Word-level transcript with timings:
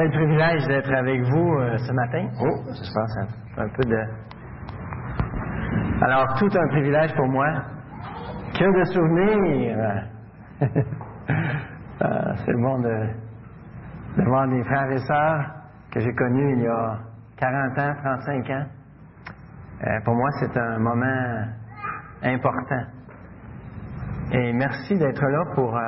Quel 0.00 0.10
privilège 0.12 0.66
d'être 0.66 0.94
avec 0.94 1.20
vous 1.24 1.58
euh, 1.58 1.76
ce 1.76 1.92
matin. 1.92 2.26
Oh, 2.40 2.58
je 2.68 2.90
pense 2.94 3.16
un, 3.18 3.62
un 3.64 3.68
peu 3.68 3.84
de. 3.84 3.98
Alors, 6.00 6.26
tout 6.38 6.48
un 6.58 6.68
privilège 6.68 7.14
pour 7.16 7.28
moi. 7.28 7.48
Que 8.58 8.78
de 8.80 8.84
souvenirs. 8.92 10.04
Ah, 12.02 12.32
C'est 12.46 12.54
bon 12.54 12.78
de, 12.78 13.08
de 14.16 14.24
voir 14.24 14.48
des 14.48 14.64
frères 14.64 14.90
et 14.90 15.00
sœurs 15.00 15.44
que 15.92 16.00
j'ai 16.00 16.14
connus 16.14 16.54
il 16.56 16.62
y 16.62 16.66
a 16.66 16.98
40 17.36 17.78
ans, 17.78 17.94
35 18.02 18.50
ans. 18.50 18.66
Euh, 19.86 20.00
pour 20.06 20.14
moi, 20.14 20.30
c'est 20.40 20.56
un 20.56 20.78
moment 20.78 21.44
important. 22.22 22.84
Et 24.32 24.52
merci 24.54 24.96
d'être 24.96 25.26
là 25.26 25.44
pour. 25.54 25.76
euh, 25.76 25.82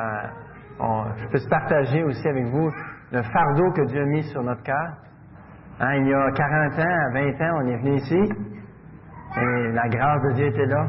on- 0.81 1.07
je 1.17 1.29
peux 1.29 1.49
partager 1.49 2.05
aussi 2.05 2.29
avec 2.29 2.45
vous 2.49 2.71
le 3.13 3.23
fardeau 3.23 3.71
que 3.73 3.87
Dieu 3.89 4.03
a 4.03 4.07
mis 4.07 4.23
sur 4.25 4.43
notre 4.43 4.63
cœur. 4.63 4.97
Hein, 5.81 5.95
il 5.97 6.09
y 6.09 6.15
a 6.15 6.31
40 6.33 6.79
ans, 6.79 7.09
à 7.09 7.11
20 7.13 7.41
ans, 7.41 7.61
on 7.63 7.67
est 7.69 7.77
venu 7.79 7.97
ici 7.97 8.21
et 9.37 9.73
la 9.73 9.89
grâce 9.89 10.23
de 10.23 10.33
Dieu 10.35 10.47
était 10.47 10.67
là. 10.67 10.87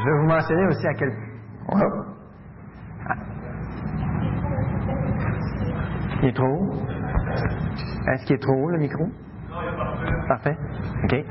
Je 0.00 0.04
vais 0.04 0.18
vous 0.18 0.26
mentionner 0.26 0.66
aussi 0.66 0.86
à 0.86 0.94
quel 0.94 1.12
Oh. 1.70 1.76
Ah. 3.08 3.14
Il 6.22 6.28
est 6.28 6.32
trop 6.36 6.46
haut? 6.46 6.72
Est-ce 8.12 8.26
qu'il 8.26 8.36
est 8.36 8.42
trop 8.42 8.52
haut, 8.52 8.70
le 8.70 8.78
micro? 8.78 9.04
Parfait. 10.28 10.56
OK. 11.04 11.24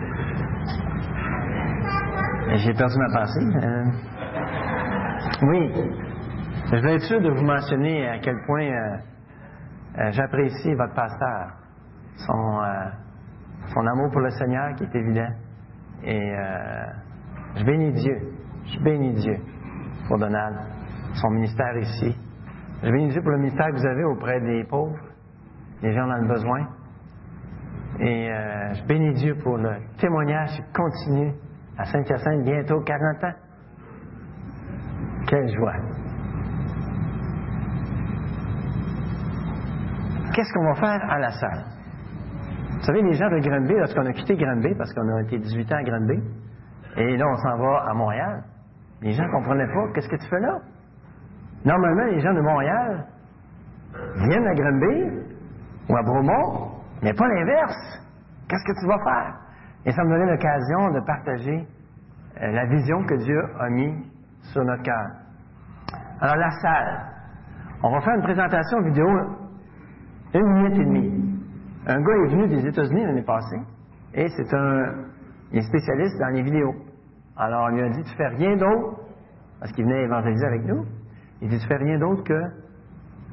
J'ai 2.55 2.73
perdu 2.73 2.97
ma 2.97 3.19
pensée. 3.19 3.45
Euh, 3.63 3.85
Oui. 5.43 5.71
Je 6.71 6.77
vais 6.77 6.95
être 6.95 7.03
sûr 7.03 7.21
de 7.21 7.29
vous 7.29 7.43
mentionner 7.43 8.07
à 8.09 8.17
quel 8.19 8.35
point 8.47 8.63
euh, 8.65 8.97
euh, 9.99 10.11
j'apprécie 10.11 10.73
votre 10.73 10.95
pasteur, 10.95 11.51
son, 12.17 12.61
euh, 12.61 12.89
son 13.73 13.85
amour 13.85 14.09
pour 14.11 14.21
le 14.21 14.31
Seigneur 14.31 14.73
qui 14.75 14.85
est 14.85 14.95
évident. 14.95 15.29
Et 16.03 16.35
euh, 16.35 16.85
je 17.57 17.63
bénis 17.63 17.93
Dieu. 17.93 18.17
Je 18.65 18.79
bénis 18.79 19.13
Dieu 19.13 19.37
pour 20.07 20.17
Donald, 20.17 20.55
son 21.13 21.29
ministère 21.29 21.77
ici. 21.77 22.17
Je 22.81 22.89
bénis 22.89 23.09
Dieu 23.09 23.21
pour 23.21 23.31
le 23.31 23.37
ministère 23.37 23.67
que 23.67 23.75
vous 23.77 23.85
avez 23.85 24.03
auprès 24.03 24.41
des 24.41 24.63
pauvres, 24.63 24.97
des 25.81 25.93
gens 25.93 26.07
dans 26.07 26.17
le 26.17 26.27
besoin. 26.27 26.67
Et 27.99 28.29
je 28.73 28.83
bénis 28.87 29.13
Dieu 29.13 29.35
pour 29.35 29.57
le 29.57 29.75
témoignage 29.99 30.49
qui 30.55 30.63
continue 30.73 31.33
à 31.77 31.85
Saint-Hyacinthe, 31.85 32.43
bientôt 32.43 32.81
40 32.81 33.23
ans. 33.23 33.33
Quelle 35.27 35.47
joie! 35.55 35.92
Qu'est-ce 40.33 40.51
qu'on 40.53 40.65
va 40.65 40.75
faire 40.75 41.11
à 41.11 41.19
la 41.19 41.31
salle? 41.31 41.63
Vous 42.71 42.81
savez, 42.81 43.01
les 43.03 43.13
gens 43.13 43.29
de 43.29 43.39
Granby, 43.39 43.75
lorsqu'on 43.75 44.05
a 44.05 44.13
quitté 44.13 44.35
Granby, 44.35 44.73
parce 44.75 44.91
qu'on 44.93 45.07
a 45.15 45.21
été 45.21 45.37
18 45.37 45.71
ans 45.71 45.77
à 45.77 45.83
Granby, 45.83 46.19
et 46.97 47.17
là, 47.17 47.25
on 47.27 47.35
s'en 47.37 47.57
va 47.57 47.85
à 47.87 47.93
Montréal, 47.93 48.43
les 49.01 49.11
gens 49.11 49.25
ne 49.25 49.31
comprenaient 49.31 49.67
pas, 49.67 49.93
qu'est-ce 49.93 50.09
que 50.09 50.15
tu 50.15 50.27
fais 50.27 50.39
là? 50.39 50.59
Normalement, 51.65 52.05
les 52.05 52.19
gens 52.19 52.33
de 52.33 52.41
Montréal 52.41 53.05
viennent 54.27 54.47
à 54.47 54.53
Granby 54.55 55.23
ou 55.89 55.95
à 55.95 56.01
Bromont, 56.01 56.71
mais 57.01 57.13
pas 57.13 57.27
l'inverse. 57.27 58.01
Qu'est-ce 58.49 58.63
que 58.63 58.79
tu 58.79 58.87
vas 58.87 59.03
faire? 59.03 59.35
Et 59.85 59.91
ça 59.91 60.03
me 60.03 60.09
donnait 60.09 60.31
l'occasion 60.31 60.91
de 60.91 61.05
partager 61.05 61.67
euh, 62.41 62.51
la 62.51 62.65
vision 62.65 63.03
que 63.05 63.15
Dieu 63.15 63.41
a 63.59 63.69
mis 63.69 63.93
sur 64.51 64.63
notre 64.63 64.83
cœur. 64.83 65.07
Alors, 66.21 66.37
la 66.37 66.51
salle. 66.61 67.05
On 67.83 67.91
va 67.91 68.01
faire 68.01 68.15
une 68.15 68.23
présentation 68.23 68.81
vidéo 68.81 69.07
une 70.39 70.53
minute 70.53 70.79
et 70.79 70.85
demie. 70.85 71.23
Un 71.85 72.01
gars 72.01 72.13
est 72.13 72.27
venu 72.29 72.47
des 72.47 72.65
États-Unis 72.65 73.03
l'année 73.03 73.23
passée 73.23 73.59
et 74.13 74.27
c'est 74.29 74.53
un, 74.53 74.93
spécialiste 75.61 76.19
dans 76.19 76.29
les 76.29 76.43
vidéos. 76.43 76.75
Alors, 77.35 77.65
on 77.65 77.75
lui 77.75 77.81
a 77.81 77.89
dit, 77.89 78.03
tu 78.03 78.15
fais 78.15 78.27
rien 78.27 78.55
d'autre, 78.55 78.99
parce 79.59 79.71
qu'il 79.71 79.85
venait 79.85 80.03
évangéliser 80.03 80.45
avec 80.45 80.65
nous, 80.65 80.85
il 81.41 81.49
dit, 81.49 81.59
tu 81.59 81.67
fais 81.67 81.77
rien 81.77 81.97
d'autre 81.97 82.23
que 82.23 82.41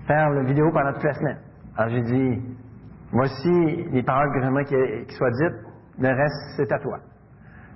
faire 0.06 0.30
la 0.30 0.42
vidéo 0.42 0.70
pendant 0.72 0.92
toute 0.92 1.04
la 1.04 1.14
semaine. 1.14 1.38
Alors, 1.76 1.90
j'ai 1.90 2.02
dit, 2.02 2.42
voici 3.12 3.88
les 3.92 4.02
paroles 4.02 4.32
que 4.32 4.40
j'aimerais 4.40 4.64
qu'il 4.64 5.06
qu'il 5.06 5.16
soient 5.16 5.30
dites, 5.30 5.58
le 5.98 6.08
reste, 6.08 6.56
c'est 6.56 6.72
à 6.72 6.78
toi. 6.78 6.98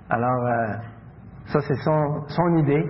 Alors, 0.09 0.45
euh, 0.45 0.73
ça, 1.47 1.61
c'est 1.61 1.77
son, 1.83 2.23
son 2.27 2.57
idée 2.57 2.85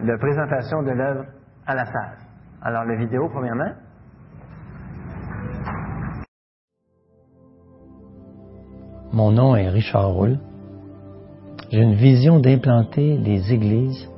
de 0.00 0.16
présentation 0.16 0.82
de 0.82 0.90
l'œuvre 0.90 1.24
à 1.66 1.74
la 1.74 1.86
salle. 1.86 2.18
Alors, 2.62 2.84
la 2.84 2.96
vidéo, 2.96 3.28
premièrement. 3.28 3.72
Mon 9.16 9.30
nom 9.30 9.56
est 9.56 9.70
Richard 9.70 10.10
Roule. 10.10 10.38
J'ai 11.70 11.80
une 11.80 11.94
vision 11.94 12.38
d'implanter 12.38 13.16
des 13.16 13.50
églises 13.50 14.10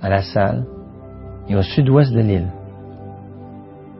à 0.00 0.08
la 0.08 0.22
salle 0.22 0.64
et 1.50 1.54
au 1.54 1.60
sud-ouest 1.60 2.10
de 2.14 2.20
l'île. 2.20 2.48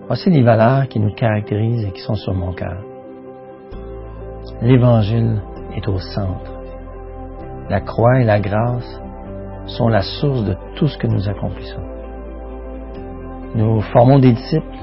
Voici 0.07 0.31
les 0.31 0.43
valeurs 0.43 0.89
qui 0.89 1.01
nous 1.01 1.13
caractérisent 1.13 1.85
et 1.85 1.93
qui 1.93 2.01
sont 2.01 2.15
sur 2.15 2.33
mon 2.33 2.55
cœur. 2.55 2.83
L'Évangile 4.63 5.43
est 5.77 5.87
au 5.87 5.99
centre. 5.99 6.51
La 7.69 7.83
croix 7.83 8.19
et 8.19 8.25
la 8.25 8.41
grâce 8.41 9.03
sont 9.67 9.89
la 9.89 10.01
source 10.01 10.47
de 10.47 10.57
tout 10.77 10.89
ce 10.89 10.97
que 10.97 11.09
nous 11.09 11.29
accomplissons. 11.29 11.85
Nous 13.55 13.83
formons 13.83 14.19
des 14.19 14.33
disciples, 14.33 14.79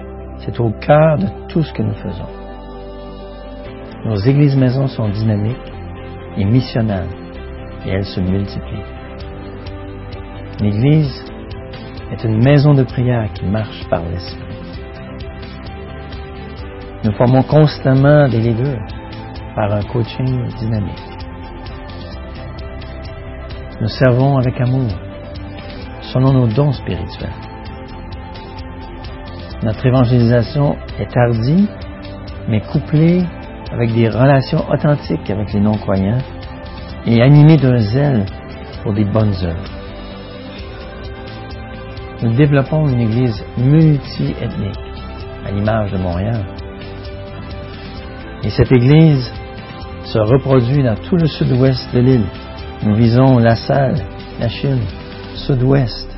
c'est 0.45 0.59
au 0.59 0.69
cœur 0.69 1.17
de 1.17 1.25
tout 1.47 1.63
ce 1.63 1.73
que 1.73 1.81
nous 1.81 1.95
faisons. 1.95 2.38
Nos 4.05 4.15
églises 4.15 4.55
maisons 4.55 4.87
sont 4.87 5.09
dynamiques 5.09 5.57
et 6.37 6.45
missionnales 6.45 7.09
et 7.85 7.89
elles 7.89 8.05
se 8.05 8.21
multiplient. 8.21 8.85
L'Église 10.61 11.25
est 12.11 12.23
une 12.23 12.41
maison 12.43 12.73
de 12.73 12.83
prière 12.83 13.31
qui 13.33 13.45
marche 13.45 13.87
par 13.89 14.01
l'Esprit. 14.03 14.43
Nous 17.03 17.11
formons 17.13 17.43
constamment 17.43 18.27
des 18.29 18.39
leaders 18.39 18.85
par 19.55 19.73
un 19.73 19.81
coaching 19.83 20.47
dynamique. 20.59 21.03
Nous 23.81 23.87
servons 23.87 24.37
avec 24.37 24.59
amour, 24.61 24.91
selon 26.13 26.33
nos 26.33 26.47
dons 26.47 26.71
spirituels. 26.71 27.29
Notre 29.63 29.85
évangélisation 29.85 30.77
est 30.99 31.17
hardie, 31.17 31.67
mais 32.47 32.61
couplée 32.61 33.23
avec 33.71 33.93
des 33.93 34.09
relations 34.09 34.67
authentiques 34.69 35.29
avec 35.29 35.53
les 35.53 35.59
non-croyants 35.59 36.21
et 37.05 37.21
animée 37.21 37.57
d'un 37.57 37.77
zèle 37.77 38.25
pour 38.83 38.93
des 38.93 39.05
bonnes 39.05 39.33
œuvres. 39.43 39.79
Nous 42.21 42.33
développons 42.33 42.87
une 42.87 42.99
Église 42.99 43.45
multi-ethnique, 43.57 44.75
à 45.45 45.51
l'image 45.51 45.91
de 45.91 45.97
Montréal. 45.97 46.45
Et 48.43 48.49
cette 48.49 48.71
Église 48.71 49.31
se 50.03 50.19
reproduit 50.19 50.83
dans 50.83 50.95
tout 50.95 51.15
le 51.15 51.27
sud-ouest 51.27 51.93
de 51.93 51.99
l'île. 51.99 52.25
Nous 52.83 52.95
visons 52.95 53.37
la 53.37 53.55
Salle, 53.55 53.95
la 54.39 54.49
Chine, 54.49 54.81
sud-ouest. 55.35 56.09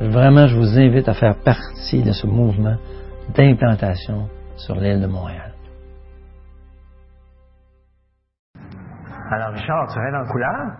Vraiment, 0.00 0.46
je 0.46 0.56
vous 0.56 0.78
invite 0.78 1.08
à 1.08 1.14
faire 1.14 1.34
partie 1.44 2.02
de 2.02 2.12
ce 2.12 2.26
mouvement 2.26 2.76
d'implantation 3.34 4.28
sur 4.56 4.76
l'île 4.76 5.00
de 5.00 5.06
Montréal. 5.06 5.47
Alors, 9.30 9.50
Richard, 9.50 9.88
tu 9.92 9.98
rêves 9.98 10.14
en 10.14 10.26
couleur? 10.26 10.76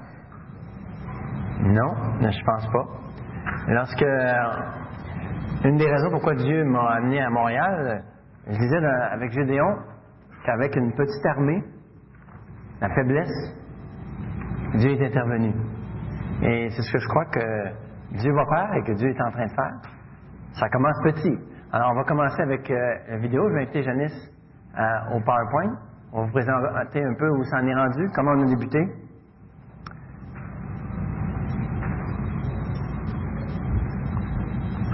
Non, 1.61 1.93
je 2.21 2.45
pense 2.45 2.67
pas. 2.73 2.87
Lorsque. 3.69 4.07
Une 5.65 5.77
des 5.77 5.91
raisons 5.91 6.11
pourquoi 6.11 6.35
Dieu 6.37 6.65
m'a 6.65 6.95
amené 6.95 7.21
à 7.21 7.31
Montréal, 7.31 8.05
je 8.47 8.57
disais 8.57 8.87
avec 9.11 9.33
Gédéon 9.33 9.77
qu'avec 10.45 10.77
une 10.77 10.93
petite 10.93 11.27
armée, 11.27 11.63
la 12.81 12.89
faiblesse, 12.95 13.55
Dieu 14.77 14.93
est 14.93 15.07
intervenu. 15.07 15.53
Et 16.43 16.71
c'est 16.71 16.83
ce 16.83 16.93
que 16.93 16.99
je 16.99 17.09
crois 17.09 17.25
que 17.27 18.17
Dieu 18.17 18.33
va 18.33 18.47
faire 18.47 18.75
et 18.75 18.83
que 18.85 18.93
Dieu 18.93 19.11
est 19.11 19.21
en 19.21 19.31
train 19.33 19.47
de 19.47 19.53
faire. 19.53 19.75
Ça 20.53 20.69
commence 20.71 20.97
petit. 21.03 21.37
Alors, 21.73 21.91
on 21.91 21.97
va 21.97 22.05
commencer 22.05 22.41
avec 22.41 22.71
euh, 22.71 22.95
la 23.09 23.19
vidéo. 23.19 23.47
Je 23.49 23.55
vais 23.55 23.63
inviter 23.63 23.83
Janice 23.83 24.31
euh, 24.79 25.17
au 25.17 25.21
PowerPoint. 25.21 25.88
On 26.13 26.21
va 26.21 26.27
vous 26.27 26.33
présenter 26.33 27.05
un 27.05 27.15
peu 27.15 27.29
où 27.29 27.45
ça 27.45 27.59
en 27.59 27.67
est 27.67 27.75
rendu, 27.75 28.09
comment 28.15 28.31
on 28.33 28.43
a 28.43 28.47
débuté. 28.47 28.79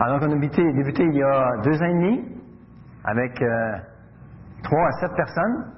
Alors 0.00 0.18
qu'on 0.18 0.26
a 0.26 0.34
débuté, 0.34 0.72
débuté 0.72 1.04
il 1.04 1.14
y 1.14 1.22
a 1.22 1.56
deux 1.62 1.80
ans 1.80 1.86
et 1.86 1.94
demi 1.94 2.24
avec 3.04 3.40
euh, 3.40 3.78
trois 4.64 4.86
à 4.88 4.92
sept 5.00 5.14
personnes. 5.14 5.72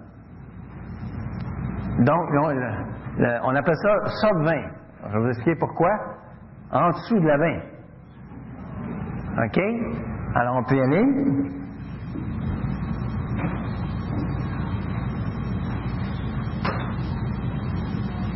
Donc, 1.99 2.31
on, 2.33 2.51
on 3.45 3.55
appelle 3.55 3.77
ça 3.77 4.07
sub 4.07 4.43
20. 4.43 4.53
Je 5.09 5.13
vais 5.13 5.21
vous 5.21 5.29
expliquer 5.29 5.57
pourquoi. 5.59 5.91
En 6.73 6.89
dessous 6.91 7.21
de 7.21 7.27
la 7.27 7.37
20. 7.37 7.47
OK? 9.45 9.61
Alors, 10.35 10.57
on 10.57 10.65
peut 10.65 10.77
y 10.77 10.81
aller. 10.81 11.66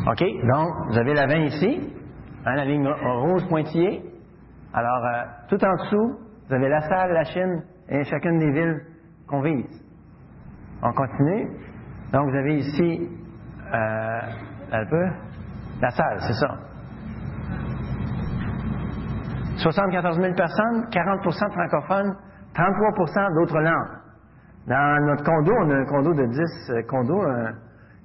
OK? 0.07 0.23
Donc, 0.47 0.69
vous 0.89 0.97
avez 0.97 1.13
la 1.13 1.27
20 1.27 1.35
ici, 1.45 1.93
hein, 2.45 2.55
la 2.55 2.65
ligne 2.65 2.87
rose 2.87 3.47
pointillée. 3.47 4.03
Alors, 4.73 5.05
euh, 5.05 5.23
tout 5.49 5.63
en 5.63 5.75
dessous, 5.75 6.17
vous 6.47 6.53
avez 6.53 6.69
la 6.69 6.81
salle, 6.81 7.11
la 7.13 7.23
Chine 7.25 7.63
et 7.89 8.03
chacune 8.05 8.39
des 8.39 8.51
villes 8.51 8.81
qu'on 9.27 9.41
vise. 9.41 9.65
On 10.81 10.91
continue. 10.93 11.47
Donc, 12.11 12.29
vous 12.29 12.37
avez 12.37 12.57
ici, 12.57 13.09
euh, 13.73 14.19
un 14.71 14.85
peu, 14.85 15.05
la 15.81 15.91
salle, 15.91 16.19
c'est 16.21 16.33
ça. 16.33 16.57
74 19.57 20.19
000 20.19 20.33
personnes, 20.33 20.89
40 20.89 21.25
de 21.25 21.31
francophones, 21.31 22.15
33% 22.55 23.35
d'autres 23.35 23.59
langues. 23.59 24.01
Dans 24.67 25.05
notre 25.05 25.23
condo, 25.23 25.53
on 25.59 25.69
a 25.69 25.75
un 25.75 25.85
condo 25.85 26.13
de 26.13 26.25
10 26.25 26.69
euh, 26.69 26.81
condos 26.87 27.23
euh, 27.23 27.51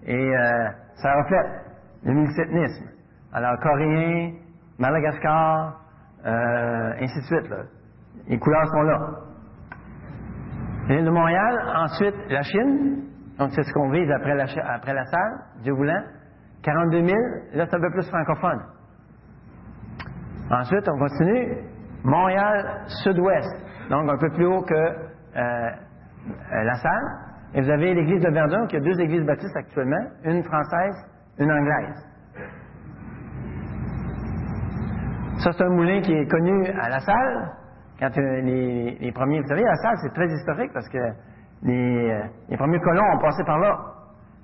et 0.05 0.15
euh, 0.15 0.69
ça 0.97 1.15
reflète 1.17 1.66
le 2.05 2.15
multiethnisme. 2.15 2.87
Alors, 3.33 3.59
coréen, 3.61 4.33
Madagascar, 4.79 5.81
ainsi 6.25 7.19
de 7.21 7.25
suite. 7.25 7.55
Les 8.29 8.39
couleurs 8.39 8.67
sont 8.67 8.83
là. 8.83 8.99
L'île 10.89 11.05
de 11.05 11.11
Montréal, 11.11 11.59
ensuite 11.77 12.15
la 12.31 12.43
Chine, 12.43 13.03
donc 13.39 13.51
c'est 13.53 13.63
ce 13.63 13.73
qu'on 13.73 13.91
vise 13.91 14.11
après 14.11 14.35
la, 14.35 14.47
après 14.73 14.95
la 14.95 15.05
salle, 15.07 15.39
Dieu 15.63 15.73
voulant. 15.73 16.03
42 16.63 17.05
000, 17.05 17.17
là 17.55 17.67
c'est 17.67 17.77
un 17.77 17.81
peu 17.81 17.91
plus 17.91 18.09
francophone. 18.09 18.61
Ensuite, 20.51 20.89
on 20.89 20.99
continue. 20.99 21.57
Montréal, 22.05 22.83
sud-ouest, 23.03 23.67
donc 23.91 24.09
un 24.09 24.17
peu 24.17 24.31
plus 24.31 24.47
haut 24.47 24.63
que 24.63 24.75
euh, 24.75 25.71
la 26.53 26.75
salle. 26.77 27.05
Et 27.55 27.63
vous 27.63 27.71
avez 27.71 27.95
l'église 27.95 28.23
de 28.23 28.31
Verdun, 28.31 28.67
qui 28.69 28.77
a 28.77 28.81
deux 28.81 29.01
églises 29.01 29.25
baptistes 29.27 29.57
actuellement, 29.57 30.07
une 30.25 30.45
française, 30.45 30.95
une 31.39 31.51
anglaise. 31.51 32.07
Ça, 35.39 35.53
c'est 35.53 35.65
un 35.65 35.69
moulin 35.69 36.01
qui 36.01 36.13
est 36.13 36.27
connu 36.31 36.67
à 36.67 36.89
la 36.89 37.01
salle. 37.01 37.53
Quand 37.99 38.17
euh, 38.19 38.41
les, 38.43 39.13
premiers, 39.13 39.41
vous 39.41 39.49
savez, 39.49 39.63
la 39.63 39.77
salle, 39.77 39.97
c'est 40.03 40.15
très 40.15 40.27
historique 40.29 40.73
parce 40.73 40.89
que 40.89 40.99
les, 41.63 42.11
euh, 42.11 42.57
premiers 42.57 42.81
colons 42.81 43.15
ont 43.15 43.19
passé 43.19 43.43
par 43.45 43.59
là. 43.59 43.79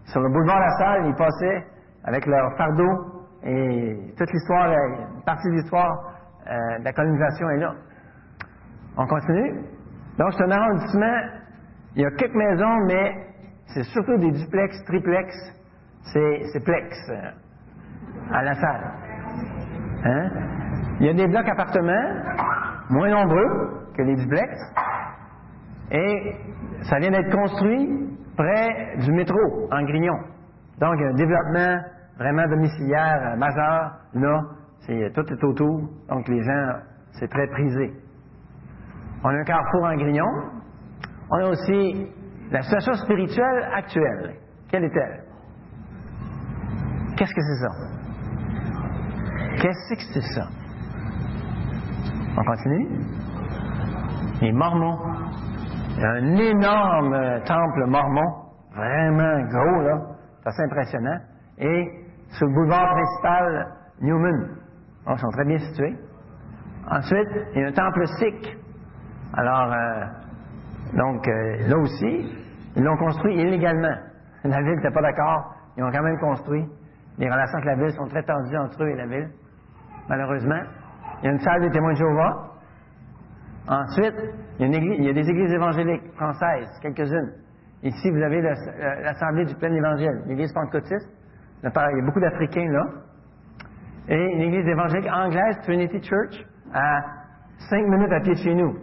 Sur 0.04 0.20
le 0.20 0.28
boulevard 0.28 0.60
la 0.60 0.70
salle, 0.78 1.06
ils 1.06 1.14
passaient 1.14 1.64
avec 2.04 2.26
leur 2.26 2.56
fardeau 2.56 3.22
et 3.44 4.14
toute 4.16 4.32
l'histoire, 4.32 4.70
une 4.70 5.22
partie 5.24 5.48
de 5.48 5.54
l'histoire 5.54 6.12
euh, 6.46 6.78
de 6.78 6.84
la 6.84 6.92
colonisation 6.92 7.50
est 7.50 7.58
là. 7.58 7.74
On 8.96 9.06
continue. 9.06 9.64
Donc, 10.18 10.32
c'est 10.34 10.44
un 10.44 10.50
arrondissement. 10.50 11.16
Il 11.96 12.02
y 12.02 12.06
a 12.06 12.10
quelques 12.10 12.34
maisons, 12.34 12.76
mais 12.86 13.14
c'est 13.66 13.84
surtout 13.84 14.16
des 14.18 14.30
duplex, 14.30 14.84
triplex. 14.84 15.34
C'est 16.04 16.64
plex 16.64 16.96
euh, 17.10 17.30
à 18.32 18.42
la 18.42 18.54
salle. 18.54 18.92
Hein? 20.04 20.30
Il 21.00 21.06
y 21.06 21.08
a 21.08 21.14
des 21.14 21.28
blocs 21.28 21.48
appartements, 21.48 22.14
moins 22.90 23.10
nombreux 23.10 23.88
que 23.96 24.02
les 24.02 24.16
duplex. 24.16 24.52
Et 25.90 26.36
ça 26.82 26.98
vient 26.98 27.10
d'être 27.10 27.34
construit 27.34 27.88
près 28.36 28.96
du 28.98 29.12
métro, 29.12 29.38
en 29.70 29.82
Grignon. 29.84 30.18
Donc, 30.80 31.00
un 31.00 31.14
développement 31.14 31.82
vraiment 32.18 32.46
domiciliaire, 32.48 33.32
euh, 33.32 33.36
majeur, 33.36 33.92
là, 34.14 34.42
c'est, 34.80 35.12
tout 35.14 35.32
est 35.32 35.44
autour, 35.44 35.88
donc 36.08 36.28
les 36.28 36.42
gens, 36.42 36.72
c'est 37.12 37.28
très 37.28 37.46
prisé. 37.48 37.92
On 39.22 39.28
a 39.28 39.34
un 39.34 39.44
carrefour 39.44 39.84
en 39.84 39.96
Grignon. 39.96 40.26
On 41.30 41.36
a 41.36 41.48
aussi 41.48 42.10
la 42.50 42.62
situation 42.62 42.94
spirituelle 42.94 43.68
actuelle. 43.74 44.34
Quelle 44.68 44.84
est-elle? 44.84 45.31
Qu'est-ce 47.16 47.34
que 47.34 47.42
c'est 47.42 47.60
ça? 47.60 47.70
Qu'est-ce 49.60 49.94
que 49.94 50.12
c'est 50.14 50.34
ça? 50.34 50.48
On 52.36 52.44
continue? 52.44 52.88
Les 54.40 54.52
Mormons. 54.52 54.98
Il 55.96 56.00
y 56.00 56.04
a 56.04 56.10
un 56.10 56.36
énorme 56.36 57.42
temple 57.44 57.86
mormon, 57.86 58.32
vraiment 58.74 59.42
gros, 59.50 59.82
là. 59.82 60.00
C'est 60.40 60.48
assez 60.48 60.62
impressionnant. 60.62 61.18
Et 61.58 61.90
sur 62.30 62.46
le 62.46 62.54
boulevard 62.54 62.94
principal 62.94 63.66
Newman. 64.00 64.48
Ils 65.08 65.18
sont 65.18 65.30
très 65.30 65.44
bien 65.44 65.58
situés. 65.58 65.96
Ensuite, 66.90 67.28
il 67.54 67.60
y 67.60 67.64
a 67.64 67.68
un 67.68 67.72
temple 67.72 68.06
sikh. 68.18 68.56
Alors, 69.34 69.72
euh, 69.72 70.04
donc, 70.94 71.28
euh, 71.28 71.68
là 71.68 71.78
aussi, 71.78 72.34
ils 72.76 72.82
l'ont 72.82 72.96
construit 72.96 73.34
illégalement. 73.34 73.96
La 74.44 74.60
ville 74.62 74.76
n'était 74.76 74.90
pas 74.90 75.02
d'accord. 75.02 75.54
Ils 75.76 75.84
ont 75.84 75.90
quand 75.90 76.02
même 76.02 76.18
construit. 76.18 76.64
Les 77.18 77.30
relations 77.30 77.58
avec 77.58 77.66
la 77.66 77.74
ville 77.74 77.92
sont 77.92 78.06
très 78.06 78.22
tendues 78.22 78.56
entre 78.56 78.82
eux 78.82 78.88
et 78.88 78.96
la 78.96 79.06
ville, 79.06 79.30
malheureusement. 80.08 80.62
Il 81.20 81.26
y 81.26 81.28
a 81.28 81.32
une 81.32 81.40
salle 81.40 81.60
des 81.60 81.70
témoins 81.70 81.92
de 81.92 81.98
Jéhovah. 81.98 82.48
Ensuite, 83.68 84.14
il 84.58 85.04
y, 85.04 85.08
a 85.08 85.12
des 85.12 85.30
églises 85.30 85.52
évangéliques 85.52 86.12
françaises, 86.14 86.68
quelques-unes. 86.82 87.32
Ici, 87.84 88.10
vous 88.10 88.22
avez 88.22 88.40
l'Assemblée 88.40 89.44
du 89.44 89.54
plein 89.54 89.72
évangile, 89.72 90.22
l'église 90.26 90.52
pentecôtiste. 90.52 91.08
Il 91.62 91.66
y 91.66 91.78
a 91.78 92.06
beaucoup 92.06 92.20
d'Africains 92.20 92.70
là. 92.70 92.86
Et 94.08 94.34
une 94.34 94.40
église 94.40 94.66
évangélique 94.66 95.08
anglaise, 95.12 95.58
Trinity 95.62 96.00
Church, 96.02 96.44
à 96.74 97.02
cinq 97.70 97.86
minutes 97.86 98.12
à 98.12 98.20
pied 98.20 98.34
de 98.34 98.38
chez 98.38 98.54
nous. 98.54 98.76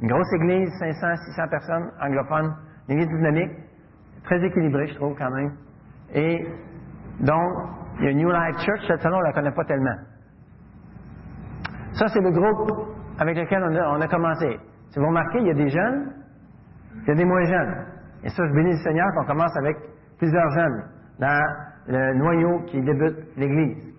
Une 0.00 0.08
grosse 0.08 0.32
église, 0.34 0.70
500, 0.78 1.16
600 1.36 1.48
personnes 1.48 1.90
anglophones, 2.00 2.54
une 2.88 2.98
église 2.98 3.08
dynamique, 3.08 3.52
très 4.24 4.42
équilibrée, 4.42 4.86
je 4.88 4.94
trouve, 4.94 5.14
quand 5.16 5.30
même. 5.30 5.52
Et 6.14 6.46
donc, 7.20 7.52
il 7.98 8.06
y 8.06 8.08
a 8.08 8.14
New 8.14 8.30
Life 8.30 8.58
Church, 8.64 8.80
cette 8.86 9.00
salle 9.00 9.14
on 9.14 9.18
ne 9.18 9.24
la 9.24 9.32
connaît 9.32 9.52
pas 9.52 9.64
tellement. 9.64 9.96
Ça, 11.92 12.08
c'est 12.08 12.20
le 12.20 12.30
groupe 12.30 12.70
avec 13.18 13.36
lequel 13.36 13.62
on 13.62 13.74
a, 13.76 13.96
on 13.96 14.00
a, 14.00 14.08
commencé. 14.08 14.58
Si 14.90 14.98
vous 14.98 15.06
remarquez, 15.06 15.38
il 15.40 15.46
y 15.46 15.50
a 15.50 15.54
des 15.54 15.68
jeunes, 15.68 16.12
il 17.02 17.08
y 17.08 17.10
a 17.12 17.14
des 17.14 17.24
moins 17.24 17.44
jeunes. 17.44 17.86
Et 18.24 18.28
ça, 18.28 18.46
je 18.46 18.52
bénis 18.52 18.72
le 18.72 18.78
Seigneur 18.78 19.06
qu'on 19.14 19.26
commence 19.26 19.56
avec 19.58 19.76
plusieurs 20.18 20.50
jeunes 20.50 20.84
dans 21.18 21.54
le 21.88 22.14
noyau 22.14 22.60
qui 22.66 22.80
débute 22.80 23.36
l'Église. 23.36 23.92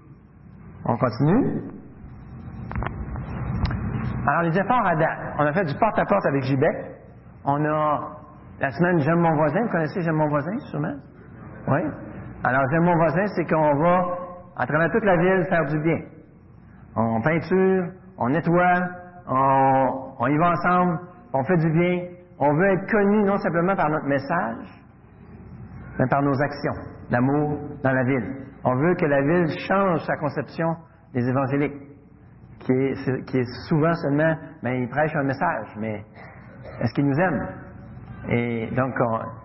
On 0.86 0.98
continue. 0.98 1.62
Alors, 4.28 4.42
les 4.44 4.58
efforts 4.58 4.86
à 4.86 4.96
date. 4.96 5.20
On 5.38 5.46
a 5.46 5.54
fait 5.54 5.66
du 5.66 5.76
porte-à-porte 5.78 6.26
avec 6.26 6.44
Gibec. 6.44 6.76
On 7.46 7.64
a 7.66 8.18
la 8.60 8.72
semaine 8.72 9.00
J'aime 9.00 9.20
mon 9.20 9.36
voisin. 9.36 9.62
Vous 9.64 9.70
connaissez 9.70 10.02
J'aime 10.02 10.16
mon 10.16 10.30
voisin, 10.30 10.58
sûrement? 10.72 10.96
Oui? 11.68 11.82
Alors, 12.46 12.64
J'aime 12.70 12.84
mon 12.84 12.96
voisin, 12.96 13.26
c'est 13.36 13.46
qu'on 13.46 13.76
va, 13.76 14.06
à 14.58 14.66
travers 14.66 14.92
toute 14.92 15.06
la 15.06 15.16
ville, 15.16 15.46
faire 15.48 15.66
du 15.66 15.80
bien. 15.80 16.00
On 16.96 17.22
peinture, 17.22 17.86
on 18.18 18.30
nettoie, 18.30 18.90
on, 19.28 20.28
y 20.28 20.38
va 20.38 20.52
ensemble, 20.52 21.00
on 21.34 21.44
fait 21.46 21.58
du 21.58 21.72
bien. 21.72 22.02
On 22.40 22.54
veut 22.54 22.74
être 22.74 22.92
connu 22.92 23.24
non 23.24 23.38
simplement 23.38 23.76
par 23.76 23.90
notre 23.90 24.06
message, 24.08 24.68
mais 25.98 26.08
par 26.08 26.22
nos 26.22 26.42
actions 26.42 26.74
l'amour 27.10 27.60
dans 27.82 27.92
la 27.92 28.04
ville. 28.04 28.46
On 28.66 28.76
veut 28.76 28.96
que 28.96 29.06
la 29.06 29.22
ville 29.22 29.48
change 29.68 30.02
sa 30.02 30.18
conception 30.18 30.76
des 31.14 31.26
évangéliques, 31.28 31.82
qui 32.60 32.74
est, 32.74 33.68
souvent 33.70 33.94
seulement, 33.96 34.36
mais 34.64 34.82
ils 34.82 34.90
prêchent 34.90 35.16
un 35.16 35.24
message, 35.24 35.68
mais 35.80 36.04
est-ce 36.82 36.94
qu'ils 36.94 37.06
nous 37.06 37.20
aiment? 37.20 37.48
Et 38.30 38.70
donc, 38.76 38.94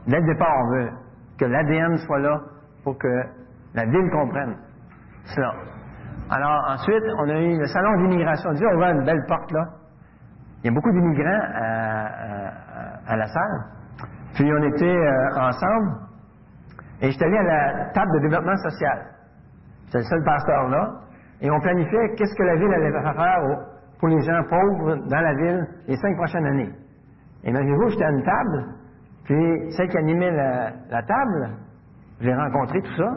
dès 0.06 0.20
le 0.20 0.26
départ, 0.26 0.56
on 0.64 0.70
veut 0.70 0.90
que 1.38 1.44
l'ADN 1.44 1.96
soit 1.98 2.20
là 2.20 2.40
pour 2.84 2.98
que 2.98 3.22
la 3.74 3.84
ville 3.84 4.10
comprenne 4.10 4.56
cela. 5.24 5.52
Alors, 6.30 6.64
ensuite, 6.68 7.04
on 7.18 7.28
a 7.28 7.40
eu 7.40 7.58
le 7.58 7.66
salon 7.66 8.02
d'immigration. 8.02 8.52
Dieu, 8.52 8.66
on 8.72 8.76
voit 8.76 8.90
une 8.90 9.04
belle 9.04 9.24
porte 9.26 9.50
là. 9.52 9.64
Il 10.62 10.66
y 10.66 10.70
a 10.70 10.74
beaucoup 10.74 10.90
d'immigrants 10.90 11.40
à, 13.06 13.16
la 13.16 13.26
salle. 13.26 13.64
Puis 14.34 14.52
on 14.52 14.62
était 14.64 14.84
euh, 14.84 15.40
ensemble. 15.40 15.92
Et 17.00 17.10
j'étais 17.10 17.24
allé 17.24 17.38
à 17.38 17.42
la 17.42 17.84
table 17.92 18.12
de 18.14 18.18
développement 18.28 18.56
social. 18.56 19.06
J'étais 19.86 19.98
le 19.98 20.04
seul 20.04 20.24
pasteur 20.24 20.68
là. 20.68 20.90
Et 21.40 21.50
on 21.50 21.60
planifiait 21.60 22.14
qu'est-ce 22.16 22.34
que 22.34 22.42
la 22.42 22.56
ville 22.56 22.72
allait 22.72 22.92
faire 22.92 23.14
pour 23.98 24.08
les 24.08 24.20
gens 24.22 24.42
pauvres 24.48 24.96
dans 25.08 25.20
la 25.20 25.34
ville 25.34 25.66
les 25.86 25.96
cinq 25.96 26.16
prochaines 26.16 26.46
années. 26.46 26.72
Et 27.44 27.50
imaginez-vous, 27.50 27.88
j'étais 27.90 28.04
à 28.04 28.10
une 28.10 28.22
table, 28.22 28.64
puis 29.24 29.72
celle 29.72 29.88
qui 29.88 29.98
animait 29.98 30.30
la, 30.32 31.02
table, 31.02 31.50
j'ai 32.20 32.34
rencontré 32.34 32.80
tout 32.82 32.94
ça. 32.96 33.10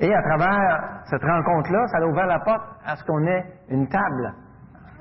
Et 0.00 0.14
à 0.14 0.22
travers 0.22 1.00
cette 1.10 1.22
rencontre-là, 1.22 1.86
ça 1.88 1.98
a 1.98 2.06
ouvert 2.06 2.26
la 2.26 2.38
porte 2.40 2.64
à 2.86 2.96
ce 2.96 3.04
qu'on 3.04 3.26
ait 3.26 3.44
une 3.70 3.88
table 3.88 4.34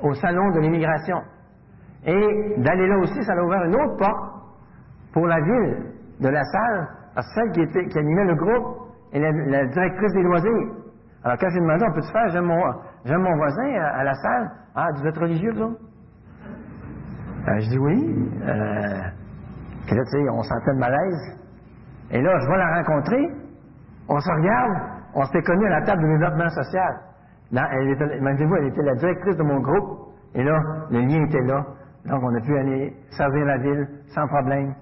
au 0.02 0.14
salon 0.14 0.50
de 0.52 0.60
l'immigration. 0.60 1.22
Et 2.06 2.56
d'aller 2.58 2.88
là 2.88 2.98
aussi, 2.98 3.24
ça 3.24 3.34
a 3.34 3.44
ouvert 3.44 3.64
une 3.64 3.76
autre 3.76 3.98
porte 3.98 4.34
pour 5.14 5.28
la 5.28 5.40
ville 5.42 5.94
de 6.20 6.30
la 6.30 6.44
salle 6.44 6.88
parce 7.14 7.28
que 7.28 7.34
celle 7.34 7.52
qui, 7.52 7.62
était, 7.62 7.86
qui 7.88 7.98
animait 7.98 8.26
le 8.26 8.36
groupe 8.36 8.78
est 9.12 9.20
la, 9.20 9.66
directrice 9.66 10.14
des 10.14 10.22
loisirs. 10.22 10.72
Alors 11.24 11.38
quand 11.40 11.50
j'ai 11.50 11.60
demandé, 11.60 11.86
on 11.90 11.94
peut-tu 11.94 12.12
faire, 12.12 12.30
j'aime 12.30 12.46
mon, 12.46 12.62
j'aime 13.06 13.22
mon 13.22 13.36
voisin 13.36 13.74
à, 13.74 14.04
la 14.04 14.14
salle? 14.14 14.52
Ah, 14.76 14.88
vous 14.96 15.08
êtes 15.08 15.18
religieux, 15.18 15.52
vous 15.54 15.76
euh, 17.48 17.60
je 17.60 17.70
dis 17.70 17.80
oui. 17.80 18.30
Euh, 18.44 19.02
puis 19.88 19.96
là, 19.96 20.04
tu 20.04 20.12
sais, 20.12 20.30
on 20.30 20.44
sentait 20.44 20.72
le 20.74 20.80
malaise. 20.80 21.40
Et 22.12 22.22
là, 22.22 22.40
je 22.40 22.48
vais 22.48 22.58
la 22.58 22.76
rencontrer. 22.78 23.30
On 24.10 24.20
se 24.20 24.30
regarde, 24.32 24.98
On 25.14 25.24
s'était 25.26 25.42
connus 25.42 25.66
à 25.66 25.80
la 25.80 25.82
table 25.86 26.04
de 26.04 26.08
développement 26.08 26.50
social. 26.50 27.00
Là, 27.52 27.70
elle 27.74 27.90
était, 27.90 28.18
imaginez-vous, 28.18 28.56
elle 28.56 28.68
était 28.68 28.84
la 28.84 28.96
directrice 28.96 29.38
de 29.38 29.44
mon 29.44 29.60
groupe. 29.60 30.14
Et 30.36 30.44
là, 30.44 30.62
le 30.92 31.00
lien 31.00 31.24
était 31.26 31.42
là. 31.42 31.66
Donc, 32.06 32.22
on 32.24 32.36
a 32.36 32.42
pu 32.42 32.58
aller 32.58 32.94
servir 33.10 33.46
la 33.46 33.58
ville 33.58 33.88
sans 34.14 34.28
problème. 34.28 34.76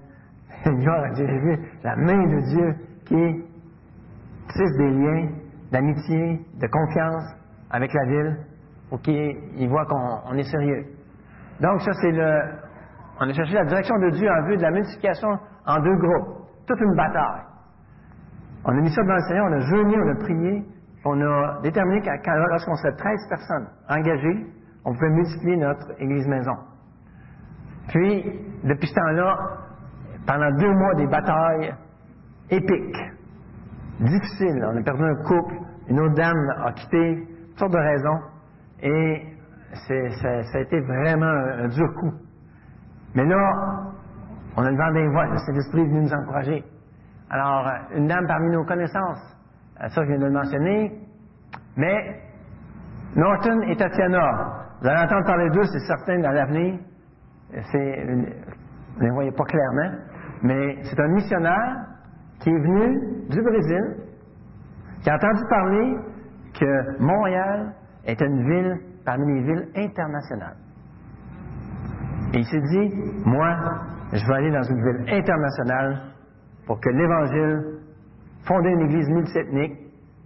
Gloire 0.66 1.04
à 1.04 1.10
Dieu, 1.10 1.26
j'ai 1.26 1.58
la 1.82 1.96
main 1.96 2.26
de 2.26 2.40
Dieu 2.50 2.74
qui 3.06 3.44
tisse 4.48 4.76
des 4.78 4.90
liens 4.90 5.28
d'amitié, 5.72 6.40
de 6.60 6.66
confiance 6.66 7.34
avec 7.70 7.92
la 7.92 8.04
ville 8.04 8.36
pour 8.90 9.00
qu'ils 9.00 9.68
voient 9.68 9.86
qu'on 9.86 10.34
est 10.34 10.50
sérieux. 10.50 10.84
Donc, 11.60 11.80
ça, 11.82 11.92
c'est 12.00 12.12
le. 12.12 12.40
On 13.20 13.28
a 13.28 13.32
cherché 13.32 13.54
la 13.54 13.64
direction 13.64 13.98
de 13.98 14.10
Dieu 14.10 14.28
en 14.30 14.46
vue 14.46 14.56
de 14.56 14.62
la 14.62 14.70
multiplication 14.70 15.28
en 15.66 15.80
deux 15.80 15.96
groupes. 15.96 16.45
Toute 16.66 16.80
une 16.80 16.94
bataille. 16.94 17.42
On 18.64 18.70
a 18.70 18.80
mis 18.80 18.90
ça 18.90 19.02
dans 19.02 19.14
le 19.14 19.20
Seigneur, 19.20 19.46
on 19.48 19.52
a 19.52 19.60
jeûné, 19.60 19.96
on 19.96 20.08
a 20.08 20.14
prié, 20.16 20.64
on 21.04 21.20
a 21.20 21.60
déterminé 21.62 22.00
qu'à 22.00 22.36
lorsqu'on 22.36 22.74
serait 22.76 22.96
13 22.96 23.28
personnes 23.28 23.68
engagées, 23.88 24.46
on 24.84 24.92
pouvait 24.92 25.10
multiplier 25.10 25.56
notre 25.56 26.00
Église 26.00 26.26
maison. 26.26 26.56
Puis, 27.88 28.24
depuis 28.64 28.88
ce 28.88 28.94
temps-là, 28.94 29.38
pendant 30.26 30.50
deux 30.56 30.72
mois, 30.72 30.94
des 30.94 31.06
batailles 31.06 31.74
épiques, 32.50 32.96
difficiles. 34.00 34.64
On 34.64 34.76
a 34.76 34.82
perdu 34.82 35.04
un 35.04 35.14
couple, 35.24 35.54
une 35.88 36.00
autre 36.00 36.14
dame 36.14 36.50
a 36.64 36.72
quitté, 36.72 37.26
toutes 37.50 37.58
sortes 37.58 37.72
de 37.72 37.78
raisons, 37.78 38.20
et 38.82 39.22
ça, 39.88 40.58
a 40.58 40.60
été 40.60 40.80
vraiment 40.80 41.26
un, 41.26 41.68
dur 41.68 41.92
coup. 41.94 42.12
Mais 43.14 43.24
là, 43.24 43.94
on 44.56 44.64
a 44.64 44.70
le 44.70 44.94
des 44.94 45.08
voix, 45.08 45.26
le 45.26 45.38
Saint-Esprit 45.38 45.82
est 45.82 45.86
venu 45.86 46.02
nous 46.02 46.12
encourager. 46.14 46.64
Alors, 47.30 47.68
une 47.94 48.06
dame 48.06 48.26
parmi 48.26 48.50
nos 48.50 48.64
connaissances, 48.64 49.36
euh, 49.82 49.88
ça 49.88 50.02
je 50.02 50.08
viens 50.08 50.18
de 50.18 50.24
le 50.24 50.32
mentionner, 50.32 50.92
mais 51.76 52.20
Norton 53.14 53.60
et 53.68 53.76
Tatiana, 53.76 54.66
vous 54.80 54.88
allez 54.88 55.04
entendre 55.04 55.26
parler 55.26 55.50
d'eux, 55.50 55.64
c'est 55.64 55.86
certain, 55.86 56.20
dans 56.20 56.30
l'avenir. 56.30 56.78
C'est, 57.52 58.04
vous 58.04 59.00
ne 59.00 59.04
les 59.04 59.10
voyez 59.10 59.32
pas 59.32 59.44
clairement, 59.44 59.98
mais 60.42 60.76
c'est 60.84 61.00
un 61.00 61.08
missionnaire 61.08 61.86
qui 62.40 62.50
est 62.50 62.58
venu 62.58 63.28
du 63.28 63.42
Brésil, 63.42 63.96
qui 65.02 65.10
a 65.10 65.14
entendu 65.14 65.42
parler 65.48 65.96
que 66.58 67.02
Montréal 67.02 67.72
est 68.04 68.20
une 68.20 68.48
ville 68.48 68.80
parmi 69.04 69.34
les 69.34 69.42
villes 69.42 69.68
internationales. 69.76 70.56
Et 72.34 72.38
il 72.38 72.44
s'est 72.44 72.60
dit, 72.60 73.22
moi, 73.24 73.56
je 74.12 74.26
vais 74.26 74.34
aller 74.34 74.50
dans 74.50 74.62
une 74.62 74.82
ville 74.82 75.14
internationale 75.14 76.00
pour 76.66 76.80
que 76.80 76.88
l'Évangile, 76.90 77.80
fonder 78.46 78.70
une 78.70 78.82
église 78.82 79.08
multiethnique, 79.08 79.78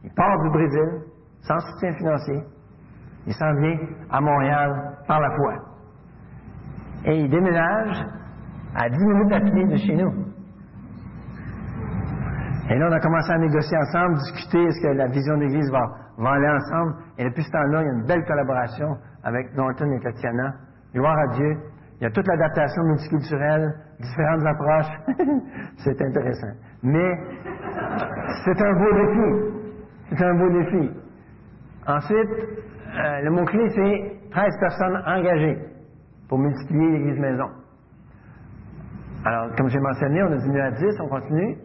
il 0.05 0.11
part 0.15 0.39
du 0.43 0.51
Brésil, 0.51 1.03
sans 1.43 1.59
soutien 1.61 1.93
financier, 1.95 2.43
il 3.27 3.35
s'en 3.35 3.53
vient 3.55 3.79
à 4.11 4.21
Montréal 4.21 4.71
par 5.07 5.21
la 5.21 5.31
foi. 5.37 5.55
Et 7.05 7.21
il 7.21 7.31
déménage 7.31 8.05
à 8.75 8.89
10 8.89 8.97
minutes 8.99 9.33
à 9.33 9.41
pied 9.41 9.67
de 9.67 9.77
chez 9.77 9.97
nous. 9.97 10.31
Et 12.71 12.79
là, 12.79 12.89
on 12.89 12.93
a 12.93 13.01
commencé 13.01 13.33
à 13.33 13.39
négocier 13.39 13.77
ensemble, 13.79 14.15
discuter, 14.15 14.63
est-ce 14.63 14.81
que 14.81 14.93
la 14.97 15.09
vision 15.09 15.37
d'église 15.39 15.71
va, 15.73 15.91
va 16.19 16.31
aller 16.33 16.49
ensemble. 16.49 16.95
Et 17.19 17.25
depuis 17.25 17.43
ce 17.43 17.51
temps-là, 17.51 17.83
il 17.83 17.87
y 17.87 17.89
a 17.89 17.93
une 17.93 18.07
belle 18.07 18.25
collaboration 18.25 18.97
avec 19.25 19.55
Norton 19.57 19.91
et 19.93 20.01
Tatiana. 20.01 20.55
Gloire 20.95 21.19
à 21.19 21.27
Dieu. 21.35 21.59
Il 22.01 22.05
y 22.05 22.07
a 22.07 22.11
toute 22.11 22.27
l'adaptation 22.27 22.83
multiculturelle, 22.85 23.75
différentes 24.01 24.47
approches. 24.47 24.93
c'est 25.85 26.01
intéressant. 26.01 26.53
Mais 26.83 27.15
c'est 28.43 28.59
un 28.63 28.73
beau 28.73 28.93
défi. 28.95 29.61
C'est 30.09 30.25
un 30.25 30.35
beau 30.35 30.49
défi. 30.49 30.91
Ensuite, 31.87 32.31
euh, 32.99 33.21
le 33.23 33.31
mot-clé, 33.31 33.69
c'est 33.75 34.31
13 34.31 34.61
personnes 34.61 35.03
engagées 35.07 35.59
pour 36.27 36.39
multiplier 36.39 36.91
l'Église 36.91 37.21
maison. 37.21 37.51
Alors, 39.27 39.55
comme 39.57 39.69
j'ai 39.69 39.79
mentionné, 39.79 40.23
on 40.23 40.33
a 40.33 40.37
diminué 40.39 40.63
à 40.63 40.71
10, 40.71 41.01
on 41.01 41.09
continue. 41.09 41.57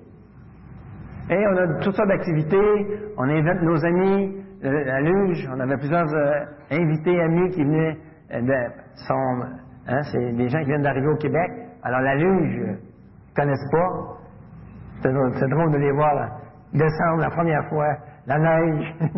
Et 1.29 1.47
on 1.47 1.57
a 1.57 1.67
toutes 1.79 1.95
sortes 1.95 2.09
d'activités. 2.09 3.13
On 3.17 3.23
invite 3.23 3.61
nos 3.61 3.85
amis, 3.85 4.35
la 4.61 4.99
luge. 4.99 5.49
On 5.55 5.59
avait 5.61 5.77
plusieurs 5.77 6.13
euh, 6.13 6.45
invités, 6.71 7.21
amis 7.21 7.51
qui 7.51 7.63
venaient 7.63 7.97
euh, 8.33 8.41
de, 8.41 8.71
sont, 9.07 9.41
hein, 9.87 10.01
c'est 10.11 10.31
des 10.33 10.49
gens 10.49 10.59
qui 10.59 10.65
viennent 10.65 10.81
d'arriver 10.81 11.07
au 11.07 11.17
Québec. 11.17 11.51
Alors, 11.83 12.01
la 12.01 12.15
luge, 12.15 12.55
ils 12.55 13.33
connaissent 13.35 13.71
pas. 13.71 13.89
C'est 15.01 15.49
drôle 15.49 15.71
de 15.71 15.77
les 15.77 15.91
voir 15.91 16.39
descendre 16.73 17.21
la 17.21 17.29
première 17.29 17.67
fois, 17.69 17.95
la 18.25 18.39
neige. 18.39 18.95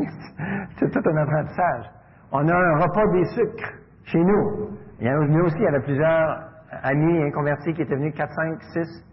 c'est 0.80 0.92
tout 0.92 1.10
un 1.10 1.18
apprentissage. 1.18 1.86
On 2.32 2.48
a 2.48 2.56
un 2.56 2.78
repas 2.78 3.08
des 3.14 3.26
sucres 3.26 3.74
chez 4.06 4.24
nous. 4.24 4.70
Il 5.00 5.06
y 5.06 5.10
a 5.10 5.18
aussi, 5.18 5.56
il 5.58 5.64
y 5.64 5.68
avait 5.68 5.82
plusieurs 5.82 6.44
amis 6.84 7.32
convertis 7.32 7.74
qui 7.74 7.84
étaient 7.84 7.96
venus, 7.96 8.14
4, 8.16 8.32
5, 8.34 8.62
6. 8.74 9.06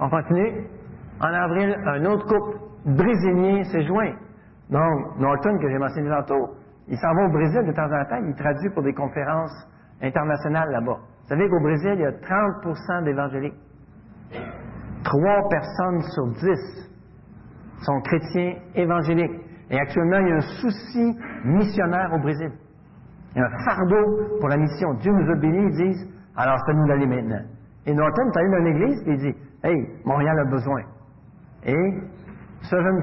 On 0.00 0.08
continue. 0.10 0.66
En 1.20 1.32
avril, 1.32 1.76
un 1.86 2.04
autre 2.06 2.26
couple 2.26 2.58
brésilien 2.84 3.62
s'est 3.64 3.84
joint. 3.84 4.12
Donc, 4.70 5.18
Norton, 5.18 5.58
que 5.58 5.68
j'ai 5.70 5.78
mentionné 5.78 6.10
tantôt, 6.10 6.56
il 6.88 6.96
s'en 6.98 7.14
va 7.14 7.26
au 7.26 7.30
Brésil 7.30 7.64
de 7.66 7.72
temps 7.72 7.84
en 7.84 8.04
temps, 8.04 8.22
il 8.26 8.34
traduit 8.34 8.70
pour 8.70 8.82
des 8.82 8.92
conférences 8.92 9.68
internationales 10.04 10.70
là-bas. 10.70 10.98
Vous 11.22 11.28
savez 11.28 11.48
qu'au 11.48 11.60
Brésil, 11.60 11.92
il 11.94 12.00
y 12.00 12.04
a 12.04 12.12
30% 12.12 13.04
d'évangéliques. 13.04 13.54
Trois 15.04 15.48
personnes 15.48 16.02
sur 16.14 16.26
dix 16.28 16.90
sont 17.82 18.00
chrétiens 18.00 18.56
évangéliques. 18.74 19.40
Et 19.70 19.78
actuellement, 19.78 20.18
il 20.18 20.28
y 20.28 20.32
a 20.32 20.36
un 20.36 20.40
souci 20.40 21.18
missionnaire 21.44 22.12
au 22.14 22.18
Brésil. 22.18 22.50
Il 23.34 23.38
y 23.38 23.42
a 23.42 23.46
un 23.46 23.64
fardeau 23.64 24.38
pour 24.40 24.48
la 24.48 24.56
mission. 24.56 24.94
Dieu 24.94 25.12
nous 25.12 25.30
a 25.30 25.34
bénis, 25.36 25.66
ils 25.70 25.86
disent, 25.88 26.08
alors 26.36 26.58
c'est 26.66 26.74
nous 26.74 26.86
d'aller 26.86 27.06
maintenant. 27.06 27.42
Et 27.86 27.94
Norton 27.94 28.30
allé 28.34 28.50
dans 28.50 28.64
l'église 28.64 29.02
et 29.06 29.10
il 29.10 29.18
dit, 29.18 29.34
hey, 29.62 29.88
Montréal 30.04 30.38
a 30.38 30.44
besoin. 30.44 30.82
Et 31.66 32.02
ce 32.62 32.76
jeune 32.76 33.02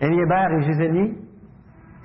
Eliébert 0.00 0.52
et 0.52 0.62
Gisèle, 0.62 1.14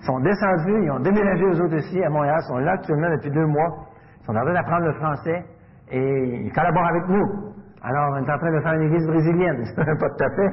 sont 0.05 0.19
descendus, 0.19 0.83
ils 0.83 0.91
ont 0.91 0.99
déménagé 0.99 1.45
aux 1.45 1.61
autres 1.61 1.77
ici 1.77 2.03
à 2.03 2.09
Montréal, 2.09 2.39
sont 2.47 2.57
là 2.57 2.73
actuellement 2.73 3.09
depuis 3.11 3.31
deux 3.31 3.45
mois. 3.45 3.84
Sont 4.25 4.35
en 4.35 4.41
train 4.41 4.53
d'apprendre 4.53 4.85
le 4.85 4.93
français 4.93 5.45
et 5.91 6.45
ils 6.45 6.51
collaborent 6.51 6.87
avec 6.87 7.07
nous. 7.07 7.53
Alors, 7.83 8.13
on 8.13 8.17
est 8.17 8.31
en 8.31 8.37
train 8.37 8.51
de 8.51 8.59
faire 8.61 8.73
une 8.73 8.81
église 8.83 9.05
brésilienne. 9.07 9.63
pas 9.75 10.09
tout 10.09 10.23
à 10.23 10.29
fait. 10.35 10.51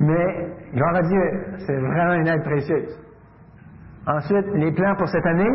Mais, 0.00 0.54
gloire 0.74 0.94
à 0.94 1.02
Dieu, 1.02 1.44
c'est 1.66 1.76
vraiment 1.76 2.14
une 2.14 2.28
aide 2.28 2.42
précieuse. 2.42 3.00
Ensuite, 4.06 4.46
les 4.54 4.72
plans 4.72 4.94
pour 4.96 5.08
cette 5.08 5.24
année, 5.24 5.50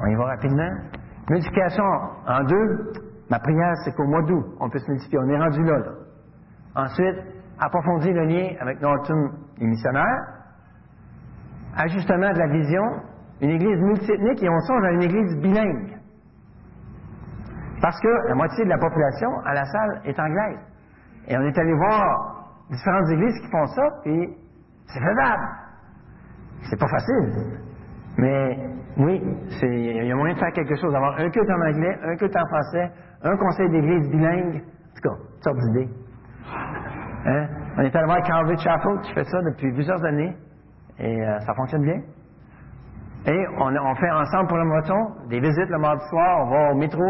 on 0.00 0.06
y 0.06 0.14
va 0.14 0.24
rapidement. 0.26 0.70
Multiplication 1.30 1.84
en 2.26 2.44
deux, 2.44 2.92
ma 3.30 3.38
prière, 3.38 3.72
c'est 3.84 3.94
qu'au 3.94 4.06
mois 4.06 4.22
d'août, 4.22 4.44
on 4.60 4.68
puisse 4.68 4.86
multiplier. 4.86 5.18
On 5.24 5.28
est 5.30 5.38
rendu 5.38 5.64
là, 5.64 5.78
Ensuite, 6.76 7.16
approfondir 7.58 8.12
le 8.14 8.26
lien 8.26 8.48
avec 8.60 8.80
Norton 8.80 9.30
et 9.60 9.66
missionnaires. 9.66 10.26
Ajustement 11.76 12.32
de 12.32 12.38
la 12.38 12.48
vision, 12.48 12.82
une 13.40 13.50
église 13.50 13.80
multiethnique 13.80 14.42
et 14.42 14.48
on 14.48 14.60
songe 14.60 14.84
à 14.84 14.90
une 14.92 15.02
église 15.02 15.40
bilingue. 15.40 15.98
Parce 17.80 18.00
que 18.00 18.28
la 18.28 18.34
moitié 18.34 18.64
de 18.64 18.70
la 18.70 18.78
population 18.78 19.28
à 19.44 19.54
la 19.54 19.64
salle 19.66 20.00
est 20.04 20.18
anglaise. 20.18 20.58
Et 21.28 21.36
on 21.36 21.42
est 21.42 21.58
allé 21.58 21.74
voir 21.74 22.50
différentes 22.70 23.10
églises 23.10 23.40
qui 23.40 23.50
font 23.50 23.66
ça, 23.66 23.82
puis 24.02 24.30
c'est 24.86 25.00
faisable. 25.00 25.48
C'est 26.70 26.78
pas 26.78 26.88
facile. 26.88 27.60
Mais 28.16 28.58
oui, 28.96 29.20
il 29.62 30.06
y 30.06 30.12
a 30.12 30.14
moyen 30.14 30.34
de 30.34 30.38
faire 30.38 30.52
quelque 30.52 30.76
chose, 30.76 30.92
d'avoir 30.92 31.18
un 31.18 31.28
culte 31.30 31.50
en 31.50 31.60
anglais, 31.60 31.98
un 32.04 32.16
culte 32.16 32.36
en 32.36 32.46
français, 32.46 32.90
un 33.22 33.36
conseil 33.36 33.68
d'église 33.70 34.08
bilingue, 34.10 34.56
en 34.56 34.94
tout 34.94 35.08
cas, 35.08 35.16
sorte 35.42 35.56
d'idée. 35.58 35.88
Hein? 37.26 37.48
On 37.76 37.80
est 37.82 37.96
allé 37.96 38.06
voir 38.06 38.22
Calvary 38.22 38.56
Chapel 38.58 39.00
qui 39.02 39.12
fait 39.14 39.24
ça 39.24 39.42
depuis 39.42 39.72
plusieurs 39.72 40.02
années 40.04 40.36
et 40.98 41.22
euh, 41.22 41.40
ça 41.40 41.54
fonctionne 41.54 41.82
bien. 41.82 42.00
Et 43.26 43.46
on, 43.56 43.94
fait 43.94 44.10
ensemble 44.10 44.48
pour 44.48 44.58
le 44.58 44.64
moton 44.64 45.28
des 45.28 45.40
visites 45.40 45.70
le 45.70 45.78
mardi 45.78 46.04
soir, 46.10 46.46
on 46.46 46.50
va 46.50 46.72
au 46.72 46.74
métro 46.74 47.02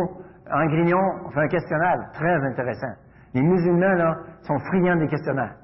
en 0.50 0.66
Grignon, 0.66 1.00
on 1.26 1.30
fait 1.30 1.40
un 1.40 1.48
questionnaire 1.48 1.96
très 2.12 2.36
intéressant. 2.46 2.92
Les 3.34 3.42
musulmans, 3.42 3.94
là, 3.94 4.16
sont 4.42 4.58
friands 4.70 4.96
des 4.96 5.08
questionnaires. 5.08 5.56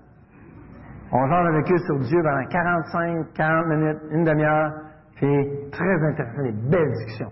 On 1.13 1.27
genre 1.29 1.47
avec 1.47 1.71
eux 1.71 1.79
sur 1.79 1.99
Dieu 2.01 2.23
pendant 2.23 2.45
45, 2.47 3.33
40 3.35 3.67
minutes, 3.67 3.99
une 4.11 4.25
demi-heure, 4.25 4.73
c'est 5.19 5.71
très 5.71 6.07
intéressant, 6.07 6.43
des 6.43 6.53
belles 6.53 6.91
discussions. 6.91 7.31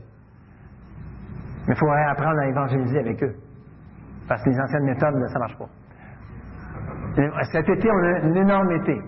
Mais 1.66 1.74
il 1.74 1.78
faudrait 1.78 2.04
apprendre 2.04 2.38
à 2.38 2.46
évangéliser 2.46 3.00
avec 3.00 3.22
eux. 3.22 3.34
Parce 4.28 4.42
que 4.42 4.50
les 4.50 4.60
anciennes 4.60 4.84
méthodes, 4.84 5.14
ça 5.28 5.34
ne 5.34 5.38
marche 5.38 5.58
pas. 5.58 5.68
Cet 7.50 7.68
été, 7.68 7.90
on 7.90 7.98
a 7.98 8.26
un 8.26 8.34
énorme 8.34 8.70
été. 8.72 9.00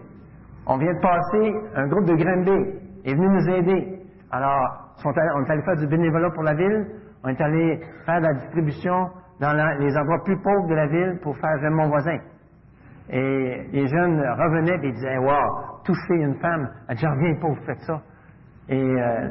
On 0.67 0.79
vient 0.79 0.95
de 0.95 1.00
passer, 1.00 1.55
un 1.76 1.87
groupe 1.88 2.07
de 2.07 2.14
Granby 2.14 2.81
est 3.05 3.14
venu 3.14 3.29
nous 3.29 3.49
aider. 3.55 4.00
Alors, 4.30 4.94
on 5.04 5.10
est 5.10 5.50
allé 5.50 5.62
faire 5.62 5.76
du 5.76 5.87
bénévolat 5.87 6.30
pour 6.30 6.42
la 6.42 6.54
ville, 6.54 6.87
on 7.25 7.28
est 7.28 7.40
allé 7.40 7.80
faire 8.06 8.20
de 8.20 8.26
la 8.26 8.34
distribution 8.34 9.10
dans 9.40 9.52
les 9.78 9.96
endroits 9.96 10.22
plus 10.25 10.37
pauvres 10.40 10.68
de 10.68 10.75
la 10.75 10.87
ville 10.87 11.18
pour 11.22 11.37
faire 11.38 11.58
j'aime 11.60 11.75
mon 11.75 11.88
voisin. 11.88 12.18
Et 13.08 13.66
les 13.72 13.87
jeunes 13.88 14.20
revenaient 14.20 14.87
et 14.87 14.92
disaient, 14.92 15.18
wow, 15.18 15.82
toucher 15.84 16.14
une 16.14 16.37
femme. 16.37 16.70
Elle 16.88 16.96
dit, 16.96 17.06
reviens 17.06 17.34
pas, 17.40 17.49
vous 17.49 17.64
faites 17.66 17.80
ça. 17.80 18.00
Et 18.68 18.80
euh, 18.80 19.28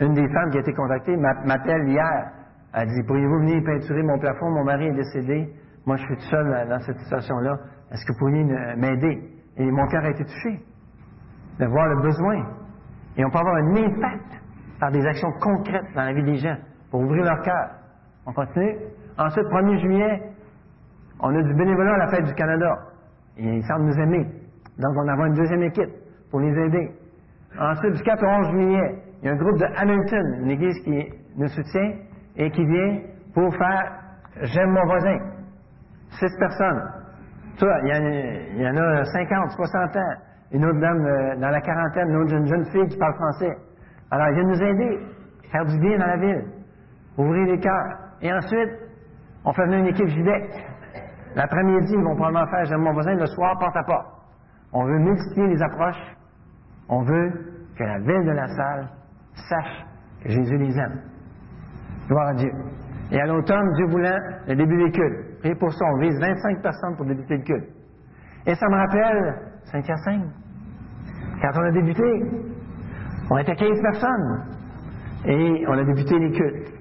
une 0.00 0.14
des 0.14 0.28
femmes 0.28 0.50
qui 0.50 0.58
a 0.58 0.60
été 0.60 0.72
contactée 0.72 1.16
m'appelle 1.16 1.88
hier. 1.88 2.30
Elle 2.74 2.86
dit, 2.88 3.02
pourriez-vous 3.06 3.40
venir 3.40 3.64
peinturer 3.64 4.02
mon 4.02 4.18
plafond? 4.18 4.50
Mon 4.50 4.64
mari 4.64 4.86
est 4.86 4.94
décédé. 4.94 5.52
Moi, 5.84 5.96
je 5.96 6.04
suis 6.04 6.16
tout 6.16 6.30
seul 6.30 6.68
dans 6.68 6.78
cette 6.80 6.98
situation-là. 6.98 7.58
Est-ce 7.90 8.04
que 8.04 8.12
vous 8.12 8.18
pourriez 8.18 8.44
m'aider? 8.76 9.20
Et 9.56 9.68
mon 9.68 9.86
cœur 9.88 10.04
a 10.04 10.10
été 10.10 10.24
touché 10.24 10.60
de 11.58 11.66
voir 11.66 11.88
le 11.88 12.02
besoin. 12.02 12.44
Et 13.18 13.24
on 13.24 13.30
peut 13.30 13.38
avoir 13.38 13.56
un 13.56 13.76
impact 13.76 14.40
par 14.80 14.90
des 14.90 15.04
actions 15.04 15.32
concrètes 15.40 15.92
dans 15.94 16.04
la 16.04 16.12
vie 16.14 16.22
des 16.22 16.36
gens 16.36 16.56
pour 16.90 17.00
ouvrir 17.00 17.24
leur 17.24 17.42
cœur. 17.42 17.70
On 18.26 18.32
continue. 18.32 18.76
Ensuite, 19.18 19.44
1er 19.44 19.80
juillet, 19.80 20.22
on 21.20 21.34
a 21.34 21.42
du 21.42 21.54
bénévolat 21.54 21.94
à 21.94 21.98
la 21.98 22.08
fête 22.08 22.24
du 22.24 22.34
Canada. 22.34 22.78
Et 23.36 23.56
ils 23.56 23.64
semblent 23.64 23.86
nous 23.86 23.98
aimer. 24.00 24.24
Donc, 24.78 24.96
on 24.96 25.04
va 25.04 25.26
une 25.26 25.34
deuxième 25.34 25.62
équipe 25.64 25.90
pour 26.30 26.40
les 26.40 26.56
aider. 26.66 26.90
Ensuite, 27.58 27.94
du 27.94 28.02
4 28.02 28.22
au 28.22 28.26
11 28.26 28.50
juillet, 28.50 29.02
il 29.20 29.26
y 29.26 29.28
a 29.28 29.32
un 29.32 29.36
groupe 29.36 29.58
de 29.58 29.66
Hamilton, 29.76 30.42
une 30.42 30.50
église 30.50 30.78
qui 30.84 31.12
nous 31.36 31.48
soutient 31.48 31.92
et 32.36 32.50
qui 32.50 32.64
vient 32.64 33.00
pour 33.34 33.52
faire 33.56 33.98
J'aime 34.42 34.70
mon 34.70 34.84
voisin. 34.84 35.18
Six 36.10 36.36
personnes. 36.38 36.82
Toi, 37.58 37.76
il 37.82 38.60
y, 38.60 38.68
en 38.68 38.76
a, 38.76 39.04
50, 39.04 39.50
60 39.50 39.96
ans. 39.96 40.14
Une 40.52 40.64
autre 40.64 40.80
dame 40.80 41.04
euh, 41.04 41.36
dans 41.36 41.50
la 41.50 41.60
quarantaine, 41.60 42.08
une 42.08 42.16
autre 42.16 42.30
jeune, 42.30 42.64
fille 42.66 42.88
qui 42.88 42.96
parle 42.96 43.14
français. 43.14 43.56
Alors, 44.10 44.32
viennent 44.32 44.48
nous 44.48 44.62
aider, 44.62 44.98
faire 45.52 45.64
du 45.66 45.78
bien 45.78 45.98
dans 45.98 46.06
la 46.06 46.16
ville, 46.16 46.44
ouvrir 47.18 47.46
les 47.46 47.60
cœurs. 47.60 47.98
Et 48.22 48.32
ensuite, 48.32 48.70
on 49.44 49.52
fait 49.52 49.64
venir 49.64 49.78
une 49.80 49.86
équipe 49.88 50.08
JDEC. 50.08 50.50
L'après-midi, 51.34 51.92
ils 51.92 52.02
vont 52.02 52.16
probablement 52.16 52.46
faire 52.46 52.64
J'aime 52.64 52.80
mon 52.80 52.92
voisin 52.92 53.14
le 53.14 53.26
soir, 53.26 53.58
porte 53.58 53.76
à 53.76 53.84
porte. 53.84 54.06
On 54.72 54.84
veut 54.84 54.98
multiplier 54.98 55.48
les 55.48 55.62
approches. 55.62 56.16
On 56.88 57.02
veut 57.02 57.30
que 57.76 57.84
la 57.84 57.98
ville 57.98 58.24
de 58.24 58.32
la 58.32 58.48
salle 58.48 58.88
sache 59.34 59.86
que 60.22 60.30
Jésus 60.30 60.56
les 60.56 60.78
aime. 60.78 61.02
Gloire 62.08 62.28
à 62.28 62.34
Dieu. 62.34 62.50
Et 63.10 63.20
à 63.20 63.26
l'automne, 63.26 63.72
Dieu 63.74 63.86
voulant, 63.86 64.18
le 64.46 64.56
début 64.56 64.84
des 64.84 64.90
cultes. 64.90 65.44
Et 65.44 65.54
pour 65.54 65.72
ça, 65.72 65.84
on 65.94 65.98
vise 65.98 66.18
25 66.18 66.62
personnes 66.62 66.96
pour 66.96 67.06
débuter 67.06 67.36
le 67.36 67.42
culte. 67.42 67.68
Et 68.46 68.54
ça 68.54 68.66
me 68.68 68.76
rappelle 68.76 69.34
Saint-Hyacinthe. 69.70 70.32
Quand 71.40 71.50
on 71.54 71.62
a 71.62 71.70
débuté, 71.70 72.02
on 73.30 73.38
était 73.38 73.54
15 73.54 73.80
personnes. 73.82 74.44
Et 75.24 75.64
on 75.68 75.72
a 75.72 75.84
débuté 75.84 76.18
les 76.18 76.30
cultes. 76.30 76.72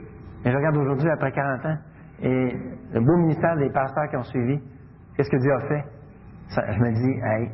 Et 0.45 0.51
je 0.51 0.55
regarde 0.55 0.77
aujourd'hui, 0.77 1.09
après 1.09 1.31
40 1.31 1.65
ans, 1.65 1.77
et 2.21 2.55
le 2.93 2.99
beau 2.99 3.17
ministère 3.17 3.55
des 3.57 3.69
pasteurs 3.69 4.09
qui 4.09 4.17
ont 4.17 4.23
suivi, 4.23 4.59
qu'est-ce 5.15 5.29
que 5.29 5.37
Dieu 5.37 5.53
a 5.53 5.59
fait? 5.67 5.83
je 6.49 6.79
me 6.79 6.91
dis, 6.93 7.19
hey. 7.25 7.51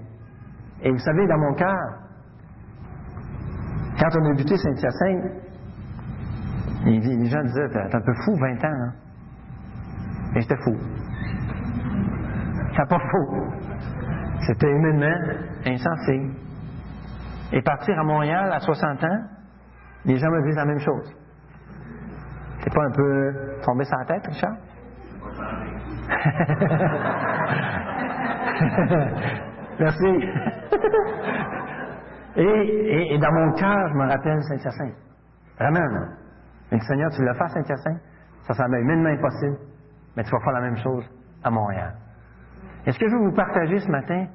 Et 0.83 0.91
vous 0.91 0.99
savez, 0.99 1.25
dans 1.27 1.37
mon 1.37 1.53
cœur, 1.53 1.77
quand 3.99 4.09
on 4.19 4.25
a 4.25 4.35
débuté 4.35 4.57
Saint-Hyacinthe, 4.57 5.31
les 6.85 7.29
gens 7.29 7.43
disaient, 7.43 7.69
t'es 7.69 7.95
un 7.95 8.01
peu 8.01 8.13
fou, 8.25 8.35
20 8.35 8.65
ans, 8.65 8.67
hein? 8.67 8.93
Et 10.35 10.41
j'étais 10.41 10.57
fou. 10.57 10.75
C'est 12.75 12.89
pas 12.89 12.99
faux. 12.99 13.62
C'était 14.45 14.69
humainement 14.69 15.15
insensé. 15.65 16.29
Et 17.51 17.61
partir 17.61 17.99
à 17.99 18.03
Montréal 18.03 18.51
à 18.51 18.59
60 18.59 19.03
ans, 19.03 19.21
les 20.05 20.17
gens 20.17 20.29
me 20.29 20.43
disent 20.43 20.55
la 20.55 20.65
même 20.65 20.79
chose. 20.79 21.11
T'es 22.63 22.69
pas 22.69 22.85
un 22.85 22.91
peu 22.91 23.33
tombé 23.63 23.83
sur 23.85 23.97
la 23.97 24.05
tête, 24.05 24.27
Richard? 24.27 24.55
Merci. 29.79 30.05
et, 32.35 33.17
dans 33.17 33.31
mon 33.31 33.53
cœur, 33.53 33.87
je 33.89 33.95
me 33.95 34.07
rappelle 34.07 34.43
Saint-Hyacinthe. 34.43 34.93
Vraiment. 35.59 36.05
Mais 36.71 36.79
Seigneur, 36.79 37.09
tu 37.11 37.23
l'as 37.23 37.33
fait 37.33 37.43
à 37.43 37.49
Saint-Hyacinthe? 37.49 37.99
Ça 38.47 38.53
semble 38.53 38.77
humainement 38.77 39.09
impossible, 39.09 39.57
mais 40.15 40.23
tu 40.23 40.31
vas 40.31 40.39
faire 40.39 40.53
la 40.53 40.61
même 40.61 40.77
chose 40.77 41.03
à 41.43 41.49
Montréal. 41.49 41.95
Et 42.85 42.91
ce 42.91 42.99
que 42.99 43.07
je 43.07 43.15
veux 43.15 43.29
vous 43.29 43.35
partager 43.35 43.79
ce 43.79 43.89
matin, 43.89 44.27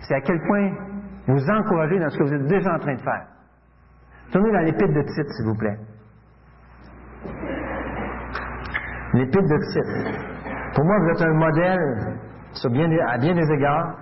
c'est 0.00 0.14
à 0.14 0.20
quel 0.20 0.40
point 0.40 0.70
vous 1.26 1.50
encourager 1.50 1.98
dans 1.98 2.08
ce 2.08 2.18
que 2.18 2.24
vous 2.24 2.34
êtes 2.34 2.46
déjà 2.46 2.74
en 2.74 2.78
train 2.78 2.94
de 2.94 3.00
faire? 3.00 3.26
Tournez 4.32 4.52
dans 4.52 4.60
l'épître 4.60 4.92
de 4.92 5.02
titre, 5.02 5.30
s'il 5.32 5.46
vous 5.46 5.56
plaît. 5.56 5.78
L'épître 9.12 9.48
de 9.48 9.58
titre. 9.72 10.74
Pour 10.74 10.84
moi, 10.84 10.98
vous 11.00 11.10
êtes 11.10 11.22
un 11.22 11.34
modèle 11.34 12.18
à 13.08 13.18
bien 13.18 13.34
des 13.34 13.52
égards. 13.52 13.98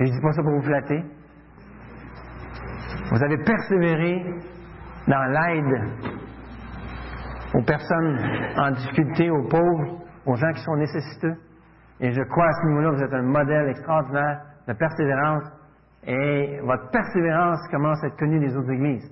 Et 0.00 0.06
je 0.06 0.10
ne 0.10 0.16
dis 0.16 0.22
pas 0.22 0.32
ça 0.32 0.42
pour 0.42 0.52
vous 0.52 0.62
flatter. 0.62 1.04
Vous 3.10 3.22
avez 3.22 3.38
persévéré 3.38 4.24
dans 5.06 5.24
l'aide 5.24 5.90
aux 7.54 7.62
personnes 7.62 8.18
en 8.56 8.70
difficulté, 8.72 9.30
aux 9.30 9.48
pauvres, 9.48 10.00
aux 10.26 10.36
gens 10.36 10.52
qui 10.52 10.62
sont 10.62 10.76
nécessiteux. 10.76 11.36
Et 12.00 12.12
je 12.12 12.22
crois 12.22 12.46
à 12.46 12.52
ce 12.52 12.66
niveau-là, 12.66 12.90
vous 12.90 13.02
êtes 13.02 13.12
un 13.12 13.22
modèle 13.22 13.68
extraordinaire 13.68 14.40
de 14.66 14.72
persévérance. 14.72 15.44
Et 16.04 16.60
votre 16.64 16.90
persévérance 16.90 17.60
commence 17.70 18.02
à 18.02 18.08
être 18.08 18.18
connue 18.18 18.40
des 18.40 18.56
autres 18.56 18.70
églises. 18.70 19.10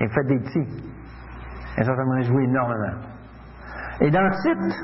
Et 0.00 0.08
faites 0.08 0.26
des 0.26 0.38
petits. 0.38 0.92
Et 1.78 1.82
ça, 1.82 1.96
ça 1.96 2.04
me 2.04 2.14
réjouit 2.16 2.44
énormément. 2.44 2.98
Et 4.00 4.10
dans 4.10 4.22
le 4.22 4.30
titre, 4.30 4.76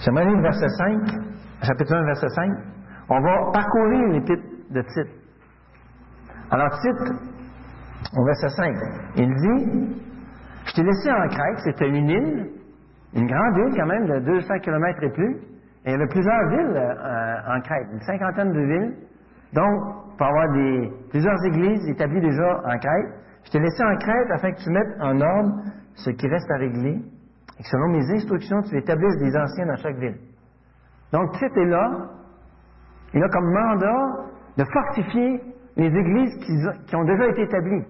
j'aimerais 0.00 0.26
lire 0.26 0.40
verset 0.40 0.68
5, 0.68 0.98
chapitre 1.62 1.94
1, 1.94 2.04
verset 2.04 2.28
5. 2.28 2.50
On 3.08 3.20
va 3.20 3.50
parcourir 3.52 4.08
l'épître 4.08 4.42
de 4.70 4.82
titre. 4.82 5.16
Alors, 6.50 6.68
titre, 6.80 7.12
au 8.16 8.24
verset 8.24 8.48
5, 8.48 8.74
il 9.16 9.28
dit 9.28 10.02
Je 10.66 10.74
t'ai 10.74 10.82
laissé 10.82 11.10
en 11.10 11.28
Crète, 11.28 11.58
c'était 11.64 11.88
une 11.88 12.08
île, 12.08 12.50
une 13.14 13.26
grande 13.26 13.56
île 13.58 13.74
quand 13.76 13.86
même, 13.86 14.06
de 14.06 14.20
200 14.20 14.58
km 14.60 15.02
et 15.02 15.10
plus. 15.10 15.36
Et 15.84 15.90
il 15.90 15.92
y 15.92 15.94
avait 15.94 16.06
plusieurs 16.06 16.48
villes 16.48 16.76
euh, 16.76 17.54
en 17.56 17.60
Crète, 17.60 17.86
une 17.92 18.00
cinquantaine 18.00 18.52
de 18.52 18.60
villes. 18.60 18.94
Donc, 19.52 19.82
pour 20.16 20.26
avoir 20.26 20.52
des, 20.52 20.90
plusieurs 21.10 21.44
églises 21.46 21.88
établies 21.88 22.20
déjà 22.20 22.60
en 22.64 22.78
Crète, 22.78 23.12
je 23.44 23.50
t'ai 23.50 23.58
laissé 23.58 23.84
en 23.84 23.96
Crète 23.96 24.30
afin 24.30 24.52
que 24.52 24.62
tu 24.62 24.70
mettes 24.70 25.00
en 25.00 25.20
ordre 25.20 25.62
ce 25.94 26.10
qui 26.10 26.28
reste 26.28 26.50
à 26.50 26.56
régler 26.56 27.00
et 27.58 27.62
que 27.62 27.68
selon 27.68 27.88
mes 27.88 28.10
instructions, 28.14 28.62
tu 28.62 28.76
établisses 28.78 29.18
des 29.18 29.36
anciens 29.36 29.66
dans 29.66 29.76
chaque 29.76 29.96
ville. 29.96 30.16
Donc, 31.12 31.32
Tite 31.32 31.56
est 31.56 31.66
là. 31.66 31.90
Il 33.12 33.22
a 33.22 33.28
comme 33.28 33.52
mandat 33.52 34.32
de 34.56 34.64
fortifier 34.64 35.40
les 35.76 35.86
églises 35.86 36.38
qui, 36.86 36.96
ont 36.96 37.04
déjà 37.04 37.26
été 37.28 37.42
établies 37.42 37.84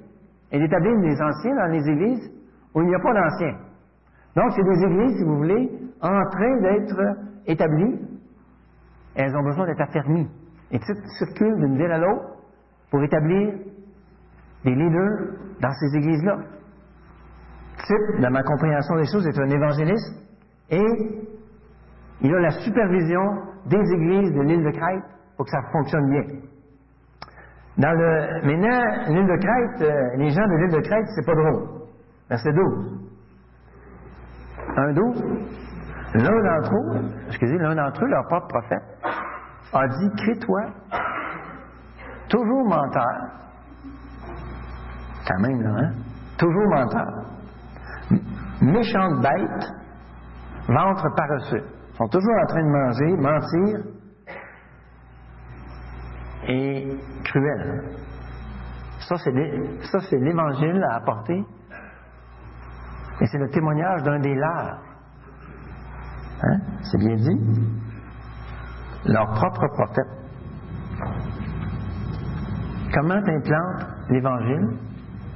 et 0.51 0.59
d'établir 0.59 0.99
des 1.01 1.23
anciens 1.23 1.57
dans 1.57 1.73
les 1.73 1.89
églises 1.89 2.31
où 2.75 2.83
il 2.83 2.89
n'y 2.89 2.95
a 2.95 3.01
pas 3.01 3.13
d'anciens. 3.13 3.57
Donc, 4.37 4.53
c'est 4.57 4.63
des 4.63 4.85
églises, 4.85 5.19
si 5.19 5.25
vous 5.25 5.37
voulez, 5.37 5.71
en 6.01 6.25
train 6.31 6.61
d'être 6.61 6.97
établies. 7.47 8.01
Elles 9.15 9.35
ont 9.37 9.43
besoin 9.43 9.67
d'être 9.67 9.81
affermies. 9.81 10.29
Et 10.71 10.79
Tite 10.79 11.07
circule 11.19 11.57
d'une 11.57 11.77
ville 11.77 11.91
à 11.91 11.99
l'autre 11.99 12.25
pour 12.91 13.03
établir 13.03 13.55
des 14.65 14.75
leaders 14.75 15.37
dans 15.61 15.73
ces 15.73 15.97
églises-là. 15.97 16.39
Tite, 17.87 18.21
dans 18.21 18.31
ma 18.31 18.43
compréhension 18.43 18.97
des 18.97 19.07
choses, 19.07 19.27
est 19.27 19.39
un 19.39 19.51
évangéliste 19.51 20.23
et 20.71 20.87
il 22.23 22.35
a 22.35 22.41
la 22.41 22.51
supervision 22.51 23.23
des 23.67 23.77
églises 23.77 24.33
de 24.33 24.41
l'île 24.43 24.65
de 24.65 24.71
Crète 24.71 25.05
pour 25.37 25.45
que 25.45 25.51
ça 25.51 25.63
fonctionne 25.73 26.09
bien. 26.09 26.25
Dans 27.79 27.93
le, 27.93 28.47
maintenant, 28.47 29.13
l'île 29.13 29.27
de 29.27 29.37
Crète, 29.37 29.91
euh, 29.91 30.17
les 30.17 30.31
gens 30.31 30.47
de 30.47 30.57
l'île 30.57 30.73
de 30.73 30.81
Crète, 30.81 31.07
c'est 31.15 31.27
pas 31.27 31.35
drôle. 31.35 31.69
Verset 32.29 32.53
12. 32.53 33.12
1, 34.77 34.93
12. 34.93 35.23
L'un 36.15 36.43
d'entre 36.43 36.75
eux, 36.75 37.01
excusez, 37.29 37.59
l'un 37.59 37.75
d'entre 37.75 38.05
eux, 38.05 38.09
leur 38.09 38.27
propre 38.27 38.49
prophète, 38.49 38.83
a 39.73 39.89
dit, 39.89 40.11
crie-toi, 40.19 40.61
toujours 42.29 42.69
menteur. 42.69 43.07
Quand 45.27 45.41
même, 45.41 45.63
là, 45.63 45.71
hein? 45.71 45.93
Toujours 46.39 46.69
menteur 46.69 47.23
méchante 48.63 49.21
bête, 49.21 49.73
ventre 50.69 51.09
paresseux. 51.17 51.65
Ils 51.93 51.97
sont 51.97 52.09
toujours 52.09 52.35
en 52.43 52.47
train 52.47 52.63
de 52.63 52.71
manger, 52.71 53.17
mentir 53.17 53.79
et 56.49 56.97
cruel. 57.25 57.83
Ça, 59.01 59.17
c'est 59.19 60.19
l'évangile 60.19 60.83
à 60.91 60.97
apporter. 60.97 61.45
Et 63.23 63.27
c'est 63.27 63.39
le 63.39 63.49
témoignage 63.51 64.03
d'un 64.03 64.19
des 64.19 64.35
leurs. 64.35 64.83
Hein? 66.43 66.59
C'est 66.83 66.99
bien 66.99 67.15
dit. 67.15 67.41
Leur 69.07 69.27
propre 69.27 69.69
prophète. 69.69 70.09
Comment 72.93 73.15
implantes 73.15 73.87
l'Évangile 74.11 74.77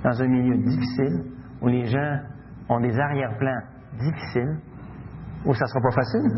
dans 0.03 0.21
un 0.21 0.27
milieu 0.27 0.57
difficile 0.57 1.33
où 1.63 1.69
les 1.69 1.87
gens 1.87 2.19
ont 2.69 2.81
des 2.81 2.99
arrière-plans 2.99 3.63
difficiles, 4.01 4.59
où 5.45 5.55
ça 5.55 5.65
ne 5.65 5.69
sera 5.69 5.81
pas 5.81 5.93
facile? 5.93 6.31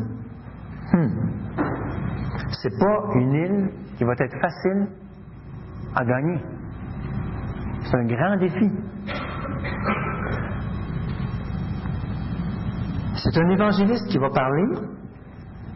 Hmm. 0.92 1.08
C'est 2.62 2.78
pas 2.78 3.04
une 3.14 3.32
île 3.32 3.70
qui 3.96 4.04
va 4.04 4.12
être 4.12 4.38
facile 4.38 4.87
à 5.96 6.04
gagner. 6.04 6.42
C'est 7.84 7.96
un 7.96 8.04
grand 8.04 8.37
défi. 8.37 8.70
C'est 13.22 13.37
un 13.40 13.48
évangéliste 13.48 14.07
qui 14.09 14.18
va 14.18 14.31
parler, 14.31 14.64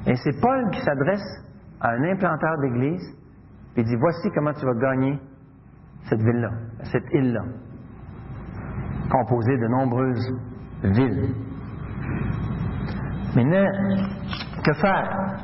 et 0.06 0.14
c'est 0.16 0.40
Paul 0.40 0.70
qui 0.70 0.80
s'adresse 0.80 1.44
à 1.80 1.90
un 1.90 2.04
implanteur 2.04 2.58
d'église, 2.60 3.16
et 3.76 3.82
dit 3.82 3.96
Voici 3.96 4.30
comment 4.34 4.52
tu 4.52 4.64
vas 4.64 4.74
gagner 4.74 5.18
cette 6.08 6.20
ville-là, 6.20 6.50
cette 6.84 7.12
île-là, 7.12 7.42
composée 9.10 9.56
de 9.58 9.66
nombreuses 9.66 10.34
villes. 10.84 11.34
Maintenant, 13.34 13.66
que 14.64 14.72
faire? 14.74 15.38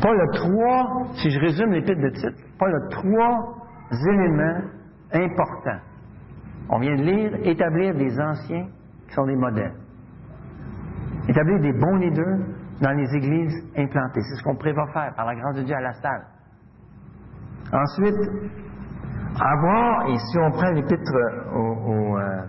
Paul 0.00 0.20
a 0.20 0.26
trois, 0.32 1.06
si 1.14 1.30
je 1.30 1.40
résume 1.40 1.72
l'épître 1.72 2.00
de 2.00 2.10
titre, 2.10 2.42
Paul 2.58 2.74
a 2.74 2.88
trois 2.90 3.54
éléments 4.08 4.60
importants. 5.12 5.80
On 6.70 6.78
vient 6.78 6.96
de 6.96 7.02
lire 7.02 7.34
établir 7.44 7.94
des 7.94 8.18
anciens 8.20 8.66
qui 9.08 9.14
sont 9.14 9.26
des 9.26 9.36
modèles. 9.36 9.74
Établir 11.28 11.60
des 11.60 11.72
bons 11.72 11.96
leaders 11.96 12.38
dans 12.80 12.92
les 12.92 13.16
églises 13.16 13.54
implantées. 13.76 14.20
C'est 14.20 14.36
ce 14.36 14.42
qu'on 14.44 14.56
prévoit 14.56 14.86
faire 14.92 15.12
par 15.14 15.26
la 15.26 15.34
grâce 15.34 15.56
de 15.56 15.62
Dieu 15.62 15.74
à 15.74 15.80
la 15.80 15.92
salle. 15.94 16.24
Ensuite, 17.72 18.14
avoir, 19.40 20.08
et 20.08 20.16
si 20.18 20.38
on 20.38 20.50
prend 20.50 20.70
l'épître 20.70 21.12
au, 21.54 22.16
euh, 22.16 22.42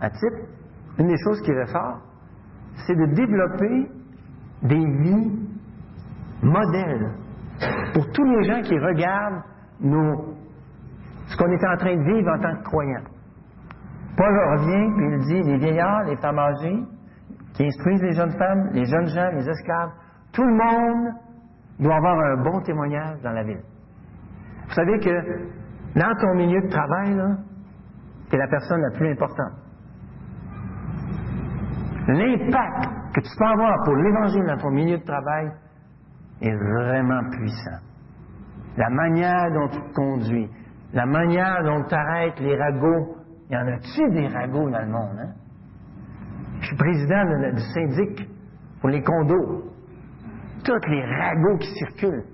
à 0.00 0.10
titre, 0.10 0.48
une 0.98 1.08
des 1.08 1.18
choses 1.24 1.40
qui 1.42 1.52
ressort, 1.52 1.98
c'est 2.86 2.94
de 2.94 3.06
développer 3.06 3.90
des 4.62 4.86
vies 4.86 5.32
modèles 6.42 7.10
pour 7.92 8.10
tous 8.12 8.24
les 8.24 8.44
gens 8.44 8.62
qui 8.62 8.78
regardent 8.78 9.42
nos, 9.80 10.34
ce 11.26 11.36
qu'on 11.36 11.50
est 11.50 11.66
en 11.66 11.76
train 11.76 11.96
de 11.96 12.02
vivre 12.02 12.30
en 12.30 12.38
tant 12.38 12.56
que 12.56 12.64
croyants. 12.64 13.04
Paul 14.16 14.38
revient 14.52 15.02
et 15.02 15.14
il 15.14 15.18
dit 15.26 15.50
les 15.50 15.58
vieillards, 15.58 16.04
les 16.04 16.16
femmes 16.16 16.38
âgées, 16.38 16.84
qui 17.54 17.64
instruisent 17.64 18.02
les 18.02 18.14
jeunes 18.14 18.36
femmes, 18.36 18.70
les 18.72 18.84
jeunes 18.84 19.06
gens, 19.06 19.30
les 19.30 19.48
esclaves, 19.48 19.92
tout 20.32 20.44
le 20.44 20.54
monde 20.54 21.14
doit 21.78 21.96
avoir 21.96 22.18
un 22.18 22.42
bon 22.42 22.60
témoignage 22.62 23.20
dans 23.22 23.32
la 23.32 23.44
ville. 23.44 23.62
Vous 24.68 24.74
savez 24.74 24.98
que 24.98 25.98
dans 25.98 26.14
ton 26.20 26.34
milieu 26.34 26.60
de 26.60 26.68
travail, 26.68 27.16
tu 28.28 28.36
es 28.36 28.38
la 28.38 28.48
personne 28.48 28.80
la 28.80 28.96
plus 28.96 29.12
importante. 29.12 29.52
L'impact 32.08 33.14
que 33.14 33.20
tu 33.20 33.30
peux 33.38 33.46
avoir 33.46 33.84
pour 33.84 33.94
l'Évangile 33.94 34.44
dans 34.46 34.58
ton 34.58 34.70
milieu 34.70 34.98
de 34.98 35.04
travail 35.04 35.50
est 36.42 36.54
vraiment 36.54 37.30
puissant. 37.30 37.78
La 38.76 38.90
manière 38.90 39.52
dont 39.52 39.68
tu 39.68 39.80
te 39.80 39.94
conduis, 39.94 40.50
la 40.92 41.06
manière 41.06 41.62
dont 41.64 41.84
tu 41.84 41.94
arrêtes 41.94 42.40
les 42.40 42.56
ragots. 42.56 43.16
Il 43.48 43.54
y 43.54 43.56
en 43.56 43.66
a-tu 43.66 44.10
des 44.10 44.26
ragots 44.28 44.70
dans 44.70 44.80
le 44.80 44.88
monde, 44.88 45.18
hein? 45.20 45.32
Je 46.64 46.68
suis 46.68 46.76
président 46.76 47.24
du 47.52 47.60
syndic 47.74 48.26
pour 48.80 48.88
les 48.88 49.02
condos. 49.02 49.64
Tous 50.64 50.88
les 50.88 51.04
ragots 51.04 51.58
qui 51.58 51.68
circulent 51.74 52.24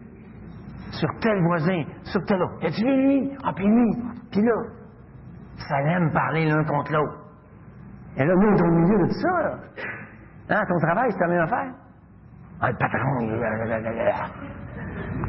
sur 0.93 1.09
tel 1.21 1.43
voisin, 1.43 1.83
sur 2.05 2.25
tel 2.27 2.41
autre. 2.41 2.65
As-tu 2.65 2.85
vu 2.85 2.95
lui? 2.95 3.37
Ah, 3.43 3.53
puis 3.53 3.67
lui, 3.67 3.91
puis 4.31 4.41
là. 4.43 4.55
Ça 5.69 5.83
aime 5.83 6.13
parler 6.13 6.47
l'un 6.47 6.63
contre 6.63 6.93
l'autre. 6.93 7.19
Et 8.17 8.25
là, 8.25 8.33
nous, 8.37 8.49
on 8.49 8.57
est 8.57 8.63
au 8.63 8.71
milieu 8.71 8.99
de 8.99 9.07
tout 9.07 9.21
ça, 9.21 9.43
là. 9.43 9.59
Hein, 10.51 10.65
ton 10.69 10.79
travail, 10.79 11.11
c'est 11.11 11.21
la 11.21 11.29
même 11.29 11.41
affaire? 11.41 11.75
Ah, 12.61 12.71
le 12.71 12.77
patron, 12.77 13.21
il... 13.23 13.31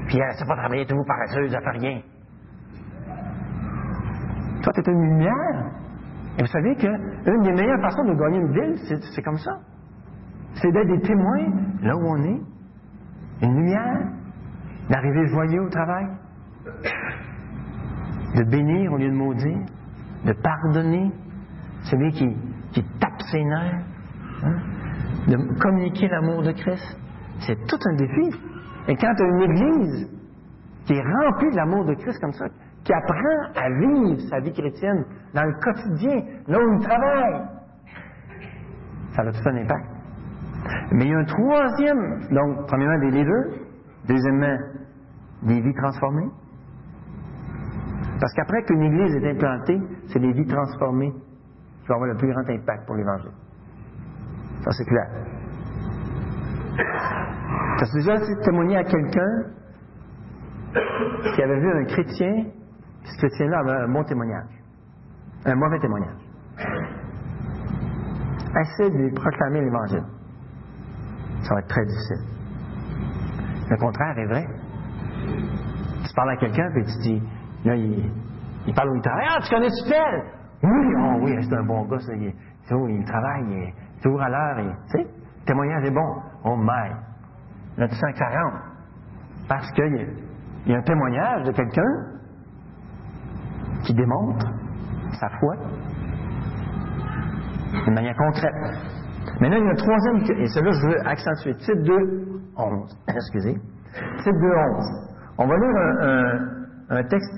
Puis 0.07 0.19
elle 0.19 0.27
ne 0.27 0.33
sait 0.33 0.45
pas 0.45 0.55
travailler, 0.57 0.85
toujours 0.85 1.05
paresseuse, 1.07 1.53
elle 1.55 1.63
fait 1.63 1.79
rien. 1.79 2.01
Toi, 4.61 4.73
tu 4.73 4.79
es 4.79 4.93
une 4.93 5.01
lumière? 5.01 5.80
Et 6.37 6.41
vous 6.41 6.47
savez 6.47 6.75
qu'une 6.75 7.41
des 7.43 7.51
meilleures 7.51 7.81
façons 7.81 8.05
de 8.05 8.13
gagner 8.13 8.39
une 8.39 8.53
ville, 8.53 9.01
c'est 9.13 9.21
comme 9.21 9.37
ça. 9.37 9.59
C'est 10.55 10.71
d'être 10.71 10.87
des 10.87 11.01
témoins 11.01 11.47
là 11.81 11.95
où 11.95 12.01
on 12.05 12.23
est. 12.23 12.41
Une 13.41 13.55
lumière, 13.55 14.07
d'arriver 14.89 15.27
joyeux 15.27 15.61
au 15.61 15.69
travail, 15.69 16.07
de 18.35 18.43
bénir 18.43 18.93
au 18.93 18.97
lieu 18.97 19.09
de 19.09 19.15
maudire, 19.15 19.65
de 20.25 20.33
pardonner 20.33 21.11
celui 21.83 22.11
qui, 22.11 22.35
qui 22.71 22.83
tape 22.99 23.21
ses 23.31 23.43
nerfs, 23.43 23.83
hein, 24.43 24.55
de 25.27 25.59
communiquer 25.59 26.07
l'amour 26.07 26.43
de 26.43 26.51
Christ. 26.51 26.97
C'est 27.39 27.57
tout 27.67 27.79
un 27.85 27.95
défi. 27.95 28.37
Et 28.87 28.95
quand 28.95 29.13
tu 29.15 29.23
as 29.23 29.27
une 29.27 29.41
église 29.41 30.09
qui 30.85 30.93
est 30.93 31.01
remplie 31.01 31.49
de 31.51 31.55
l'amour 31.55 31.85
de 31.85 31.95
Christ 31.95 32.19
comme 32.19 32.33
ça, 32.33 32.45
apprend 32.93 33.51
à 33.55 33.69
vivre 33.69 34.19
sa 34.29 34.39
vie 34.39 34.53
chrétienne 34.53 35.05
dans 35.33 35.43
le 35.43 35.53
quotidien, 35.59 36.23
là 36.47 36.59
où 36.59 36.73
il 36.73 36.79
travaille, 36.87 37.41
ça 39.15 39.21
a 39.21 39.31
tout 39.31 39.49
un 39.49 39.55
impact. 39.55 39.85
Mais 40.91 41.05
il 41.05 41.11
y 41.11 41.13
a 41.13 41.17
un 41.17 41.25
troisième, 41.25 42.27
donc, 42.31 42.67
premièrement, 42.67 42.99
des 42.99 43.11
leaders, 43.11 43.45
deuxièmement, 44.07 44.57
des 45.43 45.59
vies 45.59 45.73
transformées. 45.73 46.29
Parce 48.19 48.33
qu'après 48.33 48.63
qu'une 48.63 48.83
église 48.83 49.15
est 49.15 49.31
implantée, 49.31 49.81
c'est 50.07 50.19
les 50.19 50.31
vies 50.33 50.45
transformées 50.45 51.11
qui 51.11 51.87
vont 51.87 51.95
avoir 51.95 52.11
le 52.11 52.17
plus 52.17 52.31
grand 52.31 52.47
impact 52.47 52.85
pour 52.85 52.95
l'Évangile. 52.95 53.31
Ça, 54.63 54.71
c'est 54.71 54.85
clair. 54.85 55.07
Tu 56.75 57.83
as 57.83 57.93
déjà 57.95 58.19
témoigné 58.43 58.77
à 58.77 58.83
quelqu'un 58.83 59.43
qui 61.35 61.41
avait 61.41 61.59
vu 61.59 61.71
un 61.71 61.85
chrétien, 61.85 62.45
chrétien-là 63.17 63.59
avait 63.59 63.83
un 63.83 63.87
bon 63.87 64.03
témoignage, 64.03 64.49
un 65.45 65.55
mauvais 65.55 65.79
témoignage. 65.79 66.17
Essaie 68.59 68.89
de 68.89 68.97
lui 68.97 69.11
proclamer 69.11 69.61
l'Évangile. 69.61 70.03
Ça 71.43 71.53
va 71.55 71.59
être 71.61 71.67
très 71.67 71.85
difficile. 71.85 72.31
Le 73.69 73.77
contraire 73.77 74.17
est 74.17 74.25
vrai. 74.25 74.45
Tu 76.05 76.13
parles 76.15 76.31
à 76.31 76.37
quelqu'un, 76.37 76.69
puis 76.73 76.83
tu 76.83 76.97
dis, 77.01 77.23
là, 77.63 77.75
il, 77.75 78.73
parle 78.75 78.89
où 78.89 78.95
il 78.95 79.01
travaille. 79.01 79.27
Ah, 79.29 79.39
tu 79.41 79.53
connais-tu 79.53 79.89
tel? 79.89 80.23
Oui, 80.63 80.93
oh, 80.97 81.17
oui, 81.21 81.37
c'est 81.41 81.55
un 81.55 81.63
bon 81.63 81.85
gars, 81.85 81.99
ça. 81.99 82.13
Il, 82.13 82.25
il 82.25 83.05
travaille, 83.05 83.43
il 83.47 83.63
est 83.63 83.73
toujours 84.03 84.21
à 84.21 84.29
l'heure. 84.29 84.75
Tu 84.91 84.97
sais, 84.97 85.03
le 85.03 85.45
témoignage 85.45 85.85
est 85.85 85.91
bon. 85.91 86.21
Oh 86.43 86.55
my! 86.57 86.91
Là, 87.77 87.87
tu 87.87 87.95
sens 87.95 88.11
Parce 89.47 89.71
qu'il 89.71 90.07
y, 90.67 90.73
a 90.73 90.77
un 90.77 90.81
témoignage 90.81 91.43
de 91.43 91.51
quelqu'un 91.51 92.20
qui 93.91 93.97
démontre 93.97 94.47
sa 95.19 95.29
foi 95.39 95.55
d'une 97.85 97.93
manière 97.93 98.15
concrète. 98.15 98.55
Maintenant, 99.39 99.57
il 99.57 99.63
y 99.63 99.67
a 99.67 99.71
un 99.71 99.75
troisième, 99.75 100.17
et 100.39 100.47
celui-là, 100.47 100.71
je 100.71 100.87
veux 100.87 101.07
accentuer. 101.07 101.55
Type 101.57 101.81
2, 101.83 101.93
11. 102.57 102.97
Excusez. 103.07 103.53
Type 103.53 104.33
2, 104.33 104.47
11. 104.47 105.09
On 105.37 105.47
va 105.47 105.55
lire 105.57 106.57
un, 106.89 107.03
texte 107.03 107.33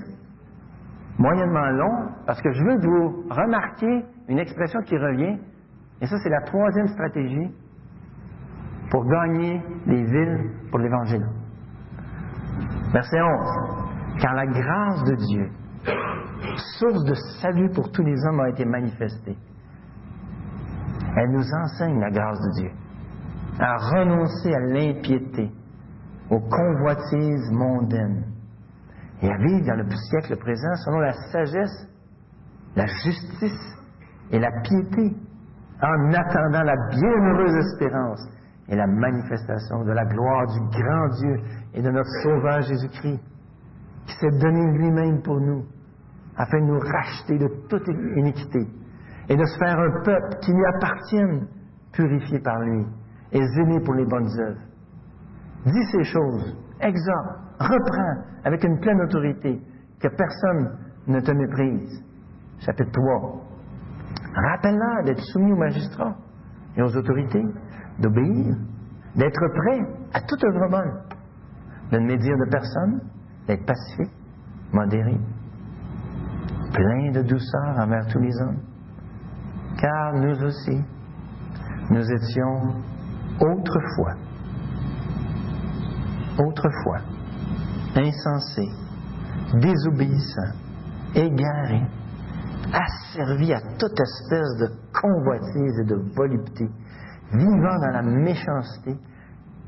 moyennement 1.18 1.70
long, 1.70 2.08
parce 2.26 2.40
que 2.40 2.52
je 2.52 2.62
veux 2.64 2.76
vous 2.80 3.24
remarquiez 3.30 4.04
une 4.28 4.38
expression 4.38 4.80
qui 4.82 4.96
revient, 4.96 5.38
et 6.00 6.06
ça, 6.06 6.16
c'est 6.22 6.30
la 6.30 6.42
troisième 6.42 6.88
stratégie 6.88 7.54
pour 8.90 9.04
gagner 9.06 9.60
des 9.86 10.04
villes 10.04 10.50
pour 10.70 10.78
l'Évangile. 10.78 11.26
Verset 12.92 13.20
11. 13.20 14.20
Car 14.20 14.34
la 14.34 14.46
grâce 14.46 15.04
de 15.04 15.14
Dieu, 15.16 15.50
source 16.78 17.04
de 17.04 17.14
salut 17.40 17.70
pour 17.70 17.90
tous 17.92 18.02
les 18.02 18.24
hommes, 18.26 18.40
a 18.40 18.50
été 18.50 18.64
manifestée. 18.64 19.36
Elle 21.16 21.30
nous 21.30 21.54
enseigne 21.62 22.00
la 22.00 22.10
grâce 22.10 22.40
de 22.40 22.60
Dieu 22.60 22.70
à 23.58 23.76
renoncer 23.76 24.52
à 24.52 24.60
l'impiété, 24.60 25.50
aux 26.30 26.40
convoitises 26.40 27.50
mondaines 27.52 28.24
et 29.22 29.30
à 29.30 29.36
vivre 29.36 29.66
dans 29.66 29.76
le 29.76 29.86
siècle 30.10 30.36
présent 30.36 30.74
selon 30.84 30.98
la 30.98 31.12
sagesse, 31.12 31.88
la 32.74 32.86
justice 32.86 33.76
et 34.30 34.38
la 34.38 34.50
piété 34.62 35.16
en 35.80 36.12
attendant 36.12 36.62
la 36.62 36.74
bienheureuse 36.90 37.66
espérance 37.66 38.28
et 38.68 38.76
la 38.76 38.86
manifestation 38.86 39.84
de 39.84 39.92
la 39.92 40.04
gloire 40.06 40.46
du 40.46 40.60
grand 40.80 41.08
Dieu 41.20 41.36
et 41.74 41.82
de 41.82 41.90
notre 41.90 42.10
Sauveur 42.22 42.62
Jésus-Christ, 42.62 43.20
qui 44.06 44.14
s'est 44.16 44.38
donné 44.38 44.78
lui-même 44.78 45.22
pour 45.22 45.40
nous, 45.40 45.64
afin 46.36 46.60
de 46.60 46.66
nous 46.66 46.78
racheter 46.78 47.38
de 47.38 47.48
toute 47.68 47.86
iniquité 48.16 48.66
et 49.28 49.36
de 49.36 49.44
se 49.44 49.58
faire 49.58 49.78
un 49.78 50.02
peuple 50.02 50.38
qui 50.42 50.52
lui 50.52 50.64
appartienne, 50.76 51.46
purifié 51.92 52.40
par 52.40 52.58
lui 52.60 52.84
et 53.32 53.46
zélé 53.46 53.80
pour 53.80 53.94
les 53.94 54.04
bonnes 54.04 54.28
œuvres. 54.40 54.60
Dis 55.66 55.84
ces 55.92 56.04
choses, 56.04 56.56
exhorte, 56.80 57.38
reprends 57.60 58.22
avec 58.44 58.64
une 58.64 58.78
pleine 58.80 59.00
autorité, 59.00 59.60
que 60.00 60.08
personne 60.08 60.78
ne 61.06 61.20
te 61.20 61.32
méprise. 61.32 62.04
Chapitre 62.60 62.90
3. 62.92 63.44
Rappelle-leur 64.34 65.04
d'être 65.04 65.22
soumis 65.32 65.52
aux 65.52 65.56
magistrats 65.56 66.16
et 66.76 66.82
aux 66.82 66.96
autorités, 66.96 67.44
d'obéir, 67.98 68.56
d'être 69.16 69.48
prêt 69.54 69.80
à 70.12 70.20
toute 70.20 70.44
œuvre 70.44 70.68
bonne, 70.70 71.02
de 71.92 71.98
ne 71.98 72.06
médire 72.06 72.36
de 72.36 72.50
personne, 72.50 73.00
d'être 73.46 73.64
pacifique, 73.64 74.14
modéré, 74.72 75.18
plein 76.74 77.12
de 77.12 77.22
douceur 77.22 77.78
envers 77.78 78.06
tous 78.08 78.18
les 78.18 78.36
hommes. 78.42 78.60
Car 79.80 80.12
nous 80.14 80.42
aussi, 80.44 80.84
nous 81.90 82.12
étions 82.12 82.82
autrefois, 83.40 84.14
autrefois, 86.38 87.00
insensés, 87.94 88.70
désobéissants, 89.54 90.54
égarés, 91.14 91.86
asservis 92.72 93.52
à 93.52 93.60
toute 93.78 94.00
espèce 94.00 94.56
de 94.58 94.68
convoitise 95.00 95.78
et 95.80 95.84
de 95.84 96.14
volupté, 96.16 96.68
vivant 97.32 97.78
dans 97.78 97.92
la 97.92 98.02
méchanceté, 98.02 98.96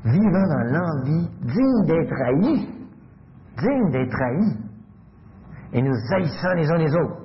vivant 0.03 0.47
dans 0.47 0.71
l'envie, 0.73 1.29
digne 1.41 1.85
d'être 1.85 2.21
haïs, 2.25 2.67
digne 3.57 3.91
d'être 3.91 4.21
haïs, 4.21 4.66
et 5.73 5.81
nous 5.81 5.95
haïssant 6.13 6.53
les 6.55 6.69
uns 6.69 6.77
les 6.77 6.95
autres. 6.95 7.21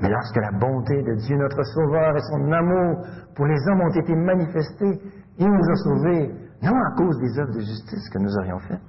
Mais 0.00 0.08
lorsque 0.08 0.36
la 0.36 0.50
bonté 0.58 1.02
de 1.02 1.14
Dieu 1.14 1.36
notre 1.36 1.62
Sauveur 1.62 2.16
et 2.16 2.20
son 2.20 2.52
amour 2.52 3.06
pour 3.36 3.46
les 3.46 3.58
hommes 3.68 3.82
ont 3.82 4.00
été 4.00 4.14
manifestés, 4.14 5.00
il 5.38 5.46
nous 5.48 5.70
a 5.70 5.76
sauvés, 5.76 6.34
non 6.62 6.74
à 6.74 6.96
cause 6.96 7.18
des 7.20 7.38
œuvres 7.38 7.54
de 7.54 7.60
justice 7.60 8.08
que 8.12 8.18
nous 8.18 8.36
aurions 8.38 8.58
faites, 8.60 8.80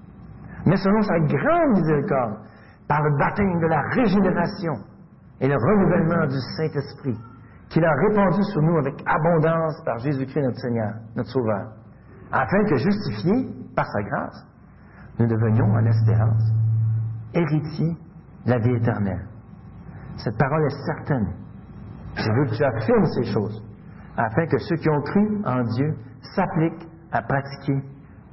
mais 0.65 0.77
selon 0.77 1.01
sa 1.01 1.19
grande 1.19 1.77
miséricorde, 1.77 2.37
par 2.87 3.01
le 3.01 3.17
baptême 3.17 3.59
de 3.59 3.67
la 3.67 3.81
régénération 3.91 4.73
et 5.39 5.47
le 5.47 5.55
renouvellement 5.55 6.27
du 6.27 6.39
Saint-Esprit, 6.57 7.17
qu'il 7.69 7.83
a 7.85 7.93
répandu 8.07 8.43
sur 8.51 8.61
nous 8.61 8.77
avec 8.77 8.95
abondance 9.05 9.81
par 9.85 9.97
Jésus-Christ 9.99 10.41
notre 10.41 10.59
Seigneur, 10.59 10.93
notre 11.15 11.29
Sauveur, 11.29 11.71
afin 12.31 12.63
que, 12.65 12.77
justifiés 12.77 13.49
par 13.75 13.85
sa 13.85 14.01
grâce, 14.03 14.47
nous 15.19 15.27
devenions 15.27 15.71
en 15.71 15.85
espérance 15.85 16.51
héritiers 17.33 17.97
la 18.45 18.57
vie 18.59 18.75
éternelle. 18.75 19.27
Cette 20.17 20.37
parole 20.37 20.65
est 20.65 20.85
certaine. 20.85 21.33
Je 22.15 22.31
veux 22.31 22.45
que 22.45 22.55
tu 22.55 22.63
affirmes 22.63 23.05
ces 23.05 23.33
choses, 23.33 23.63
afin 24.17 24.45
que 24.45 24.57
ceux 24.59 24.75
qui 24.75 24.89
ont 24.89 25.01
cru 25.01 25.41
en 25.45 25.63
Dieu 25.63 25.95
s'appliquent 26.35 26.87
à 27.11 27.21
pratiquer 27.21 27.81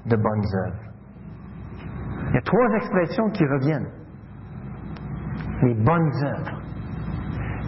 de 0.06 0.16
bonnes 0.16 0.44
œuvres. 0.66 0.90
Il 2.28 2.34
y 2.34 2.38
a 2.38 2.42
trois 2.42 2.68
expressions 2.76 3.30
qui 3.30 3.44
reviennent. 3.44 3.88
Les 5.62 5.74
bonnes 5.74 6.12
œuvres. 6.24 6.62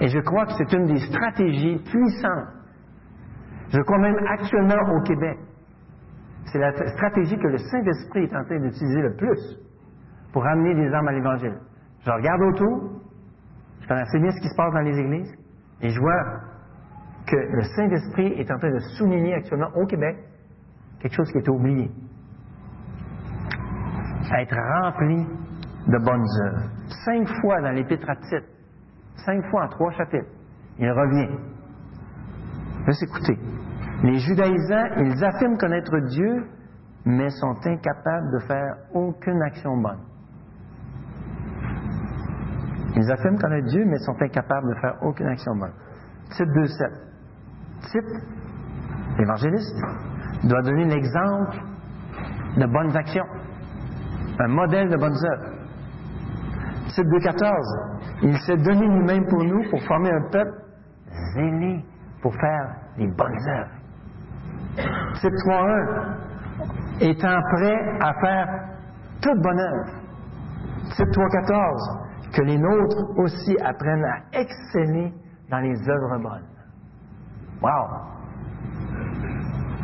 Et 0.01 0.09
je 0.09 0.19
crois 0.21 0.47
que 0.47 0.53
c'est 0.59 0.73
une 0.73 0.87
des 0.87 1.01
stratégies 1.01 1.79
puissantes. 1.85 2.49
Je 3.71 3.81
crois 3.81 3.99
même 3.99 4.19
actuellement 4.29 4.95
au 4.95 5.03
Québec. 5.03 5.39
C'est 6.47 6.59
la 6.59 6.73
stratégie 6.73 7.39
que 7.39 7.49
le 7.49 7.59
Saint-Esprit 7.59 8.25
est 8.25 8.37
en 8.37 8.45
train 8.45 8.59
d'utiliser 8.59 9.01
le 9.01 9.17
plus 9.17 9.59
pour 10.33 10.45
amener 10.47 10.75
des 10.75 10.93
âmes 10.93 11.09
à 11.09 11.13
l'Évangile. 11.13 11.59
Je 12.05 12.11
regarde 12.11 12.43
autour, 12.43 13.01
je 13.81 13.89
connais 13.89 14.03
assez 14.03 14.19
bien 14.19 14.31
ce 14.31 14.41
qui 14.41 14.49
se 14.49 14.57
passe 14.57 14.73
dans 14.73 14.81
les 14.81 14.99
églises, 14.99 15.33
et 15.81 15.91
je 15.91 16.01
vois 16.01 16.23
que 17.27 17.37
le 17.37 17.63
Saint-Esprit 17.77 18.33
est 18.41 18.51
en 18.51 18.59
train 18.59 18.73
de 18.73 18.79
souligner 18.99 19.35
actuellement 19.35 19.71
au 19.77 19.87
Québec 19.87 20.17
quelque 21.01 21.15
chose 21.15 21.31
qui 21.31 21.39
est 21.39 21.49
oublié. 21.49 21.91
Être 24.35 24.57
rempli 24.57 25.27
de 25.87 25.99
bonnes 26.05 26.27
œuvres. 26.45 26.71
Cinq 27.05 27.29
fois 27.41 27.61
dans 27.61 27.71
l'Épître 27.71 28.09
à 28.09 28.17
Tite, 28.17 28.49
cinq 29.25 29.45
fois 29.51 29.65
en 29.65 29.69
trois 29.69 29.93
chapitres, 29.93 30.31
il 30.79 30.91
revient. 30.91 31.39
Laisse 32.87 33.03
écouter. 33.03 33.39
Les 34.03 34.19
judaïsants, 34.19 34.97
ils 34.99 35.25
affirment 35.25 35.59
connaître 35.59 35.97
Dieu, 36.09 36.47
mais 37.05 37.29
sont 37.31 37.57
incapables 37.65 38.33
de 38.33 38.47
faire 38.47 38.77
aucune 38.95 39.41
action 39.43 39.77
bonne. 39.77 40.01
Ils 42.95 43.11
affirment 43.11 43.39
connaître 43.39 43.69
Dieu, 43.69 43.85
mais 43.87 43.99
sont 43.99 44.21
incapables 44.21 44.69
de 44.75 44.81
faire 44.81 44.97
aucune 45.03 45.27
action 45.27 45.55
bonne. 45.57 45.73
Tite 46.31 46.49
2.7. 46.49 46.91
Tite, 47.91 48.05
l'évangéliste, 49.19 49.77
doit 50.45 50.63
donner 50.63 50.85
l'exemple 50.85 51.57
de 52.57 52.67
bonnes 52.67 52.95
actions, 52.97 53.27
un 54.39 54.49
modèle 54.49 54.91
de 54.91 54.97
bonnes 54.97 55.17
œuvres. 55.25 55.53
Tite 56.89 57.07
2.14. 57.07 58.19
Il 58.23 58.37
s'est 58.41 58.59
donné 58.59 58.87
lui-même 58.87 59.27
pour 59.27 59.43
nous, 59.43 59.71
pour 59.71 59.83
former 59.85 60.11
un 60.11 60.31
peuple 60.31 60.53
zélé, 61.35 61.85
pour 62.21 62.35
faire 62.35 62.77
les 62.99 63.07
bonnes 63.07 63.49
œuvres. 63.49 63.71
Tite 65.15 65.33
3.1. 65.47 66.17
Étant 67.01 67.41
prêt 67.55 67.99
à 68.01 68.15
faire 68.21 68.49
toute 69.23 69.41
bonne 69.41 69.59
œuvre. 69.59 69.87
Tite 70.95 71.09
3.14 71.09 72.12
que 72.33 72.43
les 72.43 72.59
nôtres 72.59 73.19
aussi 73.19 73.57
apprennent 73.63 74.05
à 74.05 74.41
exceller 74.41 75.13
dans 75.51 75.59
les 75.59 75.77
œuvres 75.89 76.19
bonnes. 76.19 76.49
Wow! 77.61 77.89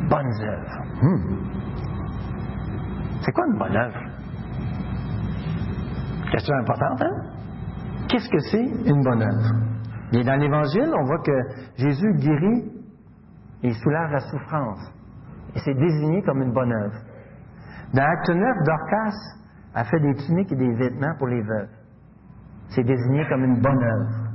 Bonnes 0.08 0.42
œuvres. 0.42 0.82
Hmm. 1.02 1.37
C'est 3.20 3.32
quoi 3.32 3.44
une 3.46 3.58
bonne 3.58 3.76
œuvre? 3.76 4.00
Question 6.32 6.54
importante, 6.56 7.02
hein? 7.02 7.16
Qu'est-ce 8.08 8.30
que 8.30 8.38
c'est 8.50 8.90
une 8.90 9.02
bonne 9.02 9.22
œuvre? 9.22 9.54
Et 10.12 10.24
dans 10.24 10.40
l'Évangile, 10.40 10.90
on 10.94 11.04
voit 11.04 11.22
que 11.22 11.38
Jésus 11.76 12.14
guérit 12.14 12.72
et 13.62 13.72
soulage 13.72 14.11
la 14.12 14.20
souffrance. 14.20 14.90
Et 15.54 15.58
c'est 15.58 15.74
désigné 15.74 16.22
comme 16.22 16.40
une 16.42 16.52
bonne 16.52 16.72
œuvre. 16.72 16.96
Dans 17.92 18.02
Acte 18.02 18.30
9, 18.30 18.40
Dorcas 18.64 19.16
a 19.74 19.84
fait 19.84 20.00
des 20.00 20.14
tuniques 20.14 20.52
et 20.52 20.56
des 20.56 20.74
vêtements 20.74 21.14
pour 21.18 21.26
les 21.26 21.42
veuves 21.42 21.77
c'est 22.70 22.85
désigné 22.85 23.26
comme 23.28 23.44
une 23.44 23.61
bonne 23.61 23.83
œuvre. 23.83 24.28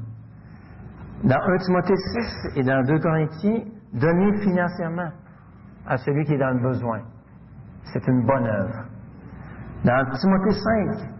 Dans 1.23 1.39
1 1.41 1.57
Timothée 1.57 1.95
6 1.95 2.57
et 2.57 2.63
dans 2.63 2.83
2 2.83 2.99
Corinthiens, 2.99 3.63
donner 3.93 4.37
financièrement 4.41 5.11
à 5.85 5.97
celui 5.97 6.25
qui 6.25 6.33
est 6.33 6.37
dans 6.37 6.57
le 6.57 6.61
besoin. 6.61 7.01
C'est 7.85 8.05
une 8.07 8.25
bonne 8.25 8.45
œuvre. 8.45 8.85
Dans 9.85 10.05
Timothée 10.17 10.59
5, 10.99 11.13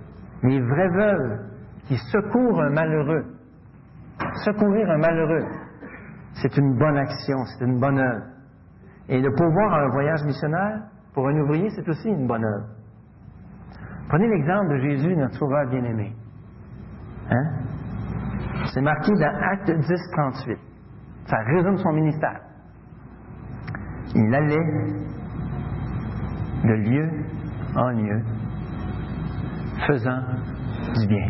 les 0.44 0.62
vraies 0.62 0.90
veuves 0.90 1.40
qui 1.88 1.98
secourent 2.12 2.62
un 2.62 2.70
malheureux. 2.70 3.26
Secourir 4.46 4.90
un 4.90 4.98
malheureux, 4.98 5.46
c'est 6.42 6.58
une 6.58 6.78
bonne 6.78 6.98
action, 6.98 7.38
c'est 7.46 7.66
une 7.66 7.80
bonne 7.80 8.00
œuvre. 8.00 8.26
Et 9.10 9.22
de 9.22 9.30
pouvoir 9.30 9.74
un 9.74 9.90
voyage 9.90 10.24
missionnaire 10.24 10.82
pour 11.14 11.28
un 11.28 11.38
ouvrier, 11.42 11.70
c'est 11.76 11.88
aussi 11.88 12.10
une 12.10 12.26
bonne 12.26 12.44
œuvre. 12.44 12.68
Prenez 14.10 14.28
l'exemple 14.28 14.70
de 14.70 14.78
Jésus, 14.78 15.16
notre 15.16 15.36
sauveur 15.36 15.70
bien-aimé. 15.70 16.14
Hein? 17.30 17.64
C'est 18.74 18.82
marqué 18.82 19.12
dans 19.14 19.52
Acte 19.52 19.72
10, 19.72 20.12
38. 20.12 20.58
Ça 21.26 21.38
résume 21.38 21.78
son 21.78 21.94
ministère. 21.94 22.42
Il 24.16 24.34
allait 24.34 25.04
de 26.64 26.74
lieu 26.74 27.10
en 27.76 27.90
lieu, 27.90 28.22
faisant 29.88 30.22
du 31.00 31.08
bien. 31.08 31.28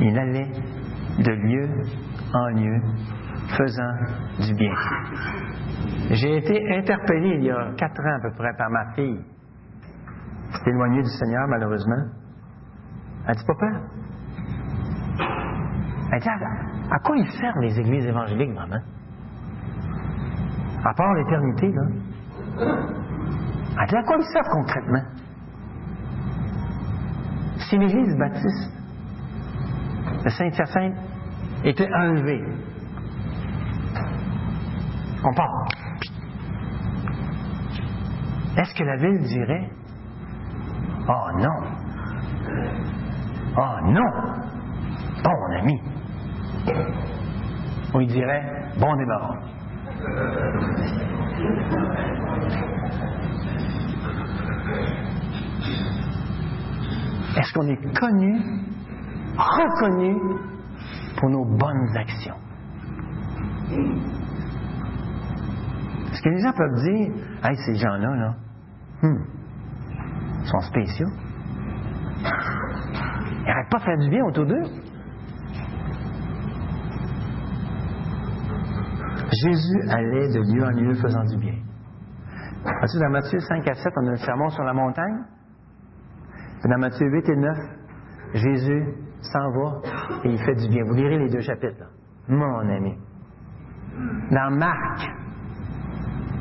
Il 0.00 0.18
allait 0.18 0.50
de 1.18 1.32
lieu 1.32 1.68
en 2.34 2.48
lieu, 2.48 2.80
faisant 3.56 4.46
du 4.46 4.54
bien. 4.54 4.74
J'ai 6.10 6.38
été 6.38 6.76
interpellé 6.76 7.36
il 7.38 7.44
y 7.44 7.50
a 7.50 7.72
quatre 7.76 8.00
ans 8.00 8.16
à 8.16 8.20
peu 8.22 8.32
près 8.36 8.52
par 8.56 8.70
ma 8.70 8.92
fille. 8.94 9.20
C'est 10.52 10.70
éloignée 10.70 11.02
du 11.02 11.10
Seigneur, 11.10 11.46
malheureusement. 11.48 12.21
Elle 13.28 13.36
dit, 13.36 13.44
papa, 13.46 13.66
elle 16.12 16.20
dit, 16.20 16.28
à, 16.28 16.98
quoi 16.98 17.16
ils 17.16 17.30
servent 17.30 17.60
les 17.60 17.78
églises 17.78 18.06
évangéliques, 18.06 18.54
maman? 18.54 18.80
À 20.84 20.92
part 20.94 21.14
l'éternité, 21.14 21.72
là. 21.72 21.82
Elle 23.80 23.88
dit, 23.88 23.96
à 23.96 24.02
quoi 24.02 24.16
ils 24.18 24.32
servent 24.32 24.50
concrètement? 24.50 25.02
Si 27.58 27.78
l'église 27.78 28.16
baptiste 28.18 28.72
de 30.24 30.28
Saint-Hyacinthe 30.28 30.96
était 31.64 31.88
enlevée, 31.94 32.44
on 35.24 35.34
part. 35.34 35.68
Est-ce 38.58 38.74
que 38.74 38.84
la 38.84 38.96
ville 38.96 39.22
dirait, 39.22 39.70
oh 41.08 41.38
non, 41.38 41.71
Oh 43.54 43.76
non! 43.84 44.10
Bon 45.22 45.58
ami! 45.58 45.80
On 47.94 47.98
lui 47.98 48.06
dirait 48.06 48.42
bon 48.78 48.96
débarras. 48.96 49.38
Est-ce 57.36 57.52
qu'on 57.52 57.66
est 57.68 57.98
connu, 57.98 58.40
reconnu 59.36 60.16
pour 61.18 61.30
nos 61.30 61.44
bonnes 61.44 61.96
actions? 61.96 62.36
Est-ce 66.10 66.22
que 66.22 66.28
les 66.28 66.40
gens 66.40 66.52
peuvent 66.52 66.82
dire, 66.84 67.10
hey, 67.44 67.56
ces 67.66 67.74
gens-là, 67.74 68.16
là, 68.16 68.34
hmm, 69.02 69.24
sont 70.44 70.60
spéciaux? 70.60 71.08
Ils 73.52 73.54
n'arrêtent 73.54 73.70
pas 73.70 73.78
de 73.78 73.84
faire 73.84 73.98
du 73.98 74.08
bien 74.08 74.24
autour 74.24 74.46
d'eux. 74.46 74.64
Jésus 79.44 79.90
allait 79.90 80.28
de 80.28 80.54
lieu 80.54 80.64
en 80.64 80.70
lieu 80.70 80.94
faisant 80.94 81.24
du 81.24 81.36
bien. 81.36 81.54
Dans 82.64 83.10
Matthieu 83.10 83.38
5 83.40 83.68
à 83.68 83.74
7, 83.74 83.92
on 83.96 84.06
a 84.06 84.10
le 84.10 84.16
sermon 84.16 84.48
sur 84.48 84.64
la 84.64 84.72
montagne? 84.72 85.24
dans 86.64 86.78
Matthieu 86.78 87.06
8 87.08 87.28
et 87.28 87.36
9, 87.36 87.56
Jésus 88.34 88.84
s'en 89.20 89.50
va 89.50 89.80
et 90.24 90.30
il 90.30 90.38
fait 90.38 90.54
du 90.54 90.68
bien. 90.68 90.84
Vous 90.84 90.94
lirez 90.94 91.18
les 91.18 91.28
deux 91.28 91.40
chapitres, 91.40 91.84
mon 92.28 92.60
ami. 92.60 92.96
Dans 94.30 94.56
Marc, 94.56 95.10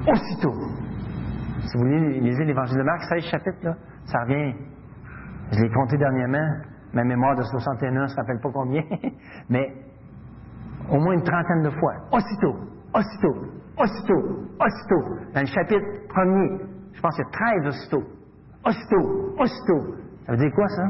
aussitôt, 0.08 0.54
si 1.60 1.78
vous 1.78 1.86
lisez 1.86 2.46
l'évangile 2.46 2.78
de 2.78 2.84
Marc, 2.84 3.02
16 3.10 3.24
chapitres, 3.32 3.64
là, 3.64 3.76
ça 4.06 4.20
revient, 4.22 4.54
je 5.52 5.60
l'ai 5.60 5.72
compté 5.72 5.98
dernièrement, 5.98 6.71
ma 6.94 7.04
mémoire 7.04 7.36
de 7.36 7.44
61 7.44 7.92
ne 7.92 8.08
se 8.08 8.16
rappelle 8.16 8.40
pas 8.40 8.50
combien, 8.52 8.84
mais 9.50 9.74
au 10.90 11.00
moins 11.00 11.14
une 11.14 11.24
trentaine 11.24 11.64
de 11.64 11.70
fois, 11.70 11.94
aussitôt, 12.12 12.56
aussitôt, 12.94 13.36
aussitôt, 13.78 14.22
aussitôt. 14.60 15.32
Dans 15.34 15.42
le 15.42 15.48
chapitre 15.48 16.08
premier, 16.10 16.60
je 16.94 17.02
pense 17.02 17.16
qu'il 17.16 17.26
y 17.26 17.28
a 17.28 17.62
13 17.62 17.68
aussitôt. 17.68 18.04
Aussitôt, 18.66 19.36
aussitôt. 19.40 19.96
Ça 20.26 20.32
veut 20.34 20.38
dire 20.38 20.52
quoi 20.54 20.68
ça? 20.68 20.84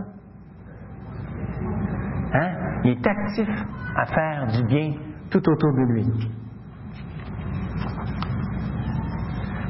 Hein? 2.33 2.79
Il 2.83 2.91
est 2.91 3.07
actif 3.07 3.49
à 3.95 4.05
faire 4.05 4.47
du 4.47 4.63
bien 4.65 4.93
tout 5.29 5.49
autour 5.49 5.73
de 5.73 5.93
lui. 5.93 6.05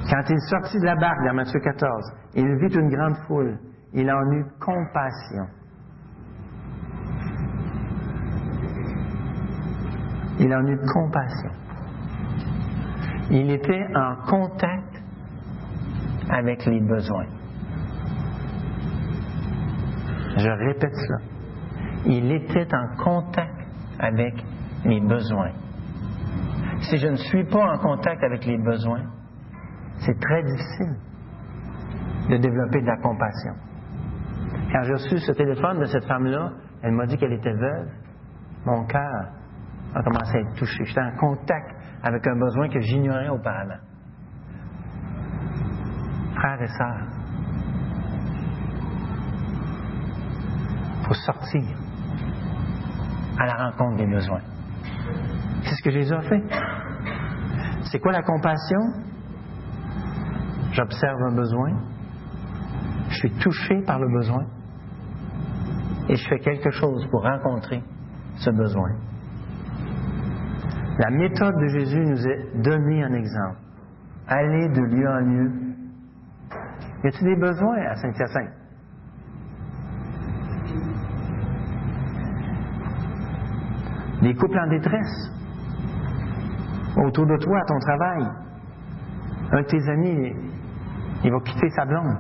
Quand 0.10 0.24
il 0.30 0.39
sortit 0.50 0.80
de 0.80 0.86
la 0.86 0.96
barque 0.96 1.24
dans 1.26 1.34
Matthieu 1.34 1.60
14, 1.60 2.13
il 2.36 2.56
vit 2.58 2.76
une 2.76 2.89
grande 2.89 3.15
foule. 3.28 3.58
Il 3.94 4.10
en 4.12 4.32
eut 4.32 4.46
compassion. 4.60 5.48
Il 10.42 10.52
en 10.56 10.66
eut 10.66 10.80
compassion. 10.92 11.52
Il 13.30 13.52
était 13.52 13.86
en 13.96 14.16
contact 14.28 15.04
avec 16.32 16.66
les 16.66 16.82
besoins. 16.82 17.28
Je 20.38 20.50
répète 20.50 20.96
cela. 20.96 21.20
Il 22.08 22.32
était 22.32 22.68
en 22.74 22.88
contact 22.98 23.56
avec 24.00 24.34
les 24.84 25.00
besoins. 25.00 25.52
Si 26.90 26.98
je 26.98 27.08
ne 27.08 27.18
suis 27.18 27.44
pas 27.44 27.74
en 27.74 27.78
contact 27.78 28.24
avec 28.24 28.44
les 28.44 28.58
besoins, 28.58 29.04
c'est 30.00 30.20
très 30.20 30.42
difficile 30.42 30.96
de 32.32 32.38
développer 32.38 32.82
de 32.82 32.88
la 32.88 32.98
compassion. 32.98 33.54
Quand 34.72 34.82
j'ai 34.86 34.94
reçu 34.94 35.20
ce 35.20 35.34
téléphone 35.34 35.82
de 35.82 35.86
cette 35.86 36.06
femme-là, 36.06 36.54
elle 36.82 36.94
m'a 36.94 37.06
dit 37.06 37.16
qu'elle 37.18 37.34
était 37.34 37.54
veuve. 37.54 37.90
Mon 38.66 38.86
cœur 38.86 39.41
a 39.94 40.04
commencé 40.04 40.38
à 40.38 40.40
être 40.42 40.54
touché. 40.56 40.86
J'étais 40.86 41.02
en 41.02 41.16
contact 41.18 41.76
avec 42.04 42.26
un 42.28 42.38
besoin 42.38 42.70
que 42.70 42.80
j'ignorais 42.80 43.30
auparavant. 43.30 43.80
Frères 46.36 46.62
et 46.62 46.68
sœurs, 46.68 47.08
il 51.00 51.08
faut 51.08 51.14
sortir 51.14 51.78
à 53.38 53.46
la 53.46 53.56
rencontre 53.66 53.98
des 53.98 54.08
besoins. 54.08 54.42
C'est 55.64 55.76
ce 55.76 55.84
que 55.84 55.92
Jésus 55.92 56.14
a 56.14 56.22
fait. 56.22 56.44
C'est 57.92 58.00
quoi 58.00 58.12
la 58.12 58.24
compassion? 58.24 58.80
J'observe 60.72 61.22
un 61.24 61.36
besoin, 61.36 61.72
je 63.10 63.16
suis 63.16 63.32
touché 63.40 63.82
par 63.86 64.00
le 64.00 64.08
besoin 64.08 64.46
et 66.08 66.16
je 66.16 66.30
fais 66.30 66.40
quelque 66.40 66.72
chose 66.72 67.06
pour 67.12 67.24
rencontrer 67.24 67.84
ce 68.36 68.50
besoin. 68.52 69.11
La 71.02 71.10
méthode 71.10 71.56
de 71.56 71.68
Jésus 71.68 72.06
nous 72.06 72.28
est 72.28 72.62
donnée 72.62 73.04
un 73.04 73.14
exemple. 73.14 73.58
Aller 74.28 74.70
de 74.70 74.82
lieu 74.82 75.10
en 75.10 75.20
lieu. 75.22 75.52
Y 77.04 77.08
a-t-il 77.08 77.26
des 77.26 77.36
besoins 77.38 77.78
à 77.88 77.96
Saint-Hyacinthe? 77.96 78.54
Des 84.22 84.36
couples 84.36 84.60
en 84.60 84.68
détresse. 84.68 85.32
Autour 86.98 87.26
de 87.26 87.38
toi, 87.38 87.58
à 87.58 87.66
ton 87.66 87.80
travail. 87.80 88.24
Un 89.54 89.62
de 89.62 89.66
tes 89.66 89.90
amis, 89.90 90.36
il 91.24 91.32
va 91.32 91.40
quitter 91.40 91.70
sa 91.72 91.86
blonde. 91.86 92.16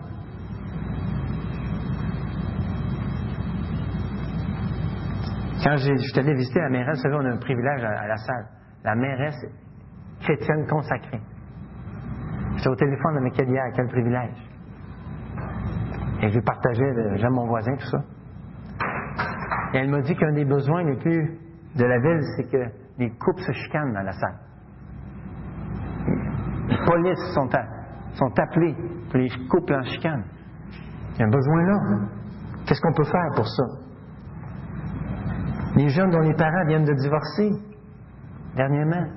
Quand 5.63 5.77
je 5.77 5.95
suis 5.97 6.19
allé 6.19 6.33
visiter 6.33 6.61
la 6.61 6.69
mairesse, 6.69 6.99
vous 7.05 7.13
on 7.13 7.25
a 7.25 7.29
un 7.29 7.37
privilège 7.37 7.83
à 7.83 8.07
la 8.07 8.17
salle 8.17 8.60
la 8.83 8.95
mairesse 8.95 9.45
chrétienne 10.21 10.65
consacrée. 10.67 11.21
J'étais 12.55 12.69
au 12.69 12.75
téléphone 12.75 13.17
avec 13.17 13.39
elle 13.39 13.49
hier, 13.49 13.63
quel 13.75 13.87
privilège. 13.87 14.51
Et 16.21 16.29
je 16.29 16.35
lui 16.35 16.41
partageais, 16.41 17.17
j'aime 17.17 17.33
mon 17.33 17.47
voisin, 17.47 17.75
tout 17.75 17.87
ça. 17.87 18.03
Et 19.73 19.77
elle 19.77 19.89
m'a 19.89 20.01
dit 20.01 20.15
qu'un 20.15 20.33
des 20.33 20.45
besoins 20.45 20.83
les 20.83 20.97
plus 20.97 21.39
de 21.75 21.85
la 21.85 21.99
ville, 21.99 22.21
c'est 22.35 22.51
que 22.51 22.63
les 22.99 23.09
couples 23.11 23.41
se 23.41 23.51
chicanent 23.53 23.93
dans 23.93 24.03
la 24.03 24.11
salle. 24.11 24.37
Les 26.67 26.77
polices 26.85 27.33
sont, 27.33 27.49
appelées 28.37 28.75
pour 29.09 29.19
les 29.19 29.29
couples 29.49 29.73
en 29.73 29.83
chicane. 29.83 30.23
Il 31.13 31.19
y 31.19 31.23
a 31.23 31.25
un 31.25 31.29
besoin 31.29 31.63
là. 31.63 31.77
Qu'est-ce 32.65 32.81
qu'on 32.81 32.93
peut 32.93 33.05
faire 33.05 33.29
pour 33.35 33.47
ça? 33.47 33.63
Les 35.75 35.89
jeunes 35.89 36.11
dont 36.11 36.19
les 36.19 36.35
parents 36.35 36.65
viennent 36.67 36.85
de 36.85 36.93
divorcer, 36.93 37.70
Dernièrement, 38.55 39.07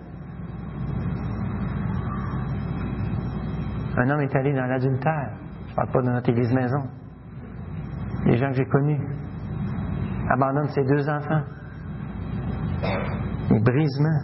un 3.97 4.11
homme 4.11 4.21
est 4.21 4.37
allé 4.37 4.53
dans 4.53 4.67
l'adultère. 4.67 5.31
Je 5.67 5.71
ne 5.71 5.77
parle 5.77 5.91
pas 5.91 6.03
de 6.03 6.11
notre 6.11 6.31
église 6.31 6.53
maison. 6.53 6.83
Les 8.27 8.37
gens 8.37 8.49
que 8.49 8.55
j'ai 8.55 8.67
connus 8.67 9.01
abandonnent 10.31 10.69
ses 10.69 10.85
deux 10.85 11.09
enfants. 11.09 11.43
Les 13.51 13.61
brisements. 13.61 14.21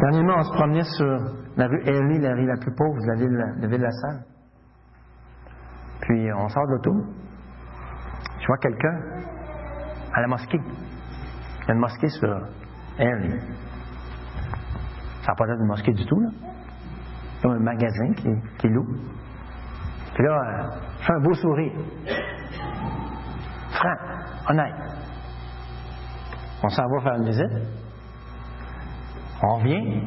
Dernièrement, 0.00 0.34
on 0.38 0.42
se 0.42 0.52
promenait 0.52 0.84
sur 0.84 1.18
la 1.56 1.66
rue 1.66 1.82
Erie, 1.84 2.18
la 2.20 2.34
rue 2.34 2.46
la 2.46 2.56
plus 2.56 2.74
pauvre 2.74 3.00
de 3.00 3.06
la 3.06 3.14
ville 3.14 3.60
de 3.60 3.66
Ville-la-Salle. 3.68 4.24
Puis 6.02 6.32
on 6.32 6.48
sort 6.48 6.66
de 6.66 6.72
l'auto. 6.72 6.92
Je 8.40 8.46
vois 8.46 8.58
quelqu'un 8.58 9.00
à 10.14 10.20
la 10.20 10.28
mosquée. 10.28 10.60
Il 10.60 11.68
y 11.68 11.70
a 11.70 11.74
une 11.74 11.80
mosquée 11.80 12.08
sur 12.08 12.28
elle, 12.98 13.40
ça 15.22 15.28
n'a 15.28 15.34
pas 15.34 15.46
l'air 15.46 15.56
d'une 15.56 15.66
mosquée 15.66 15.92
du 15.92 16.04
tout, 16.04 16.20
là. 16.20 16.28
Comme 17.42 17.52
un 17.52 17.58
magasin 17.60 18.12
qui, 18.14 18.28
qui 18.58 18.68
loue. 18.68 18.86
Puis 20.14 20.24
là, 20.24 20.32
euh, 20.32 20.70
je 21.00 21.06
fais 21.06 21.12
un 21.12 21.20
beau 21.20 21.34
sourire. 21.34 21.72
Franc, 23.70 23.94
honnête. 24.48 24.74
On 26.62 26.68
s'en 26.68 26.82
va 26.88 27.00
faire 27.00 27.14
une 27.14 27.26
visite. 27.26 27.52
On 29.42 29.54
revient. 29.56 30.02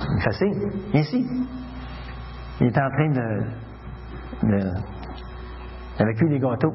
Il 0.00 0.22
fait 0.22 0.32
signe. 0.32 0.70
Ici. 0.92 1.26
Il 2.60 2.66
est 2.66 2.78
en 2.78 2.90
train 2.90 3.08
de, 3.10 3.44
de 4.42 4.74
avec 5.98 6.20
lui 6.20 6.28
des 6.28 6.38
gâteaux. 6.38 6.74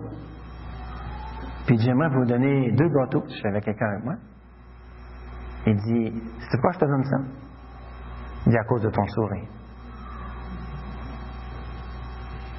Puis 1.65 1.77
j'aimerais 1.79 2.09
vous 2.09 2.25
donner 2.25 2.71
deux 2.71 2.89
gâteaux 2.89 3.23
si 3.27 3.37
j'avais 3.41 3.61
quelqu'un 3.61 3.87
avec 3.87 4.03
moi. 4.03 4.15
Il 5.67 5.75
dit, 5.75 6.21
c'est 6.39 6.57
pourquoi 6.57 6.71
je 6.73 6.79
te 6.79 6.85
donne 6.85 7.03
ça? 7.03 7.17
Il 8.45 8.51
dit, 8.51 8.57
à 8.57 8.63
cause 8.63 8.81
de 8.81 8.89
ton 8.89 9.05
sourire. 9.07 9.47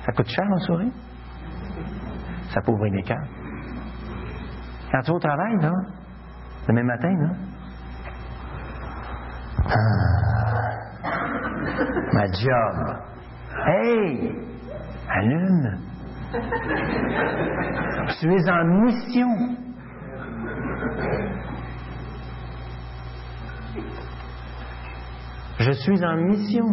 Ça 0.05 0.13
coûte 0.13 0.29
cher 0.29 0.45
un 0.45 0.59
sourire? 0.59 0.93
Ça 2.51 2.61
peut 2.61 2.73
ouvrir 2.73 2.93
des 2.93 3.03
cœurs. 3.03 3.27
Quand 4.91 5.01
tu 5.03 5.11
vas 5.11 5.17
au 5.17 5.21
travail, 5.21 5.57
là, 5.61 5.73
le 6.69 6.75
même 6.75 6.87
matin, 6.87 7.09
là, 7.09 7.29
ah, 9.65 10.13
ma 12.13 12.27
job. 12.27 12.97
Hey! 13.67 14.35
Allume! 15.09 15.92
Tu 18.19 18.33
es 18.33 18.51
en 18.51 18.65
mission. 18.65 19.29
Je 25.59 25.73
suis 25.73 26.05
en 26.05 26.17
mission. 26.17 26.67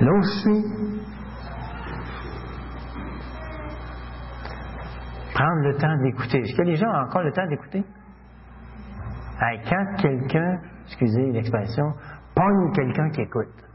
Là 0.00 0.12
où. 0.12 0.20
Prendre 5.32 5.62
le 5.62 5.76
temps 5.78 5.96
d'écouter. 6.02 6.40
Est-ce 6.40 6.54
que 6.54 6.62
les 6.62 6.76
gens 6.76 6.88
ont 6.88 7.04
encore 7.06 7.22
le 7.22 7.32
temps 7.32 7.46
d'écouter? 7.46 7.82
quand 9.66 9.96
quelqu'un, 9.96 10.60
excusez 10.86 11.32
l'expression, 11.32 11.94
pogne 12.34 12.72
quelqu'un 12.74 13.08
qui 13.08 13.22
écoute. 13.22 13.69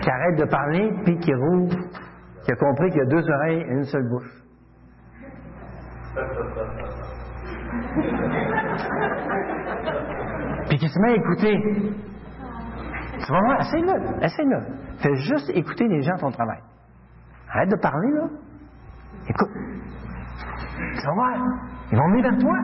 Qui 0.00 0.10
arrête 0.10 0.38
de 0.38 0.44
parler, 0.44 0.92
puis 1.04 1.18
qui 1.18 1.34
rouvre, 1.34 1.74
qui 2.44 2.52
a 2.52 2.56
compris 2.56 2.90
qu'il 2.90 2.98
y 2.98 3.02
a 3.02 3.06
deux 3.06 3.30
oreilles 3.30 3.60
et 3.60 3.72
une 3.72 3.84
seule 3.84 4.08
bouche. 4.08 4.42
Puis 10.68 10.78
qui 10.78 10.88
se 10.88 10.98
met 11.00 11.12
à 11.12 11.16
écouter? 11.16 11.56
Tu 13.24 13.32
vas 13.32 13.40
voir, 13.40 13.60
essaye-le, 13.60 14.24
essaye-le. 14.24 14.60
Fais 14.98 15.14
juste 15.16 15.50
écouter 15.50 15.86
les 15.88 16.02
gens 16.02 16.14
à 16.14 16.18
ton 16.18 16.30
travail. 16.30 16.60
Arrête 17.52 17.70
de 17.70 17.76
parler, 17.76 18.10
là. 18.12 18.28
Écoute. 19.28 19.50
Tu 20.78 21.06
vas 21.06 21.14
voir. 21.14 21.36
Ils 21.92 21.98
vont 21.98 22.08
venir 22.10 22.30
vers 22.30 22.38
toi. 22.38 22.56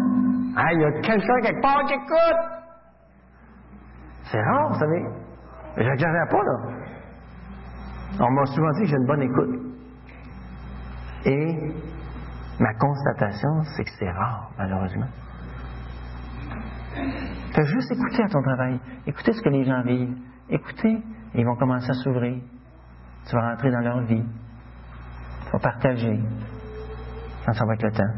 Ah, 0.57 0.73
il 0.73 0.81
y 0.81 0.85
a 0.85 0.93
quelqu'un 1.01 1.41
quelque 1.41 1.61
part 1.61 1.85
qui 1.85 1.95
écoute. 1.95 2.41
C'est 4.31 4.41
rare, 4.41 4.69
vous 4.69 4.79
savez. 4.79 5.05
J'exagère 5.77 6.29
pas, 6.31 6.43
là. 6.43 6.86
On 8.19 8.31
m'a 8.31 8.47
souvent 8.47 8.71
dit 8.73 8.83
que 8.83 8.87
j'ai 8.87 8.97
une 8.97 9.07
bonne 9.07 9.23
écoute. 9.23 9.61
Et 11.25 11.75
ma 12.61 12.75
constatation, 12.75 13.63
c'est 13.77 13.85
que 13.85 13.91
c'est 13.99 14.11
rare, 14.11 14.51
malheureusement. 14.57 15.09
Fais 17.55 17.67
juste 17.67 17.91
écouter 17.93 18.23
à 18.23 18.29
ton 18.29 18.43
travail. 18.43 18.81
Écoutez 19.07 19.33
ce 19.33 19.43
que 19.43 19.49
les 19.49 19.65
gens 19.65 19.83
vivent. 19.83 20.17
Écoutez, 20.49 21.03
ils 21.35 21.45
vont 21.45 21.57
commencer 21.57 21.91
à 21.91 21.95
s'ouvrir. 21.95 22.41
Tu 23.29 23.35
vas 23.35 23.51
rentrer 23.51 23.71
dans 23.71 23.81
leur 23.81 24.01
vie. 24.03 24.25
Tu 25.45 25.51
vas 25.53 25.59
partager. 25.59 26.21
Quand 27.45 27.53
ça 27.53 27.65
va 27.67 27.75
être 27.75 27.83
le 27.83 27.93
temps. 27.93 28.15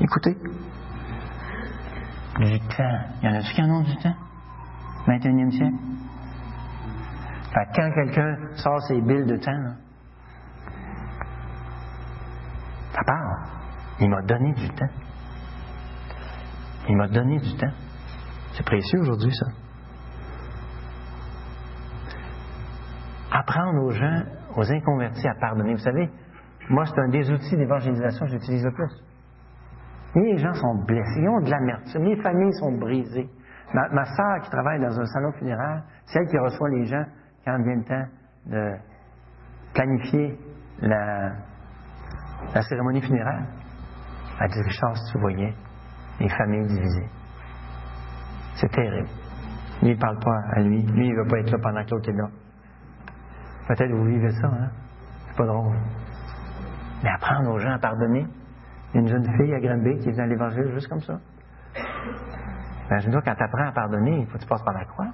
Écoutez. 0.00 0.36
Du 2.38 2.60
temps. 2.60 2.98
Il 3.22 3.28
y 3.28 3.32
en 3.32 3.34
a-tu 3.34 3.54
qui 3.54 3.62
en 3.62 3.70
ont 3.70 3.82
du 3.82 3.96
temps? 3.96 4.16
21e 5.06 5.50
siècle? 5.50 5.76
Quand 7.54 7.90
quelqu'un 7.92 8.36
sort 8.56 8.80
ses 8.82 9.00
billes 9.00 9.26
de 9.26 9.36
temps, 9.36 9.74
ça 12.92 13.02
parle. 13.04 13.56
Il 14.00 14.10
m'a 14.10 14.22
donné 14.22 14.52
du 14.52 14.68
temps. 14.70 14.90
Il 16.88 16.96
m'a 16.96 17.08
donné 17.08 17.38
du 17.38 17.56
temps. 17.56 17.72
C'est 18.54 18.64
précieux 18.64 19.00
aujourd'hui, 19.00 19.32
ça. 19.34 19.46
Apprendre 23.32 23.82
aux 23.82 23.90
gens, 23.90 24.22
aux 24.56 24.70
inconvertis 24.70 25.28
à 25.28 25.34
pardonner. 25.34 25.74
Vous 25.74 25.80
savez, 25.80 26.10
moi, 26.68 26.84
c'est 26.86 27.00
un 27.00 27.08
des 27.08 27.30
outils 27.30 27.56
d'évangélisation 27.56 28.26
que 28.26 28.32
j'utilise 28.32 28.64
le 28.64 28.72
plus. 28.72 28.92
Les 30.14 30.38
gens 30.38 30.54
sont 30.54 30.74
blessés, 30.86 31.20
ils 31.20 31.28
ont 31.28 31.40
de 31.40 31.50
l'amertume, 31.50 32.04
les 32.04 32.22
familles 32.22 32.54
sont 32.54 32.72
brisées. 32.72 33.28
Ma, 33.74 33.88
ma 33.90 34.04
soeur 34.04 34.40
qui 34.42 34.50
travaille 34.50 34.80
dans 34.80 34.98
un 34.98 35.06
salon 35.06 35.32
funéraire, 35.32 35.82
c'est 36.06 36.20
elle 36.20 36.28
qui 36.28 36.38
reçoit 36.38 36.70
les 36.70 36.86
gens 36.86 37.04
quand 37.46 37.62
vient 37.62 37.76
le 37.76 37.84
temps 37.84 38.06
de 38.46 38.74
planifier 39.72 40.36
la, 40.80 41.32
cérémonie 42.68 43.00
funéraire. 43.00 43.46
Elle 44.40 44.50
dit, 44.50 44.62
Richard, 44.62 44.94
tu 45.12 45.18
voyais 45.20 45.54
les 46.18 46.28
familles 46.28 46.66
divisées. 46.66 47.08
C'est 48.56 48.70
terrible. 48.70 49.08
Lui, 49.82 49.90
il 49.90 49.96
ne 49.96 50.00
parle 50.00 50.18
pas 50.18 50.40
à 50.54 50.60
lui. 50.60 50.82
Lui, 50.82 51.06
il 51.06 51.12
ne 51.14 51.22
veut 51.22 51.28
pas 51.28 51.38
être 51.38 51.50
là 51.50 51.58
pendant 51.62 51.84
que 51.84 51.90
l'autre 51.90 52.08
est 52.08 52.14
là. 52.14 52.28
Peut-être 53.68 53.90
que 53.90 53.96
vous 53.96 54.06
vivez 54.06 54.30
ça, 54.30 54.48
hein? 54.48 54.70
C'est 55.28 55.36
pas 55.36 55.46
drôle. 55.46 55.76
Mais 57.04 57.10
apprendre 57.10 57.50
aux 57.50 57.58
gens 57.58 57.72
à 57.72 57.78
pardonner. 57.78 58.26
Il 58.92 58.96
y 58.96 58.98
a 58.98 59.00
une 59.02 59.08
jeune 59.08 59.36
fille 59.36 59.54
à 59.54 59.60
Granby 59.60 59.98
qui 59.98 60.08
est 60.08 60.12
venue 60.12 60.22
à 60.22 60.26
l'Évangile 60.26 60.72
juste 60.72 60.88
comme 60.88 61.00
ça. 61.00 61.18
Imagine-toi, 62.88 63.22
quand 63.22 63.34
tu 63.34 63.42
apprends 63.42 63.68
à 63.68 63.72
pardonner, 63.72 64.20
il 64.20 64.26
faut 64.26 64.38
que 64.38 64.42
tu 64.42 64.48
passes 64.48 64.62
par 64.62 64.74
la 64.74 64.84
croix. 64.84 65.12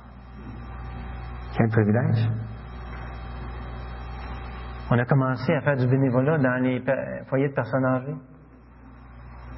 Quel 1.57 1.69
privilège. 1.69 2.29
On 4.91 4.99
a 4.99 5.05
commencé 5.05 5.55
à 5.55 5.61
faire 5.61 5.77
du 5.77 5.87
bénévolat 5.87 6.39
dans 6.39 6.63
les 6.63 6.83
foyers 7.29 7.49
de 7.49 7.55
personnes 7.55 7.85
âgées, 7.85 8.17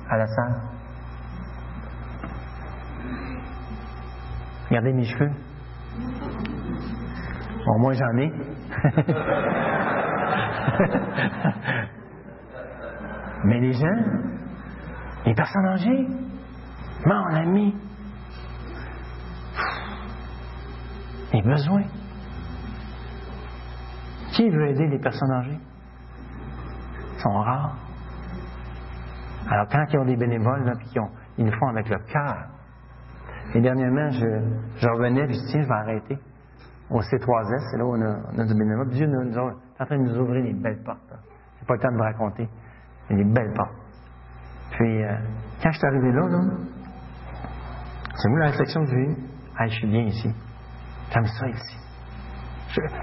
à 0.09 0.17
la 0.17 0.27
salle. 0.27 0.61
Regardez 4.69 4.93
mes 4.93 5.05
cheveux. 5.05 5.31
Bon, 7.67 7.79
moi 7.79 7.93
j'en 7.93 8.17
ai. 8.19 8.33
Mais 13.45 13.61
les 13.61 13.73
gens, 13.73 14.03
les 15.27 15.35
personnes 15.35 15.67
âgées, 15.67 16.09
mon 17.07 17.27
ami, 17.35 17.75
les 21.35 21.43
besoins. 21.43 21.85
Qui 24.33 24.49
veut 24.51 24.69
aider 24.69 24.87
les 24.89 24.99
personnes 24.99 25.33
âgées? 25.33 25.59
Ils 27.15 27.21
sont 27.21 27.33
rares. 27.33 27.77
Alors, 29.51 29.67
quand 29.71 29.85
ils 29.93 29.99
ont 29.99 30.05
des 30.05 30.17
bénévoles, 30.17 30.73
ils, 31.39 31.45
le 31.45 31.53
font 31.53 31.69
avec 31.69 31.89
le 31.89 31.99
cœur. 31.99 32.47
Et 33.55 33.61
dernièrement, 33.61 34.11
je, 34.11 34.89
revenais, 34.89 35.27
puis 35.27 35.35
je 35.35 35.41
dis, 35.41 35.63
je 35.63 35.69
vais 35.69 35.75
arrêter. 35.75 36.19
Au 36.91 37.01
C3S, 37.01 37.71
c'est 37.71 37.79
là 37.79 37.85
où 37.85 37.97
on 37.97 38.03
a, 38.03 38.45
du 38.45 38.55
bénévolat. 38.55 38.91
Dieu 38.91 39.07
nous, 39.07 39.25
nous 39.25 39.39
a, 39.39 39.51
est 39.51 39.83
en 39.83 39.87
train 39.87 39.99
de 39.99 40.03
nous 40.03 40.19
ouvrir 40.19 40.43
des 40.45 40.53
belles 40.53 40.83
portes. 40.85 41.13
C'est 41.59 41.67
pas 41.67 41.75
le 41.75 41.81
temps 41.81 41.91
de 41.91 41.97
vous 41.97 42.03
raconter. 42.03 42.49
Il 43.11 43.17
des 43.17 43.25
belles 43.25 43.53
portes. 43.55 43.75
Puis, 44.73 45.05
euh, 45.05 45.17
quand 45.63 45.73
je 45.73 45.79
suis 45.79 45.87
arrivé 45.87 46.13
là, 46.13 46.27
là 46.29 46.41
c'est 48.17 48.29
vous 48.29 48.37
la 48.37 48.47
réflexion 48.47 48.85
que 48.85 48.91
j'ai 48.91 48.97
eue? 48.97 49.17
Ah, 49.59 49.67
je 49.67 49.75
suis 49.75 49.87
bien 49.87 50.03
ici. 50.03 50.31
J'aime 51.13 51.27
ça 51.27 51.49
ici. 51.49 51.77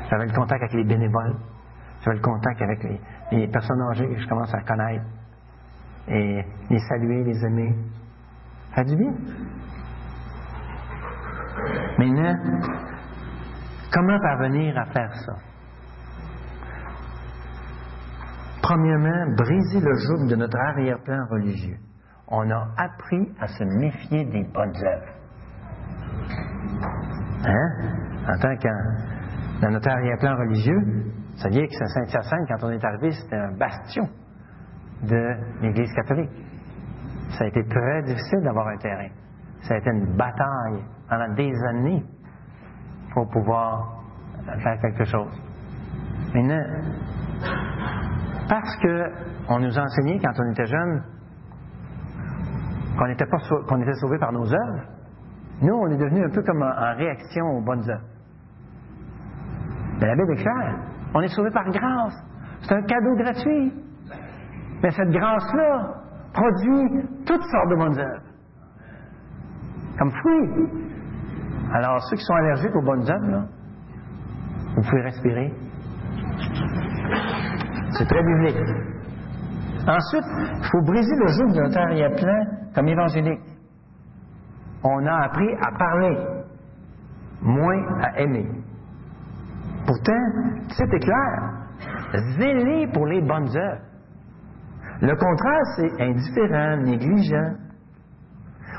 J'avais 0.09 0.25
le 0.25 0.33
contact 0.33 0.63
avec 0.63 0.73
les 0.73 0.83
bénévoles. 0.83 1.35
J'avais 2.03 2.17
le 2.17 2.21
contact 2.21 2.61
avec 2.61 2.83
les, 3.31 3.47
personnes 3.47 3.81
âgées 3.89 4.07
que 4.07 4.19
je 4.19 4.27
commence 4.27 4.53
à 4.53 4.61
connaître. 4.61 5.05
Et 6.07 6.43
les 6.69 6.79
saluer, 6.79 7.23
les 7.23 7.45
aimer. 7.45 7.75
Ça 8.69 8.83
fait 8.83 8.85
du 8.85 8.95
bien. 8.95 9.13
Maintenant, 11.99 12.35
comment 13.93 14.19
parvenir 14.19 14.77
à 14.77 14.85
faire 14.85 15.13
ça? 15.13 15.33
Premièrement, 18.61 19.35
briser 19.35 19.79
le 19.79 19.95
joug 19.97 20.27
de 20.29 20.35
notre 20.35 20.57
arrière-plan 20.57 21.25
religieux. 21.29 21.77
On 22.27 22.49
a 22.49 22.67
appris 22.77 23.29
à 23.39 23.47
se 23.47 23.63
méfier 23.63 24.25
des 24.25 24.43
bonnes 24.45 24.75
œuvres. 24.85 25.13
Hein? 27.45 27.90
En 28.31 28.37
tant 28.37 28.55
que 28.55 29.61
dans 29.61 29.69
notre 29.69 29.89
arrière-plan 29.89 30.35
religieux, 30.37 31.11
ça 31.35 31.49
dire 31.49 31.67
que 31.67 31.85
Saint-Hyacinthe, 31.85 32.47
quand 32.47 32.67
on 32.67 32.71
est 32.71 32.83
arrivé, 32.83 33.11
c'était 33.11 33.35
un 33.35 33.51
bastion 33.57 34.07
de 35.03 35.35
l'Église 35.61 35.91
catholique. 35.93 36.31
Ça 37.37 37.45
a 37.45 37.47
été 37.47 37.63
très 37.63 38.03
difficile 38.03 38.41
d'avoir 38.43 38.67
un 38.67 38.77
terrain. 38.77 39.09
Ça 39.63 39.75
a 39.75 39.77
été 39.77 39.89
une 39.89 40.15
bataille 40.15 40.83
pendant 41.09 41.33
des 41.33 41.53
années 41.69 42.03
pour 43.13 43.29
pouvoir 43.29 44.03
faire 44.63 44.79
quelque 44.81 45.05
chose. 45.05 45.41
Maintenant, 46.33 46.63
parce 48.47 48.75
qu'on 48.77 49.59
nous 49.59 49.77
a 49.77 49.81
enseigné 49.81 50.19
quand 50.19 50.33
on 50.39 50.51
était 50.51 50.65
jeune 50.65 51.03
qu'on 52.97 53.07
n'était 53.07 53.25
pas 53.25 53.37
était 53.37 53.93
sauvé 53.93 54.17
par 54.19 54.31
nos 54.31 54.45
œuvres, 54.45 54.83
nous, 55.61 55.75
on 55.75 55.87
est 55.87 55.97
devenu 55.97 56.25
un 56.25 56.29
peu 56.29 56.41
comme 56.43 56.61
en, 56.61 56.95
réaction 56.95 57.45
aux 57.45 57.61
bonnes 57.61 57.87
œuvres. 57.89 58.05
Mais 60.01 60.07
la 60.07 60.15
Bible 60.15 60.33
est 60.33 60.43
claire. 60.43 60.75
On 61.13 61.21
est 61.21 61.27
sauvé 61.27 61.51
par 61.51 61.69
grâce. 61.69 62.15
C'est 62.61 62.73
un 62.73 62.81
cadeau 62.81 63.15
gratuit. 63.15 63.73
Mais 64.83 64.91
cette 64.91 65.09
grâce-là 65.09 65.93
produit 66.33 67.07
toutes 67.25 67.43
sortes 67.43 67.69
de 67.69 67.75
bonnes 67.75 67.99
œuvres. 67.99 68.23
Comme 69.99 70.11
fruits. 70.11 70.69
Alors, 71.73 72.01
ceux 72.09 72.17
qui 72.17 72.23
sont 72.23 72.33
allergiques 72.33 72.75
aux 72.75 72.81
bonnes 72.81 73.09
œuvres, 73.09 73.31
là, 73.31 73.45
vous 74.75 74.81
pouvez 74.81 75.01
respirer. 75.01 75.53
C'est 77.91 78.07
très 78.07 78.23
biblique. 78.23 78.57
Ensuite, 79.87 80.25
il 80.57 80.65
faut 80.71 80.81
briser 80.81 81.15
le 81.15 81.27
joug 81.27 81.53
d'un 81.53 81.81
arrière-plan 81.81 82.45
comme 82.73 82.87
évangélique 82.87 83.51
on 84.83 85.05
a 85.05 85.25
appris 85.25 85.53
à 85.55 85.77
parler, 85.77 86.17
moins 87.41 87.99
à 88.01 88.19
aimer. 88.19 88.47
Pourtant, 89.91 90.23
c'est 90.69 90.87
clair, 90.87 91.51
zéler 92.39 92.87
pour 92.93 93.07
les 93.07 93.21
bonnes 93.21 93.49
œuvres. 93.57 93.81
Le 95.01 95.13
contraire, 95.17 95.63
c'est 95.75 96.01
indifférent, 96.01 96.77
négligent. 96.77 97.57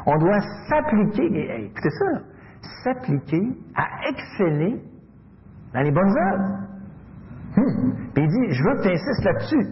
On 0.07 0.17
doit 0.17 0.41
s'appliquer, 0.71 1.67
écoutez 1.67 1.91
ça, 1.91 2.07
s'appliquer 2.83 3.43
à 3.77 4.09
exceller 4.09 4.81
dans 5.75 5.83
les 5.83 5.91
bonnes 5.91 6.17
œuvres. 6.17 6.59
Hum. 7.59 7.95
Puis 8.15 8.25
il 8.25 8.29
dit, 8.29 8.55
je 8.55 8.63
veux 8.65 8.77
que 8.77 8.83
tu 8.83 8.89
insistes 8.89 9.25
là-dessus. 9.25 9.67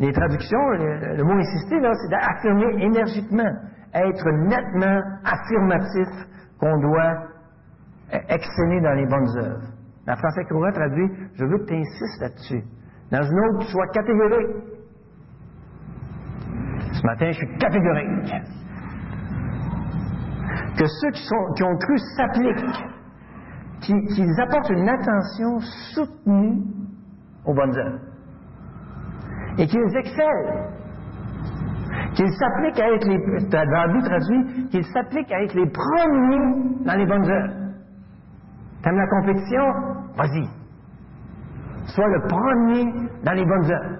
Les 0.00 0.12
traductions, 0.12 0.70
le, 0.70 1.22
mot 1.22 1.34
insister, 1.34 1.80
c'est 1.80 2.10
d'affirmer 2.10 2.82
énergiquement 2.82 3.52
être 3.94 4.28
nettement 4.28 5.02
affirmatif 5.24 6.08
qu'on 6.58 6.80
doit 6.80 7.28
exceller 8.10 8.80
dans 8.80 8.94
les 8.94 9.06
bonnes 9.06 9.38
œuvres. 9.38 9.77
La 10.08 10.16
français 10.16 10.42
courant 10.46 10.72
traduit 10.72 11.06
Je 11.34 11.44
veux 11.44 11.58
que 11.58 11.64
tu 11.66 11.74
insistes 11.74 12.20
là-dessus. 12.22 12.64
Dans 13.12 13.22
une 13.22 13.40
autre, 13.40 13.66
tu 13.66 13.72
sois 13.72 13.86
catégorique. 13.88 14.56
Ce 16.92 17.06
matin, 17.06 17.30
je 17.30 17.36
suis 17.36 17.58
catégorique. 17.58 18.32
Que 20.78 20.86
ceux 20.86 21.10
qui, 21.10 21.62
ont 21.62 21.76
cru 21.76 21.98
s'appliquent, 22.16 22.84
qu'ils 23.82 24.40
apportent 24.40 24.70
une 24.70 24.88
attention 24.88 25.60
soutenue 25.92 26.62
aux 27.44 27.52
bonnes 27.52 27.76
œuvres. 27.76 28.00
Et 29.58 29.66
qu'ils 29.66 29.94
excellent. 29.94 30.70
Qu'ils 32.14 32.32
s'appliquent 32.32 32.80
à 32.80 32.94
être 32.94 33.06
les, 33.06 33.18
dans 33.50 34.02
traduit, 34.04 34.68
qu'ils 34.70 34.86
s'appliquent 34.86 35.32
à 35.32 35.42
être 35.42 35.54
les 35.54 35.70
premiers 35.70 36.84
dans 36.86 36.94
les 36.94 37.06
bonnes 37.06 37.28
œuvres. 37.30 37.67
T'aimes 38.88 38.96
la 38.96 39.06
compétition? 39.06 39.64
Vas-y. 40.16 40.48
Sois 41.88 42.08
le 42.08 42.20
premier 42.26 42.84
dans 43.22 43.32
les 43.32 43.44
bonnes 43.44 43.70
œuvres. 43.70 43.98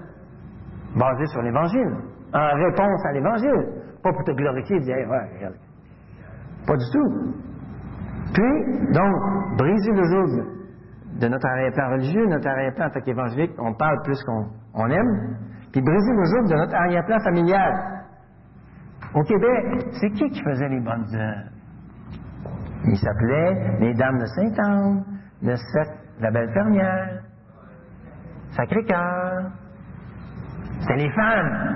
Basé 0.97 1.27
sur 1.27 1.43
l'Évangile. 1.43 1.93
En 2.33 2.55
réponse 2.55 3.05
à 3.05 3.11
l'Évangile. 3.11 3.83
Pas 4.01 4.11
pour 4.11 4.23
te 4.23 4.31
glorifier 4.31 4.77
et 4.77 4.79
dire, 4.79 4.95
ouais, 4.95 5.35
regarde. 5.35 5.57
Pas 6.65 6.75
du 6.75 6.85
tout. 6.91 7.33
Puis, 8.33 8.91
donc, 8.91 9.13
briser 9.59 9.91
le 9.91 10.03
joug 10.05 10.43
de 11.19 11.27
notre 11.27 11.47
arrière-plan 11.47 11.91
religieux, 11.91 12.25
notre 12.25 12.47
arrière-plan 12.47 12.87
en 12.87 12.89
tant 12.89 13.01
qu'évangélique, 13.01 13.53
on 13.59 13.73
parle 13.75 14.01
plus 14.03 14.23
qu'on 14.23 14.87
aime, 14.87 15.37
puis 15.71 15.81
briser 15.83 16.13
le 16.13 16.23
joug 16.25 16.49
de 16.49 16.55
notre 16.55 16.73
arrière-plan 16.73 17.19
familial. 17.19 17.73
Au 19.13 19.21
Québec, 19.21 19.85
c'est 20.01 20.09
qui 20.09 20.29
qui 20.31 20.41
faisait 20.41 20.69
les 20.69 20.79
bonnes 20.79 21.05
œuvres? 21.13 21.58
Il 22.89 22.97
s'appelait 22.97 23.77
les 23.79 23.93
Dames 23.93 24.17
de 24.17 24.25
Saint-Anne, 24.25 25.03
Sec, 25.43 25.87
la 26.19 26.31
Belle 26.31 26.51
Fermière, 26.53 27.21
Sacré-Cœur. 28.49 29.51
C'était 30.81 30.95
les 30.95 31.11
femmes. 31.11 31.75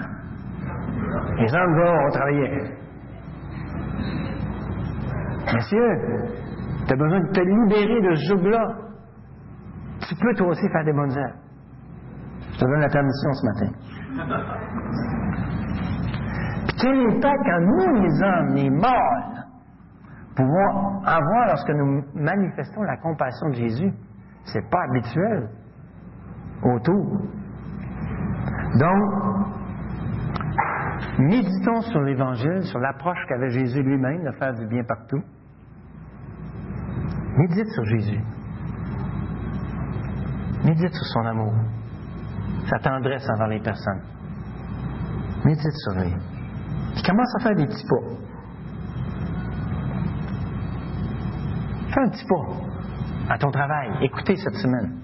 Les 1.38 1.54
hommes, 1.54 1.76
là, 1.78 1.94
on 2.04 2.10
travaillait. 2.10 2.64
Monsieur, 5.54 5.88
tu 6.88 6.94
as 6.94 6.96
besoin 6.96 7.20
de 7.20 7.32
te 7.32 7.42
libérer 7.42 8.02
de 8.02 8.16
ce 8.16 8.30
joug-là. 8.30 8.76
Tu 10.10 10.16
peux 10.16 10.34
toi 10.34 10.48
aussi 10.48 10.68
faire 10.70 10.84
des 10.84 10.94
bonnes 10.94 11.16
œuvres. 11.16 11.36
Je 12.54 12.58
te 12.58 12.66
donne 12.66 12.80
la 12.80 12.90
permission 12.90 13.34
ce 13.34 13.46
matin. 13.46 13.72
Puis 16.68 16.76
quel 16.82 16.98
impact 17.08 17.44
quand 17.46 17.62
nous, 17.62 18.02
les 18.02 18.24
hommes, 18.24 18.56
les 18.56 18.70
mâles, 18.72 19.33
pouvons 20.36 21.04
avoir 21.06 21.48
lorsque 21.48 21.70
nous 21.70 22.04
manifestons 22.16 22.82
la 22.84 22.98
compassion 22.98 23.50
de 23.50 23.56
Jésus? 23.56 23.94
C'est 24.46 24.70
pas 24.70 24.84
habituel 24.90 25.50
autour. 26.64 27.22
Donc, 28.80 29.04
méditons 31.20 31.82
sur 31.82 32.02
l'Évangile, 32.02 32.64
sur 32.64 32.80
l'approche 32.80 33.20
qu'avait 33.28 33.50
Jésus 33.50 33.82
lui-même 33.84 34.24
de 34.24 34.32
faire 34.32 34.54
du 34.54 34.66
bien 34.68 34.84
partout. 34.84 35.22
Médite 37.38 37.68
sur 37.68 37.84
Jésus. 37.86 38.22
Médite 40.64 40.94
sur 40.94 41.06
son 41.08 41.26
amour, 41.26 41.54
sa 42.70 42.80
tendresse 42.80 43.28
envers 43.36 43.48
les 43.48 43.60
personnes. 43.60 44.02
Médite 45.44 45.74
sur 45.74 46.00
lui. 46.00 46.14
Puis 46.94 47.04
commence 47.04 47.36
à 47.36 47.44
faire 47.44 47.56
des 47.56 47.66
petits 47.66 47.86
pas. 47.86 48.23
Fais 51.94 52.02
un 52.02 52.10
petit 52.10 52.26
pas 52.26 53.34
à 53.34 53.38
ton 53.38 53.52
travail. 53.52 53.92
Écoutez 54.02 54.36
cette 54.36 54.56
semaine. 54.56 55.00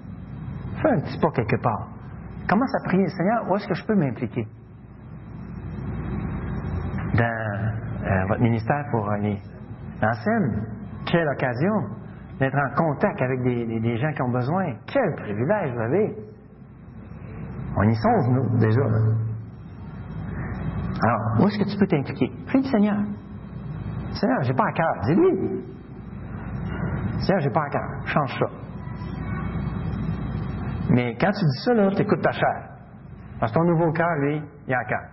Fais 0.81 0.89
un 0.89 0.99
petit 1.01 1.19
pas 1.19 1.29
quelque 1.31 1.61
part. 1.61 1.87
Commence 2.47 2.73
à 2.75 2.87
prier, 2.87 3.07
Seigneur, 3.09 3.49
où 3.49 3.55
est-ce 3.55 3.67
que 3.67 3.75
je 3.75 3.85
peux 3.85 3.95
m'impliquer? 3.95 4.47
Dans 7.13 7.23
euh, 7.23 8.25
votre 8.27 8.41
ministère 8.41 8.85
pour 8.91 9.11
les 9.21 9.39
scène. 9.99 10.65
Quelle 11.05 11.27
occasion 11.27 11.73
d'être 12.39 12.57
en 12.57 12.75
contact 12.75 13.21
avec 13.21 13.43
des, 13.43 13.79
des, 13.79 13.97
gens 13.97 14.11
qui 14.13 14.21
ont 14.21 14.31
besoin. 14.31 14.73
Quel 14.87 15.13
privilège 15.15 15.73
vous 15.73 15.81
avez. 15.81 16.15
On 17.77 17.83
y 17.83 17.95
songe, 17.95 18.29
nous, 18.29 18.57
déjà. 18.57 18.81
Alors, 21.03 21.21
où 21.39 21.47
est-ce 21.47 21.59
que 21.59 21.69
tu 21.69 21.77
peux 21.77 21.87
t'impliquer? 21.87 22.31
Prie 22.47 22.61
le 22.61 22.69
Seigneur. 22.69 22.97
Seigneur, 24.13 24.41
j'ai 24.43 24.53
pas 24.53 24.67
à 24.67 24.71
cœur. 24.71 24.93
Dis-lui. 25.05 25.78
Seigneur, 27.19 27.41
j'ai 27.41 27.49
pas 27.49 27.69
cœur. 27.69 27.89
Change 28.05 28.39
ça. 28.39 28.45
Mais 30.89 31.15
quand 31.19 31.31
tu 31.31 31.45
dis 31.45 31.63
ça, 31.63 31.73
là, 31.73 31.89
tu 31.91 32.01
écoutes 32.01 32.21
ta 32.21 32.31
chair. 32.31 32.69
Parce 33.39 33.51
que 33.51 33.57
ton 33.59 33.65
nouveau 33.65 33.91
cœur, 33.91 34.15
lui, 34.21 34.41
il 34.67 34.73
a 34.73 34.83
cœur. 34.85 35.05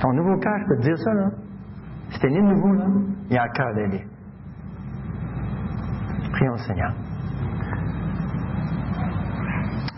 Ton 0.00 0.12
nouveau 0.12 0.38
cœur, 0.38 0.58
je 0.58 0.66
peux 0.66 0.76
te 0.76 0.82
dire 0.82 0.98
ça, 0.98 1.14
là. 1.14 1.30
Si 2.10 2.20
t'es 2.20 2.28
né 2.28 2.40
nouveau, 2.40 2.72
là, 2.72 2.86
il 3.30 3.38
a 3.38 3.42
à 3.42 3.48
cœur 3.48 3.74
d'aider. 3.74 4.04
Prions 6.32 6.56
Seigneur. 6.58 6.92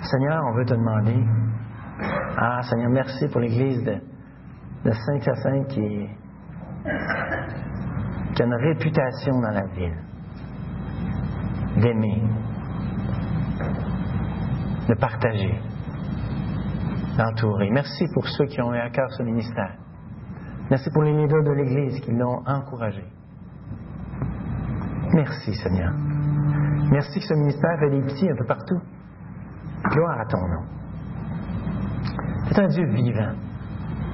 Seigneur, 0.02 0.44
on 0.46 0.52
veut 0.54 0.64
te 0.64 0.74
demander. 0.74 1.24
Ah, 2.36 2.60
Seigneur, 2.62 2.90
merci 2.90 3.26
pour 3.28 3.40
l'église 3.40 3.82
de, 3.82 3.94
de 4.84 4.92
Saint-Hyacinthe 4.92 5.68
qui, 5.68 6.08
qui 8.34 8.42
a 8.42 8.44
une 8.44 8.54
réputation 8.54 9.40
dans 9.40 9.50
la 9.50 9.64
ville 9.74 9.96
d'aimer, 11.80 12.22
de 14.88 14.94
partager, 14.94 15.60
d'entourer. 17.16 17.70
Merci 17.70 18.04
pour 18.14 18.26
ceux 18.28 18.46
qui 18.46 18.60
ont 18.60 18.72
eu 18.74 18.78
à 18.78 18.90
cœur 18.90 19.10
ce 19.10 19.22
ministère. 19.22 19.76
Merci 20.70 20.90
pour 20.90 21.02
les 21.02 21.12
leaders 21.12 21.44
de 21.44 21.52
l'Église 21.52 22.00
qui 22.00 22.12
l'ont 22.12 22.42
encouragé. 22.46 23.04
Merci, 25.12 25.54
Seigneur. 25.54 25.92
Merci 26.90 27.20
que 27.20 27.26
ce 27.26 27.34
ministère 27.34 27.78
fait 27.78 27.90
des 27.90 28.02
petits 28.02 28.28
un 28.28 28.36
peu 28.36 28.46
partout. 28.46 28.80
Gloire 29.90 30.20
à 30.20 30.26
ton 30.26 30.38
nom. 30.38 30.64
C'est 32.48 32.58
un 32.58 32.68
Dieu 32.68 32.86
vivant. 32.86 33.32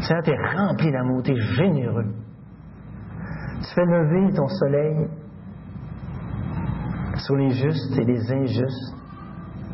Seigneur, 0.00 0.22
tu 0.24 0.30
es 0.30 0.56
rempli 0.56 0.92
d'amour, 0.92 1.22
tu 1.22 1.32
es 1.32 1.36
généreux. 1.36 2.14
Tu 3.62 3.74
fais 3.74 3.84
lever 3.84 4.32
ton 4.34 4.48
soleil 4.48 5.08
sur 7.26 7.36
les 7.36 7.50
justes 7.50 7.98
et 7.98 8.04
les 8.04 8.32
injustes, 8.32 8.96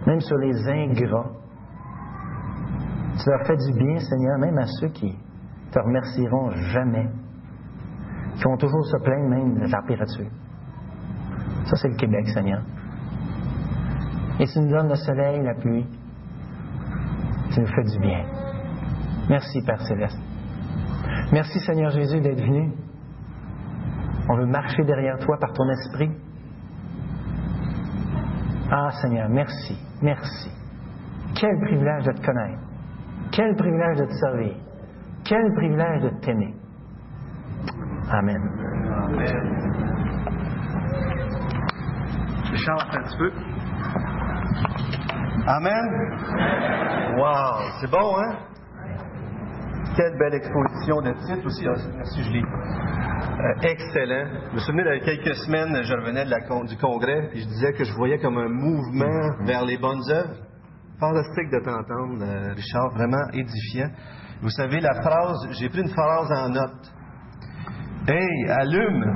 même 0.07 0.21
sur 0.21 0.37
les 0.37 0.69
ingrats. 0.69 1.31
Tu 3.23 3.31
leur 3.31 3.47
fais 3.47 3.57
du 3.57 3.73
bien, 3.73 3.99
Seigneur, 3.99 4.39
même 4.39 4.59
à 4.59 4.67
ceux 4.67 4.89
qui 4.89 5.15
te 5.73 5.79
remercieront 5.79 6.51
jamais, 6.73 7.09
qui 8.37 8.45
vont 8.45 8.57
toujours 8.57 8.85
se 8.87 8.97
plaindre 8.99 9.29
même 9.29 9.55
de 9.55 9.61
la 9.61 9.81
température. 9.81 10.31
Ça, 11.65 11.77
c'est 11.77 11.89
le 11.89 11.97
Québec, 11.97 12.29
Seigneur. 12.29 12.63
Et 14.41 14.47
tu 14.47 14.61
nous 14.61 14.71
donnes 14.71 14.89
le 14.89 14.95
soleil, 14.95 15.43
la 15.43 15.55
pluie. 15.55 15.87
Tu 17.53 17.61
nous 17.61 17.67
fais 17.67 17.83
du 17.83 17.99
bien. 17.99 18.25
Merci, 19.29 19.61
Père 19.63 19.83
Céleste. 19.83 20.19
Merci, 21.33 21.59
Seigneur 21.61 21.91
Jésus, 21.91 22.21
d'être 22.21 22.41
venu. 22.41 22.73
On 24.31 24.37
veut 24.37 24.47
marcher 24.47 24.85
derrière 24.85 25.19
toi 25.19 25.37
par 25.41 25.53
ton 25.53 25.69
esprit. 25.71 26.11
Ah, 28.71 28.91
Seigneur, 29.01 29.29
merci, 29.31 29.79
merci. 30.03 30.51
Quel 31.35 31.59
privilège 31.61 32.05
de 32.05 32.13
te 32.13 32.27
connaître. 32.27 32.61
Quel 33.33 33.57
privilège 33.57 33.99
de 33.99 34.05
te 34.05 34.13
servir. 34.13 34.55
Quel 35.25 35.55
privilège 35.55 36.03
de 36.03 36.09
t'aimer. 36.21 36.55
Amen. 38.11 38.43
Amen. 39.05 39.69
Richard, 42.51 42.91
un 42.93 43.03
petit 43.03 43.17
peu. 43.19 43.33
Amen. 45.47 45.85
Wow, 47.17 47.71
c'est 47.81 47.91
bon, 47.91 48.19
hein? 48.19 48.37
Quelle 49.97 50.17
belle 50.19 50.35
exposition 50.35 51.01
de 51.01 51.13
titres 51.27 51.47
aussi. 51.47 51.67
Merci, 51.97 52.23
Julie. 52.23 52.45
Euh, 53.39 53.55
excellent. 53.63 54.27
Je 54.51 54.55
me 54.55 54.59
souviens, 54.59 54.83
il 54.85 54.99
y 54.99 55.01
a 55.01 55.05
quelques 55.05 55.37
semaines, 55.37 55.81
je 55.85 55.95
revenais 55.95 56.25
de 56.25 56.31
la, 56.31 56.41
du 56.65 56.77
congrès 56.77 57.31
et 57.33 57.41
je 57.41 57.47
disais 57.47 57.73
que 57.73 57.85
je 57.85 57.93
voyais 57.95 58.19
comme 58.19 58.37
un 58.37 58.49
mouvement 58.49 59.37
vers 59.45 59.65
les 59.65 59.79
bonnes 59.79 60.03
œuvres. 60.11 60.35
Fantastique 60.99 61.49
de 61.53 61.61
t'entendre, 61.65 62.25
euh, 62.25 62.53
Richard, 62.55 62.91
vraiment 62.95 63.29
édifiant. 63.33 63.91
Vous 64.43 64.51
savez, 64.51 64.81
la 64.81 64.93
phrase, 65.01 65.37
j'ai 65.53 65.69
pris 65.69 65.83
une 65.83 65.91
phrase 65.91 66.33
en 66.33 66.49
note. 66.49 66.93
Hey, 68.09 68.49
allume! 68.51 69.05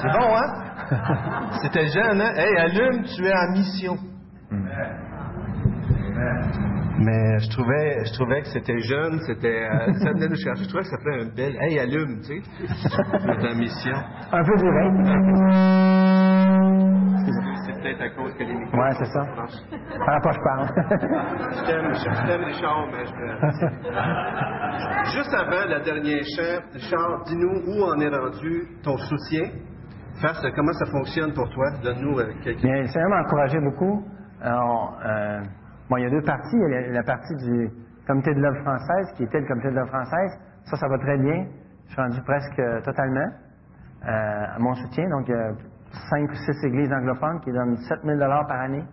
C'est 0.00 0.12
bon, 0.12 0.36
hein? 0.36 0.52
C'était 1.62 1.88
jeune, 1.88 2.20
hein? 2.20 2.32
Hey, 2.36 2.56
allume, 2.58 3.02
tu 3.02 3.26
es 3.26 3.34
en 3.34 3.50
mission. 3.50 3.96
Mais 6.98 7.38
je 7.40 7.50
trouvais, 7.50 8.04
je 8.04 8.12
trouvais 8.14 8.40
que 8.40 8.48
c'était 8.48 8.78
jeune, 8.80 9.20
c'était, 9.26 9.68
euh, 9.68 9.92
ça 10.02 10.12
venait 10.12 10.28
nous 10.28 10.36
chercher. 10.36 10.64
Je 10.64 10.68
trouvais 10.68 10.84
que 10.84 10.90
ça 10.90 10.98
ferait 10.98 11.22
un 11.22 11.28
bel, 11.34 11.56
hey, 11.60 11.78
allume, 11.78 12.20
tu 12.22 12.40
sais, 12.40 12.42
notre 13.26 13.54
mission. 13.54 13.96
Un 14.32 14.42
peu 14.44 14.56
direct. 14.56 14.94
C'est 17.66 17.74
peut-être 17.82 18.00
à 18.00 18.08
cause 18.10 18.32
que 18.34 18.44
les 18.44 18.54
micros. 18.54 18.78
Ouais, 18.78 18.92
c'est 18.98 19.06
ça. 19.06 19.22
À 20.06 20.20
pas 20.20 20.32
je 20.32 20.40
parle. 20.40 20.68
Je 21.50 21.64
t'aime, 21.66 21.92
je 21.94 22.26
t'aime 22.26 22.44
Richard, 22.44 22.86
mais 22.92 23.04
je 23.04 23.12
Juste 25.16 25.34
avant 25.34 25.64
le 25.68 25.80
dernier 25.84 26.22
chant, 26.22 26.60
Richard, 26.72 27.24
dis-nous 27.26 27.62
où 27.66 27.82
en 27.84 28.00
est 28.00 28.08
rendu 28.08 28.68
ton 28.82 28.96
soutien. 28.96 29.50
Face, 30.22 30.40
comment 30.54 30.72
ça 30.72 30.86
fonctionne 30.86 31.34
pour 31.34 31.48
toi? 31.50 31.66
Donne-nous 31.82 32.18
euh, 32.20 32.32
quelques... 32.42 32.62
Bien, 32.62 32.80
le 32.80 32.86
Seigneur 32.86 33.10
m'a 33.10 33.20
encouragé 33.20 33.60
beaucoup. 33.60 34.02
Alors, 34.40 34.96
euh, 35.04 35.40
bon, 35.88 35.96
il 35.96 36.04
y 36.04 36.06
a 36.06 36.10
deux 36.10 36.22
parties. 36.22 36.56
Il 36.56 36.70
y 36.70 36.74
a 36.74 36.92
la, 36.92 37.02
partie 37.02 37.34
du 37.36 37.70
comité 38.06 38.34
de 38.34 38.40
l'œuvre 38.40 38.60
française, 38.62 39.12
qui 39.16 39.24
était 39.24 39.40
le 39.40 39.46
comité 39.46 39.70
de 39.70 39.74
l'œuvre 39.74 39.88
française. 39.88 40.38
Ça, 40.64 40.76
ça 40.76 40.88
va 40.88 40.98
très 40.98 41.18
bien. 41.18 41.46
Je 41.86 41.92
suis 41.92 42.02
rendu 42.02 42.20
presque 42.22 42.58
euh, 42.58 42.80
totalement 42.82 43.30
euh, 44.06 44.56
à 44.56 44.58
mon 44.58 44.74
soutien. 44.74 45.08
Donc, 45.08 45.28
il 45.28 45.34
y 45.34 45.38
a 45.38 45.52
cinq 46.10 46.30
ou 46.30 46.34
six 46.34 46.64
églises 46.64 46.92
anglophones 46.92 47.40
qui 47.40 47.52
donnent 47.52 47.76
7 47.76 48.00
000 48.04 48.18
par 48.18 48.60
année. 48.60 48.84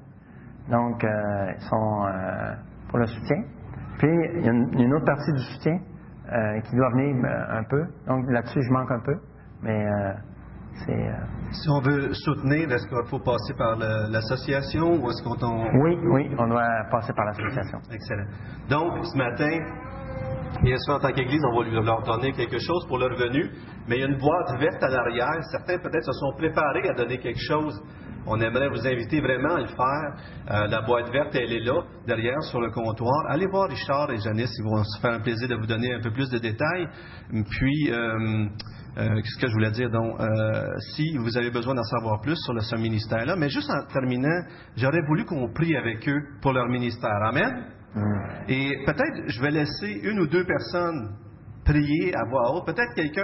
Donc, 0.69 1.03
euh, 1.03 1.51
ils 1.55 1.61
sont 1.61 2.05
euh, 2.05 2.53
pour 2.89 2.99
le 2.99 3.07
soutien. 3.07 3.43
Puis, 3.99 4.09
il 4.35 4.45
y 4.45 4.49
a 4.49 4.51
une, 4.51 4.79
une 4.79 4.93
autre 4.93 5.05
partie 5.05 5.31
du 5.31 5.39
soutien 5.39 5.79
euh, 6.31 6.59
qui 6.61 6.75
doit 6.75 6.89
venir 6.91 7.15
un 7.49 7.63
peu. 7.63 7.85
Donc, 8.07 8.25
là-dessus, 8.29 8.61
je 8.61 8.71
manque 8.71 8.91
un 8.91 8.99
peu. 8.99 9.15
Mais 9.61 9.85
c'est... 10.85 10.91
euh, 10.91 11.13
Si 11.51 11.69
on 11.69 11.81
veut 11.81 12.13
soutenir, 12.13 12.71
est-ce 12.71 12.87
qu'il 12.87 13.09
faut 13.09 13.19
passer 13.19 13.53
par 13.57 13.75
l'association 13.77 14.95
ou 15.01 15.09
est-ce 15.09 15.21
qu'on 15.23 15.37
oui, 15.83 15.97
oui, 16.13 16.29
on 16.37 16.47
doit 16.47 16.67
passer 16.91 17.13
par 17.13 17.25
l'association. 17.25 17.79
Excellent. 17.91 18.25
Donc, 18.69 19.05
ce 19.05 19.17
matin, 19.17 19.59
bien 20.63 20.77
sûr, 20.77 20.95
en 20.95 20.99
tant 20.99 21.11
qu'Église, 21.11 21.41
on 21.51 21.59
va 21.61 21.69
leur 21.69 22.03
donner 22.03 22.31
quelque 22.33 22.59
chose 22.59 22.87
pour 22.87 22.97
leur 22.97 23.11
revenu, 23.11 23.51
mais 23.87 23.97
il 23.97 24.01
y 24.01 24.03
a 24.03 24.07
une 24.07 24.17
boîte 24.17 24.59
verte 24.59 24.81
à 24.83 24.89
l'arrière. 24.89 25.43
Certains, 25.51 25.77
peut-être, 25.77 26.05
se 26.05 26.13
sont 26.13 26.33
préparés 26.37 26.89
à 26.89 26.93
donner 26.93 27.17
quelque 27.19 27.41
chose. 27.47 27.79
On 28.25 28.39
aimerait 28.39 28.69
vous 28.69 28.87
inviter 28.87 29.19
vraiment 29.19 29.55
à 29.55 29.59
le 29.59 29.67
faire. 29.67 30.13
Euh, 30.49 30.67
la 30.67 30.81
boîte 30.81 31.11
verte, 31.11 31.35
elle 31.35 31.51
est 31.51 31.65
là, 31.65 31.83
derrière, 32.07 32.41
sur 32.43 32.61
le 32.61 32.71
comptoir. 32.71 33.25
Allez 33.27 33.47
voir 33.47 33.67
Richard 33.67 34.09
et 34.11 34.17
Janice, 34.17 34.49
ils 34.57 34.63
vont 34.63 34.81
se 34.81 35.01
faire 35.01 35.11
un 35.11 35.19
plaisir 35.19 35.49
de 35.49 35.55
vous 35.55 35.65
donner 35.67 35.93
un 35.93 35.99
peu 35.99 36.11
plus 36.11 36.29
de 36.29 36.37
détails. 36.37 36.87
Puis, 37.29 37.91
euh, 37.91 38.45
euh, 38.97 39.15
qu'est-ce 39.15 39.41
que 39.41 39.47
je 39.47 39.53
voulais 39.53 39.71
dire? 39.71 39.89
Donc, 39.89 40.19
euh, 40.19 40.67
si 40.95 41.17
vous 41.17 41.35
avez 41.37 41.49
besoin 41.49 41.73
d'en 41.75 41.83
savoir 41.83 42.21
plus 42.21 42.35
sur 42.35 42.53
le, 42.53 42.61
ce 42.61 42.75
ministère-là, 42.75 43.35
mais 43.35 43.49
juste 43.49 43.69
en 43.69 43.85
terminant, 43.91 44.43
j'aurais 44.75 45.01
voulu 45.07 45.25
qu'on 45.25 45.51
prie 45.51 45.75
avec 45.75 46.07
eux 46.07 46.21
pour 46.41 46.53
leur 46.53 46.67
ministère. 46.67 47.23
Amen? 47.23 47.65
Et 48.47 48.71
peut-être, 48.85 49.27
je 49.27 49.41
vais 49.41 49.51
laisser 49.51 49.99
une 50.03 50.19
ou 50.19 50.27
deux 50.27 50.45
personnes 50.45 51.15
prier 51.63 52.13
à 52.15 52.23
voix 52.29 52.51
haute. 52.53 52.65
Peut-être 52.65 52.93
quelqu'un 52.95 53.23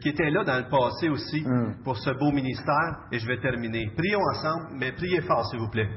qui 0.00 0.08
était 0.08 0.30
là 0.30 0.44
dans 0.44 0.58
le 0.58 0.68
passé 0.68 1.08
aussi 1.08 1.42
Mm. 1.42 1.82
pour 1.82 1.96
ce 1.96 2.10
beau 2.10 2.30
ministère. 2.30 3.00
Et 3.12 3.18
je 3.18 3.26
vais 3.26 3.38
terminer. 3.40 3.90
Prions 3.96 4.20
ensemble, 4.32 4.76
mais 4.78 4.92
priez 4.92 5.20
fort, 5.22 5.44
s'il 5.50 5.58
vous 5.58 5.70
plaît. 5.70 5.88